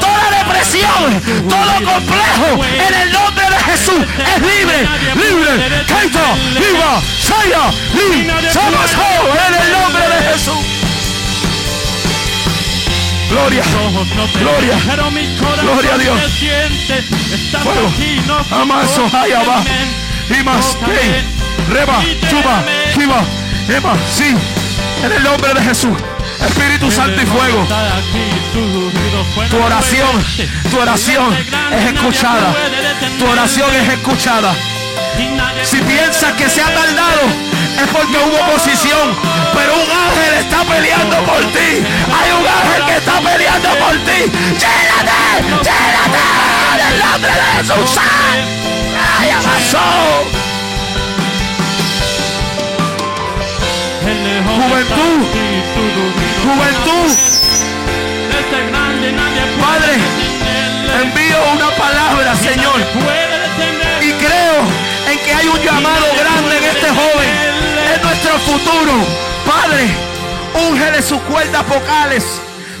toda 0.00 0.30
depresión, 0.38 1.22
todo 1.48 1.92
complejo. 1.92 2.64
En 2.64 2.94
el 2.94 3.12
nombre 3.12 3.44
de 3.50 3.58
Jesús 3.64 4.04
es 4.18 4.42
libre, 4.42 4.88
libre. 5.14 5.84
Keita, 5.86 6.34
viva, 6.58 7.00
saya, 7.20 7.70
somos 8.52 8.92
en 9.48 9.54
el 9.54 9.72
nombre 9.72 10.08
de 10.08 10.32
Jesús. 10.32 10.76
Gloria, 13.28 13.62
Gloria. 14.38 14.78
Gloria 15.62 15.94
a 15.94 15.98
Dios. 15.98 16.20
fuego. 17.62 17.92
Amazo, 18.50 19.06
hayaba, 19.12 19.62
imas, 20.38 20.76
reba, 21.68 22.02
chuba, 22.30 22.64
kiva, 22.94 23.24
ema, 23.68 23.96
sí. 24.16 24.36
En 25.04 25.12
el 25.12 25.22
nombre 25.22 25.54
de 25.54 25.62
Jesús, 25.62 25.92
Espíritu 26.46 26.90
Santo 26.90 27.20
y 27.20 27.26
fuego. 27.26 27.66
Tu 29.50 29.56
oración, 29.62 30.24
tu 30.70 30.78
oración 30.78 31.36
es 31.72 31.92
escuchada. 31.92 32.54
Tu 33.18 33.26
oración 33.26 33.74
es 33.74 33.88
escuchada. 33.88 34.54
Si 35.62 35.78
piensas 35.78 36.32
que 36.32 36.48
se 36.48 36.62
ha 36.62 36.72
tardado, 36.74 37.22
es 37.82 37.88
porque 37.90 38.16
hubo 38.18 38.36
oposición. 38.46 39.16
Pero 39.54 39.74
un 39.74 39.90
ángel 39.90 40.34
está 40.38 40.64
peleando 40.64 41.16
por 41.24 41.40
ti. 41.52 41.84
Hay 42.14 42.30
un 42.32 42.46
ángel 42.46 42.84
que 42.86 42.96
está 42.96 43.20
peleando 43.20 43.68
por 43.78 43.94
ti. 44.04 44.30
¡Llénate! 44.62 45.42
¡Llénate! 45.62 46.24
En 46.74 46.92
el 46.92 46.98
nombre 46.98 47.32
de 47.32 47.42
Jesús. 47.56 47.98
¡Ay, 47.98 49.26
león 49.26 50.46
Juventud. 54.44 56.25
Juventud, 56.46 57.10
Padre, 59.60 59.94
envío 61.02 61.38
una 61.52 61.70
palabra, 61.70 62.36
Señor. 62.36 62.80
Y 64.00 64.12
creo 64.12 64.62
en 65.10 65.18
que 65.24 65.32
hay 65.34 65.48
un 65.48 65.60
llamado 65.60 66.06
grande 66.16 66.58
en 66.58 66.64
este 66.64 66.88
joven. 66.88 67.28
Es 67.92 68.02
nuestro 68.02 68.38
futuro. 68.38 68.92
Padre, 69.44 69.88
úngele 70.70 71.02
sus 71.02 71.20
cuerdas 71.22 71.66
vocales. 71.66 72.24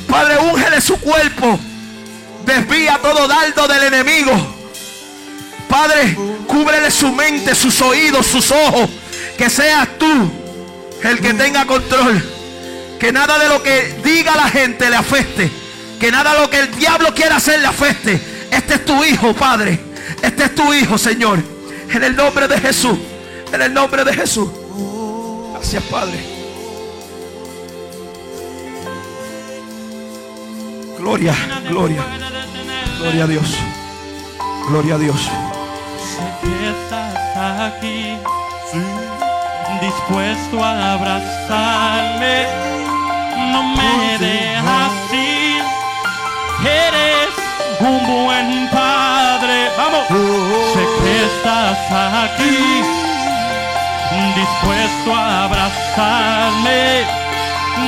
Padre, 0.08 0.38
úngele 0.38 0.80
su 0.80 0.96
cuerpo. 1.00 1.58
Desvía 2.44 3.00
todo 3.02 3.26
dardo 3.26 3.66
del 3.66 3.82
enemigo. 3.82 4.32
Padre, 5.68 6.16
cúbrele 6.46 6.92
su 6.92 7.10
mente, 7.10 7.52
sus 7.56 7.82
oídos, 7.82 8.26
sus 8.26 8.48
ojos. 8.52 8.88
Que 9.36 9.50
seas 9.50 9.88
tú 9.98 10.30
el 11.02 11.20
que 11.20 11.34
tenga 11.34 11.66
control. 11.66 12.35
Que 12.98 13.12
nada 13.12 13.38
de 13.38 13.48
lo 13.48 13.62
que 13.62 14.00
diga 14.02 14.34
la 14.36 14.48
gente 14.48 14.88
le 14.90 14.96
afecte. 14.96 15.50
Que 16.00 16.10
nada 16.10 16.34
de 16.34 16.40
lo 16.40 16.50
que 16.50 16.60
el 16.60 16.76
diablo 16.76 17.14
quiera 17.14 17.36
hacer 17.36 17.60
le 17.60 17.66
afecte. 17.66 18.20
Este 18.50 18.74
es 18.74 18.84
tu 18.84 19.04
hijo, 19.04 19.34
Padre. 19.34 19.78
Este 20.22 20.44
es 20.44 20.54
tu 20.54 20.72
hijo, 20.72 20.98
Señor. 20.98 21.42
En 21.90 22.02
el 22.02 22.16
nombre 22.16 22.48
de 22.48 22.58
Jesús. 22.58 22.98
En 23.52 23.62
el 23.62 23.72
nombre 23.72 24.04
de 24.04 24.12
Jesús. 24.12 24.48
Gracias, 25.52 25.82
Padre. 25.84 26.36
Gloria, 30.98 31.34
gloria. 31.68 32.02
Gloria 32.98 33.24
a 33.24 33.26
Dios. 33.26 33.54
Gloria 34.68 34.94
a 34.94 34.98
Dios. 34.98 35.30
aquí, 37.36 38.16
dispuesto 39.80 40.64
a 40.64 40.94
abrazarme, 40.94 42.46
no 43.52 43.62
me 43.62 44.18
dejas 44.18 44.92
ir, 45.12 45.62
eres 46.64 47.32
un 47.80 47.98
buen 48.06 48.68
padre, 48.70 49.70
vamos, 49.76 50.06
sé 50.72 50.84
que 51.02 51.24
estás 51.24 51.78
aquí, 52.24 52.82
dispuesto 54.34 55.14
a 55.14 55.44
abrazarme, 55.44 57.04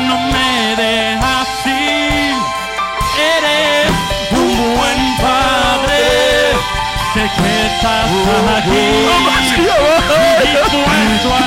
no 0.06 0.16
me 0.32 0.76
dejas 0.76 1.48
ir, 1.66 2.36
eres 3.36 3.87
que 7.14 7.24
estás 7.24 8.10
aquí. 8.58 8.84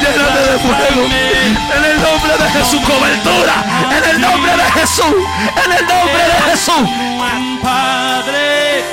Llénate 0.02 0.42
de 0.52 0.60
fuego. 0.60 1.04
En 1.76 1.86
el 1.86 2.02
nombre 2.02 2.38
de 2.38 2.50
Jesús, 2.50 2.82
cobertura. 2.82 3.64
En 3.92 4.10
el 4.10 4.22
nombre 4.22 4.52
de 4.52 4.64
Jesús. 4.80 5.16
En 5.64 5.72
el 5.72 5.88
nombre 5.88 6.24
de 6.24 6.52
Jesús. 6.52 6.90
Padre, 7.62 8.84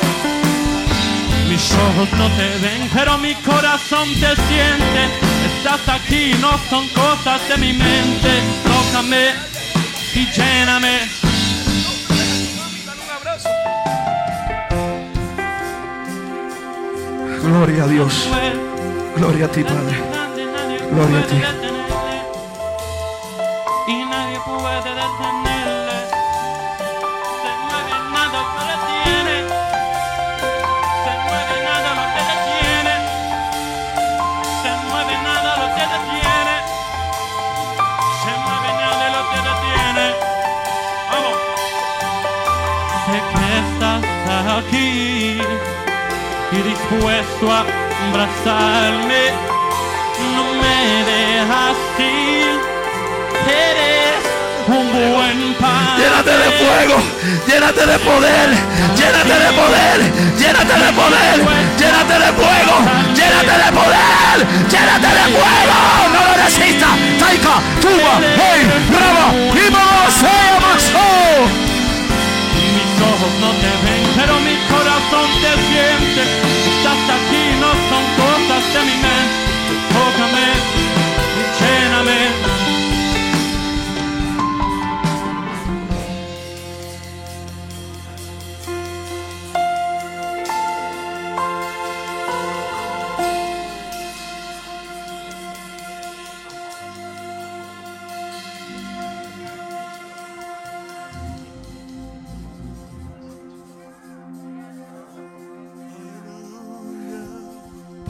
mis 1.49 1.73
ojos 1.73 2.13
no 2.13 2.29
te 2.31 2.49
ven, 2.59 2.91
pero 2.95 3.19
mi 3.19 3.35
corazón 3.37 4.09
te 4.15 4.37
siente. 4.49 5.09
Estás 5.57 5.89
aquí, 5.89 6.35
no 6.41 6.59
son 6.69 6.87
cosas 6.89 7.41
de 7.49 7.57
mi 7.57 7.73
mente. 7.73 8.43
Tócame 8.65 9.33
y 10.15 10.27
lléname. 10.27 11.18
Gloria 17.49 17.85
a 17.85 17.87
Dios. 17.87 18.29
Gloria 19.17 19.47
a 19.47 19.49
ti, 19.49 19.65
Padre. 19.65 19.97
Gloria 20.93 21.19
a 21.19 21.27
ti. 21.27 21.37
Y 23.89 24.05
nadie 24.05 24.39
puede 24.45 24.91
detenerle. 25.01 25.97
Se 27.41 27.51
mueve 27.65 27.95
nada 28.13 28.37
lo 28.37 28.53
que 28.53 28.63
detiene. 28.69 29.37
Se 31.03 31.13
mueve 31.25 31.57
nada 31.69 31.91
lo 31.99 32.05
que 32.15 32.23
detiene. 32.31 32.95
Se 34.61 34.71
mueve 34.89 35.15
nada 35.25 35.51
lo 35.57 35.67
que 35.75 35.85
detiene. 35.95 36.57
Se 38.23 38.33
mueve 38.45 38.71
nada 38.83 39.05
lo 39.17 39.23
que 39.31 39.39
detiene. 39.49 40.07
Vamos. 41.11 41.37
Sé 43.07 43.17
que 43.33 43.47
estás 43.65 44.45
aquí 44.59 45.78
y 46.53 46.63
dispuesto 46.63 47.53
a 47.53 47.61
abrazarme. 48.09 49.23
No 50.35 50.45
me 50.61 51.05
dejas 51.05 51.77
ir, 51.99 52.59
eres 53.47 54.23
un 54.67 54.87
buen 54.93 55.55
padre. 55.55 56.05
Llénate 56.05 56.31
de 56.31 56.51
fuego, 56.59 56.97
llénate 57.47 57.87
de 57.87 57.99
poder, 57.99 58.49
llénate 58.97 59.37
de 59.45 59.53
poder, 59.53 59.99
llénate 60.39 60.75
de 60.85 60.93
poder, 60.93 61.37
llénate 61.79 62.15
de 62.15 62.33
fuego, 62.33 62.77
llénate 63.15 63.55
de 63.65 63.73
poder, 63.73 64.37
llénate 64.71 65.11
de 65.19 65.27
fuego. 65.37 65.77
No 66.13 66.21
lo 66.27 66.45
resistas. 66.45 66.95
Taika, 67.19 67.55
tuba, 67.81 68.21
hey, 68.37 68.61
bravo, 68.89 69.25
y 69.55 69.71
vamos, 69.71 70.15
Mis 72.75 73.03
ojos 73.03 73.33
no 73.41 73.51
te 73.61 73.71
ven, 73.85 74.03
pero 74.17 74.41
mi 74.41 74.68
corazón 75.11 75.31
te 75.41 75.53
siente. 75.69 76.23
Estás 76.71 76.99
aquí, 77.17 77.45
no 77.61 77.71
son 77.89 78.05
cosas 78.17 78.73
de 78.75 78.81
mi 78.81 78.97
mente. 78.97 79.49
Tócame, 79.93 80.78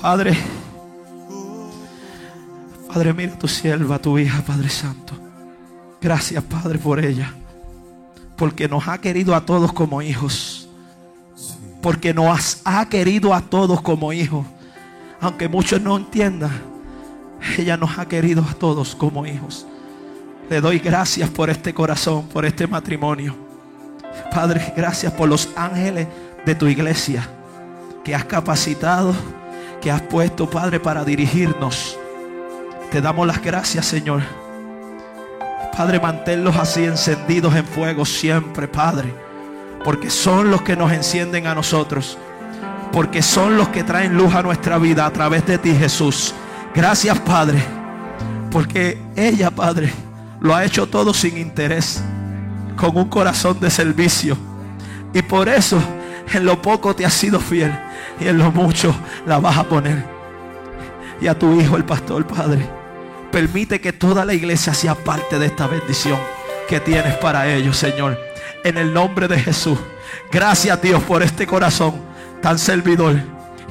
Padre, 0.00 0.36
Padre, 2.86 3.12
mira 3.12 3.38
tu 3.38 3.48
sierva, 3.48 3.98
tu 3.98 4.18
hija, 4.18 4.42
Padre 4.42 4.68
Santo. 4.68 5.14
Gracias, 6.00 6.42
Padre, 6.44 6.78
por 6.78 7.04
ella. 7.04 7.34
Porque 8.36 8.68
nos 8.68 8.86
ha 8.86 8.98
querido 8.98 9.34
a 9.34 9.44
todos 9.44 9.72
como 9.72 10.00
hijos. 10.00 10.68
Porque 11.82 12.14
nos 12.14 12.60
ha 12.64 12.88
querido 12.88 13.34
a 13.34 13.40
todos 13.40 13.82
como 13.82 14.12
hijos. 14.12 14.46
Aunque 15.20 15.48
muchos 15.48 15.80
no 15.82 15.96
entiendan, 15.96 16.52
ella 17.58 17.76
nos 17.76 17.98
ha 17.98 18.06
querido 18.06 18.44
a 18.48 18.54
todos 18.54 18.94
como 18.94 19.26
hijos. 19.26 19.66
Le 20.48 20.60
doy 20.60 20.78
gracias 20.78 21.28
por 21.28 21.50
este 21.50 21.74
corazón, 21.74 22.28
por 22.28 22.44
este 22.44 22.66
matrimonio. 22.66 23.36
Padre, 24.32 24.72
gracias 24.76 25.12
por 25.12 25.28
los 25.28 25.48
ángeles 25.56 26.06
de 26.46 26.54
tu 26.54 26.68
iglesia 26.68 27.28
que 28.04 28.14
has 28.14 28.24
capacitado 28.24 29.14
que 29.80 29.90
has 29.90 30.02
puesto, 30.02 30.48
Padre, 30.48 30.80
para 30.80 31.04
dirigirnos. 31.04 31.98
Te 32.90 33.00
damos 33.00 33.26
las 33.26 33.42
gracias, 33.42 33.86
Señor. 33.86 34.22
Padre, 35.76 36.00
manténlos 36.00 36.56
así 36.56 36.84
encendidos 36.84 37.54
en 37.54 37.64
fuego 37.64 38.04
siempre, 38.04 38.66
Padre. 38.66 39.14
Porque 39.84 40.10
son 40.10 40.50
los 40.50 40.62
que 40.62 40.76
nos 40.76 40.92
encienden 40.92 41.46
a 41.46 41.54
nosotros. 41.54 42.18
Porque 42.92 43.22
son 43.22 43.56
los 43.56 43.68
que 43.68 43.84
traen 43.84 44.16
luz 44.16 44.34
a 44.34 44.42
nuestra 44.42 44.78
vida 44.78 45.06
a 45.06 45.12
través 45.12 45.46
de 45.46 45.58
ti, 45.58 45.74
Jesús. 45.74 46.34
Gracias, 46.74 47.18
Padre. 47.20 47.62
Porque 48.50 49.00
ella, 49.14 49.50
Padre, 49.50 49.92
lo 50.40 50.54
ha 50.54 50.64
hecho 50.64 50.86
todo 50.86 51.14
sin 51.14 51.38
interés. 51.38 52.02
Con 52.76 52.96
un 52.96 53.08
corazón 53.08 53.60
de 53.60 53.70
servicio. 53.70 54.36
Y 55.12 55.22
por 55.22 55.48
eso 55.48 55.80
en 56.32 56.44
lo 56.44 56.60
poco 56.60 56.94
te 56.94 57.06
has 57.06 57.14
sido 57.14 57.40
fiel 57.40 57.72
y 58.20 58.28
en 58.28 58.38
lo 58.38 58.50
mucho 58.50 58.94
la 59.26 59.38
vas 59.38 59.56
a 59.56 59.64
poner. 59.64 60.04
Y 61.20 61.26
a 61.26 61.38
tu 61.38 61.60
hijo, 61.60 61.76
el 61.76 61.84
pastor, 61.84 62.26
Padre, 62.26 62.68
permite 63.30 63.80
que 63.80 63.92
toda 63.92 64.24
la 64.24 64.34
iglesia 64.34 64.72
sea 64.74 64.94
parte 64.94 65.38
de 65.38 65.46
esta 65.46 65.66
bendición 65.66 66.18
que 66.68 66.80
tienes 66.80 67.16
para 67.16 67.52
ellos, 67.52 67.76
Señor. 67.76 68.18
En 68.64 68.76
el 68.76 68.92
nombre 68.92 69.28
de 69.28 69.38
Jesús. 69.38 69.78
Gracias, 70.30 70.80
Dios, 70.82 71.02
por 71.02 71.22
este 71.22 71.46
corazón 71.46 71.94
tan 72.42 72.58
servidor 72.58 73.16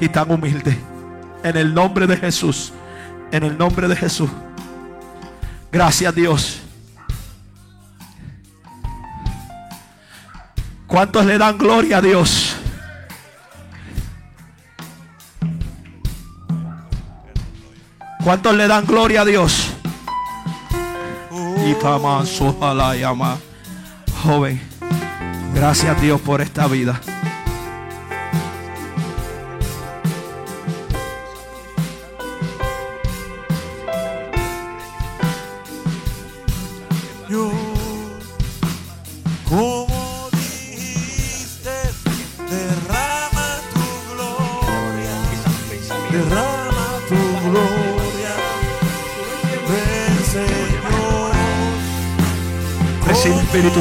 y 0.00 0.08
tan 0.08 0.30
humilde. 0.30 0.76
En 1.42 1.56
el 1.56 1.72
nombre 1.72 2.06
de 2.06 2.16
Jesús. 2.16 2.72
En 3.30 3.44
el 3.44 3.56
nombre 3.56 3.88
de 3.88 3.96
Jesús. 3.96 4.30
Gracias, 5.70 6.14
Dios. 6.14 6.60
¿Cuántos 10.86 11.26
le 11.26 11.36
dan 11.36 11.58
gloria 11.58 11.98
a 11.98 12.00
Dios? 12.00 12.47
¿Cuántos 18.28 18.54
le 18.56 18.68
dan 18.68 18.84
gloria 18.84 19.22
a 19.22 19.24
Dios? 19.24 19.70
Y 21.66 21.72
Joven, 24.22 24.60
gracias 25.54 25.96
a 25.96 25.98
Dios 25.98 26.20
por 26.20 26.42
esta 26.42 26.66
vida. 26.66 27.00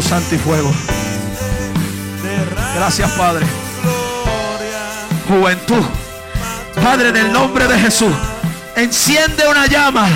Santo 0.08 0.38
fuego. 0.40 0.72
Gracias, 2.76 3.12
Padre. 3.12 3.46
Juventud. 5.28 5.84
Padre, 6.82 7.10
en 7.10 7.18
el 7.18 7.34
nombre 7.34 7.68
de 7.68 7.78
Jesús, 7.78 8.14
enciende 8.78 9.46
una 9.50 9.66
llama. 9.66 10.08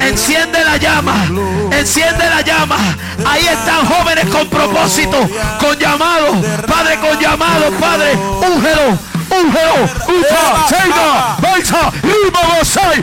Enciende 0.00 0.64
la 0.64 0.78
llama. 0.78 1.26
Enciende 1.72 2.24
la 2.24 2.40
llama. 2.40 2.78
Ahí 3.26 3.46
están 3.46 3.84
jóvenes 3.84 4.26
con 4.28 4.48
propósito, 4.48 5.28
con 5.60 5.76
llamado. 5.78 6.40
Padre, 6.66 6.98
con 6.98 7.18
llamado. 7.20 7.70
Padre, 7.72 8.14
úngelo 8.14 8.98
Ungelo, 9.30 9.84
Ufa, 9.84 10.68
Seiga, 10.68 11.36
Baisa, 11.38 11.92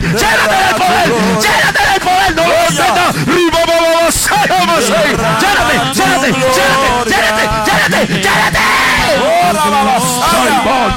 llénate 0.00 0.56
del 0.64 0.74
poder, 0.74 1.08
llénate 1.40 1.82
del 1.92 2.00
poder, 2.00 2.34
no 2.34 2.42
lo 2.48 2.66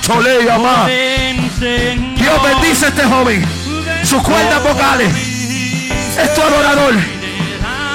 llénate. 0.01 1.99
Dios 2.15 2.43
bendice 2.43 2.85
a 2.85 2.89
este 2.89 3.03
joven, 3.03 3.45
sus 4.03 4.21
cuerdas 4.23 4.63
vocales, 4.63 5.13
es 5.13 6.33
tu 6.33 6.41
adorador, 6.41 6.93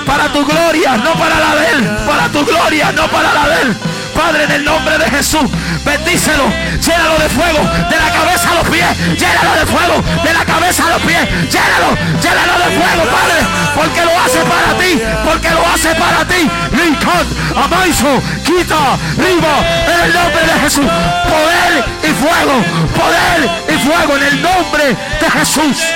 para 0.07 0.33
tu 0.33 0.45
gloria, 0.45 0.97
no 0.97 1.13
para 1.15 1.39
la 1.41 1.55
de 1.57 1.71
él, 1.71 1.89
para 2.07 2.29
tu 2.29 2.45
gloria, 2.45 2.93
no 2.93 3.09
para 3.09 3.33
la 3.33 3.49
de 3.49 3.63
él. 3.63 3.77
Padre, 4.15 4.45
en 4.45 4.51
el 4.53 4.65
nombre 4.65 4.97
de 4.99 5.11
Jesús, 5.11 5.45
bendícelo, 5.85 6.45
llénalo 6.81 7.19
de 7.19 7.29
fuego, 7.29 7.61
de 7.91 7.97
la 7.97 8.13
cabeza 8.13 8.51
a 8.51 8.55
los 8.55 8.69
pies, 8.69 8.87
llénalo 9.19 9.55
de 9.55 9.67
fuego, 9.67 10.03
de 10.23 10.33
la 10.33 10.45
cabeza 10.45 10.87
a 10.87 10.91
los 10.91 11.03
pies, 11.03 11.29
llénalo, 11.51 11.97
llénalo 12.23 12.59
de 12.59 12.81
fuego, 12.81 13.03
Padre, 13.11 13.47
porque 13.75 14.05
lo 14.05 14.21
hace 14.21 14.39
para 14.45 14.79
ti, 14.79 15.03
porque 15.25 15.51
lo 15.51 15.67
hace 15.67 15.95
para 15.95 16.25
ti. 16.27 16.51
Lincoln, 16.73 17.27
Amaiso, 17.57 18.23
quita, 18.45 18.97
riba, 19.17 19.55
en 19.93 20.01
el 20.07 20.15
nombre 20.15 20.47
de 20.47 20.61
Jesús, 20.61 20.87
poder 21.29 21.85
y 22.03 22.13
fuego, 22.15 22.65
poder 22.95 23.51
y 23.69 23.79
fuego, 23.79 24.17
en 24.17 24.23
el 24.23 24.43
nombre 24.43 24.97
de 25.21 25.31
Jesús. 25.31 25.93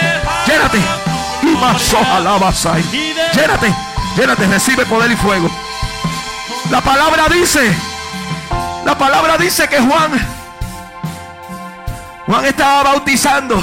Llénate, 0.47 0.79
y 1.43 1.57
más 1.57 1.95
llénate, 3.35 3.75
llénate, 4.17 4.47
recibe 4.47 4.85
poder 4.87 5.11
y 5.11 5.17
fuego. 5.17 5.49
La 6.71 6.83
palabra 6.83 7.29
dice 7.31 7.75
la 8.89 8.97
palabra 8.97 9.37
dice 9.37 9.69
que 9.69 9.79
Juan, 9.79 10.11
Juan 12.27 12.47
estaba 12.47 12.85
bautizando, 12.85 13.63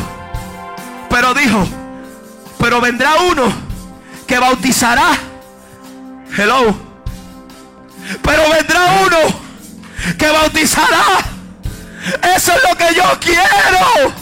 pero 1.10 1.34
dijo, 1.34 1.68
pero 2.60 2.80
vendrá 2.80 3.16
uno 3.16 3.52
que 4.28 4.38
bautizará. 4.38 5.14
Hello. 6.38 6.78
Pero 8.22 8.44
vendrá 8.52 8.82
uno 9.04 9.18
que 10.16 10.30
bautizará. 10.30 11.04
Eso 12.36 12.52
es 12.54 12.70
lo 12.70 12.78
que 12.78 12.94
yo 12.94 13.20
quiero. 13.20 14.14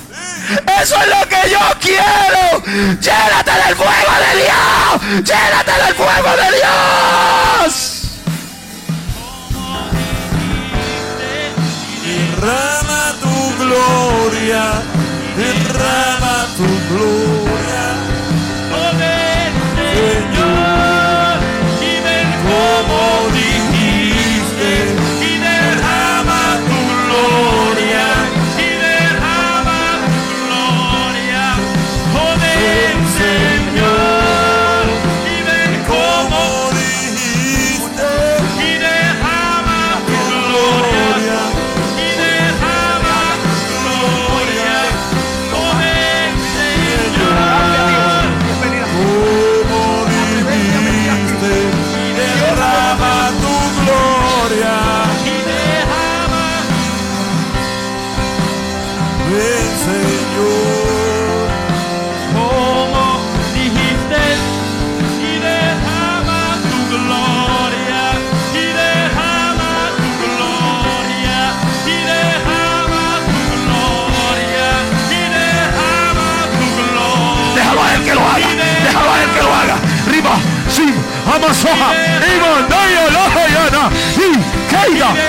Eso 0.81 0.95
es 1.01 1.07
lo 1.07 1.27
que 1.27 1.49
yo 1.49 1.59
quiero. 1.81 2.63
Llénate 3.01 3.51
del 3.51 3.75
fuego 3.75 4.13
de 4.23 4.41
Dios. 4.41 5.25
Llénate 5.25 5.83
del 5.83 5.95
fuego 5.95 6.29
de 6.37 6.57
Dios. 6.59 7.92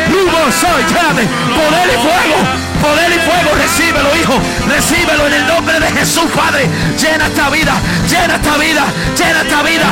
Y 0.09 0.53
soy, 0.53 0.83
llénate. 0.89 1.27
Poder 1.27 1.89
y 1.89 1.99
fuego. 2.03 2.37
Poder 2.81 3.11
y 3.11 3.19
fuego. 3.21 3.51
Recíbelo, 3.57 4.17
hijo. 4.17 4.35
Recíbelo 4.69 5.27
en 5.27 5.33
el 5.33 5.47
nombre 5.47 5.81
de 5.81 5.91
Jesús, 5.93 6.27
Padre. 6.35 6.69
Llena 6.99 7.27
esta 7.27 7.51
vida. 7.51 7.75
Llena 8.09 8.35
esta 8.37 8.57
vida. 8.57 8.85
Llena 9.17 9.41
esta 9.43 9.62
vida. 9.62 9.87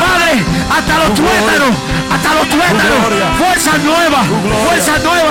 Padre, 0.00 0.44
hasta 0.70 0.98
los 0.98 1.14
tuétanos. 1.14 1.76
Hasta 2.10 2.34
los 2.34 2.48
tuétanos. 2.48 3.00
gloria. 3.00 3.26
Fuerzas 3.38 3.78
nuevas. 3.80 4.26
Fuerzas 4.66 5.00
gloria. 5.02 5.24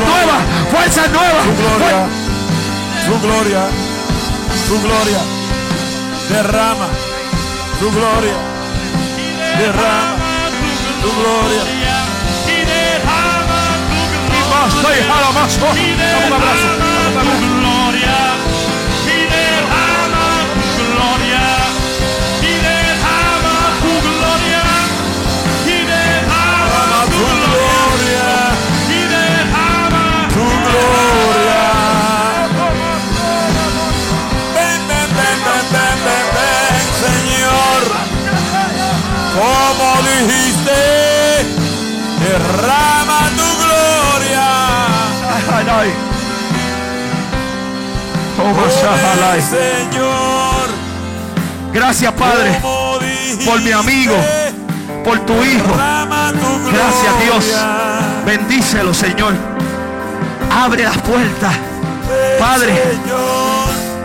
nuevas. 0.00 0.42
Fuerzas 0.70 1.10
nuevas. 1.10 1.44
Tu 1.46 1.52
gloria, 1.62 2.08
tu 3.06 3.20
gloria, 3.20 3.62
tu 4.68 4.80
gloria. 4.82 5.20
Derrama 6.28 6.88
tu 7.78 7.90
gloria, 7.92 8.34
derrama 9.58 10.48
tu 11.02 11.08
gloria. 11.20 11.62
y 12.46 12.64
derrama 12.64 13.62
tu 14.28 14.50
Basta 14.50 14.88
y 14.98 15.02
jala 15.08 15.30
más. 15.32 15.58
Oh, 15.62 15.76
y 15.76 15.90
dame 15.92 16.26
un 16.26 16.32
abrazo. 16.32 16.66
derrama 16.66 16.85
dijiste, 40.18 41.46
derrama 42.20 43.20
tu 43.36 43.48
gloria. 43.62 44.46
Oh. 48.38 48.70
Señor, 49.40 50.68
Gracias, 51.72 52.12
Padre, 52.12 52.60
por 53.44 53.60
mi 53.60 53.72
amigo, 53.72 54.14
por 55.04 55.18
tu 55.20 55.34
hijo. 55.44 55.74
Gracias, 56.72 57.22
Dios. 57.22 57.44
Bendícelo, 58.24 58.94
Señor. 58.94 59.34
Abre 60.50 60.84
las 60.84 60.98
puertas. 60.98 61.54
Padre. 62.38 62.74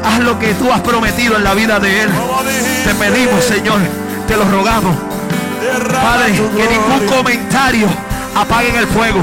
Haz 0.04 0.20
lo 0.20 0.40
que 0.40 0.54
tú 0.56 0.72
has 0.72 0.82
prometido 0.82 1.38
en 1.38 1.44
la 1.44 1.54
vida 1.54 1.80
de 1.80 2.02
Él. 2.04 2.10
Te 2.84 2.96
pedimos, 2.96 3.44
Señor. 3.44 3.80
Te 4.28 4.36
lo 4.36 4.46
rogamos. 4.46 4.96
Padre, 5.62 6.34
que 6.34 6.68
ningún 6.68 7.08
comentario 7.08 7.88
apague 8.36 8.76
el 8.80 8.88
fuego. 8.88 9.22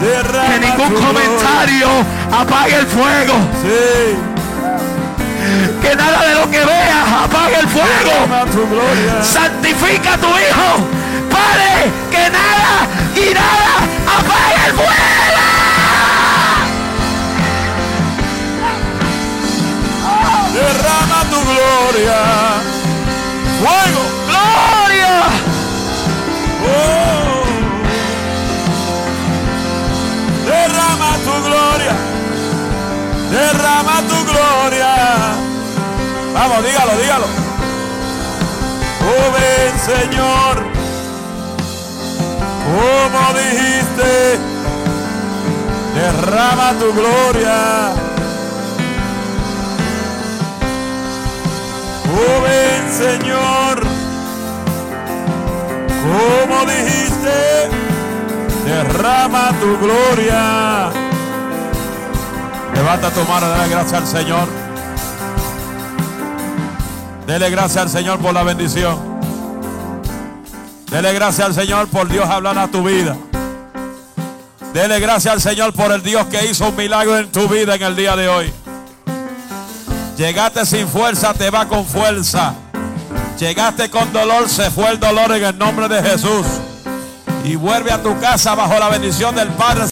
Que 0.00 0.60
ningún 0.60 0.94
comentario 0.94 1.88
apague 2.32 2.76
el 2.76 2.86
fuego. 2.86 3.34
Que 5.82 5.96
nada 5.96 6.26
de 6.26 6.34
lo 6.34 6.50
que 6.50 6.64
veas 6.64 7.08
apague 7.24 7.58
el 7.58 7.68
fuego. 7.68 9.22
Santifica 9.22 10.14
a 10.14 10.18
tu 10.18 10.28
hijo. 10.28 10.86
Padre, 11.30 11.90
que 12.10 12.30
nada 12.30 12.86
y 13.16 13.34
nada 13.34 13.74
apague 14.06 14.66
el 14.66 14.72
fuego. 14.72 14.96
Derrama 20.54 21.24
tu 21.30 21.40
gloria. 21.42 22.18
Fuego. 23.60 24.25
Gloria. 24.36 25.16
Oh. 26.68 27.44
Derrama 30.46 31.10
tu 31.24 31.34
gloria. 31.46 31.94
Derrama 33.30 33.96
tu 34.10 34.18
gloria. 34.30 34.94
Vamos, 36.34 36.64
dígalo, 36.64 36.92
dígalo. 37.02 37.26
Oh, 39.08 39.26
ven, 39.34 39.74
Señor. 39.90 40.56
Como 42.66 43.22
dijiste, 43.38 44.38
derrama 45.94 46.68
tu 46.78 46.92
gloria. 46.92 47.58
Oh, 52.08 52.42
ven, 52.42 52.82
Señor. 52.92 53.95
Como 56.06 56.64
dijiste, 56.66 57.68
derrama 58.64 59.50
tu 59.60 59.78
gloria. 59.78 60.90
Levanta 62.74 63.10
tu 63.10 63.24
mano, 63.24 63.48
dale 63.48 63.68
gracias 63.68 63.94
al 63.94 64.06
Señor. 64.06 64.48
Dele 67.26 67.50
gracias 67.50 67.82
al 67.82 67.90
Señor 67.90 68.20
por 68.20 68.32
la 68.32 68.44
bendición. 68.44 69.18
Dele 70.90 71.12
gracias 71.12 71.46
al 71.46 71.54
Señor 71.54 71.88
por 71.88 72.08
Dios 72.08 72.28
hablar 72.28 72.56
a 72.58 72.68
tu 72.68 72.84
vida. 72.84 73.16
Dele 74.72 75.00
gracias 75.00 75.34
al 75.34 75.40
Señor 75.40 75.72
por 75.72 75.90
el 75.90 76.02
Dios 76.02 76.26
que 76.26 76.46
hizo 76.46 76.68
un 76.68 76.76
milagro 76.76 77.18
en 77.18 77.32
tu 77.32 77.48
vida 77.48 77.74
en 77.74 77.82
el 77.82 77.96
día 77.96 78.14
de 78.14 78.28
hoy. 78.28 78.52
Llegaste 80.16 80.64
sin 80.64 80.86
fuerza, 80.86 81.34
te 81.34 81.50
va 81.50 81.66
con 81.66 81.84
fuerza. 81.84 82.54
Llegaste 83.38 83.90
con 83.90 84.14
dolor, 84.14 84.48
se 84.48 84.70
fue 84.70 84.90
el 84.90 84.98
dolor 84.98 85.30
en 85.32 85.44
el 85.44 85.58
nombre 85.58 85.88
de 85.88 86.02
Jesús. 86.02 86.46
Y 87.44 87.54
vuelve 87.54 87.92
a 87.92 88.02
tu 88.02 88.18
casa 88.18 88.54
bajo 88.54 88.78
la 88.78 88.88
bendición 88.88 89.34
del 89.36 89.48
Padre. 89.48 89.84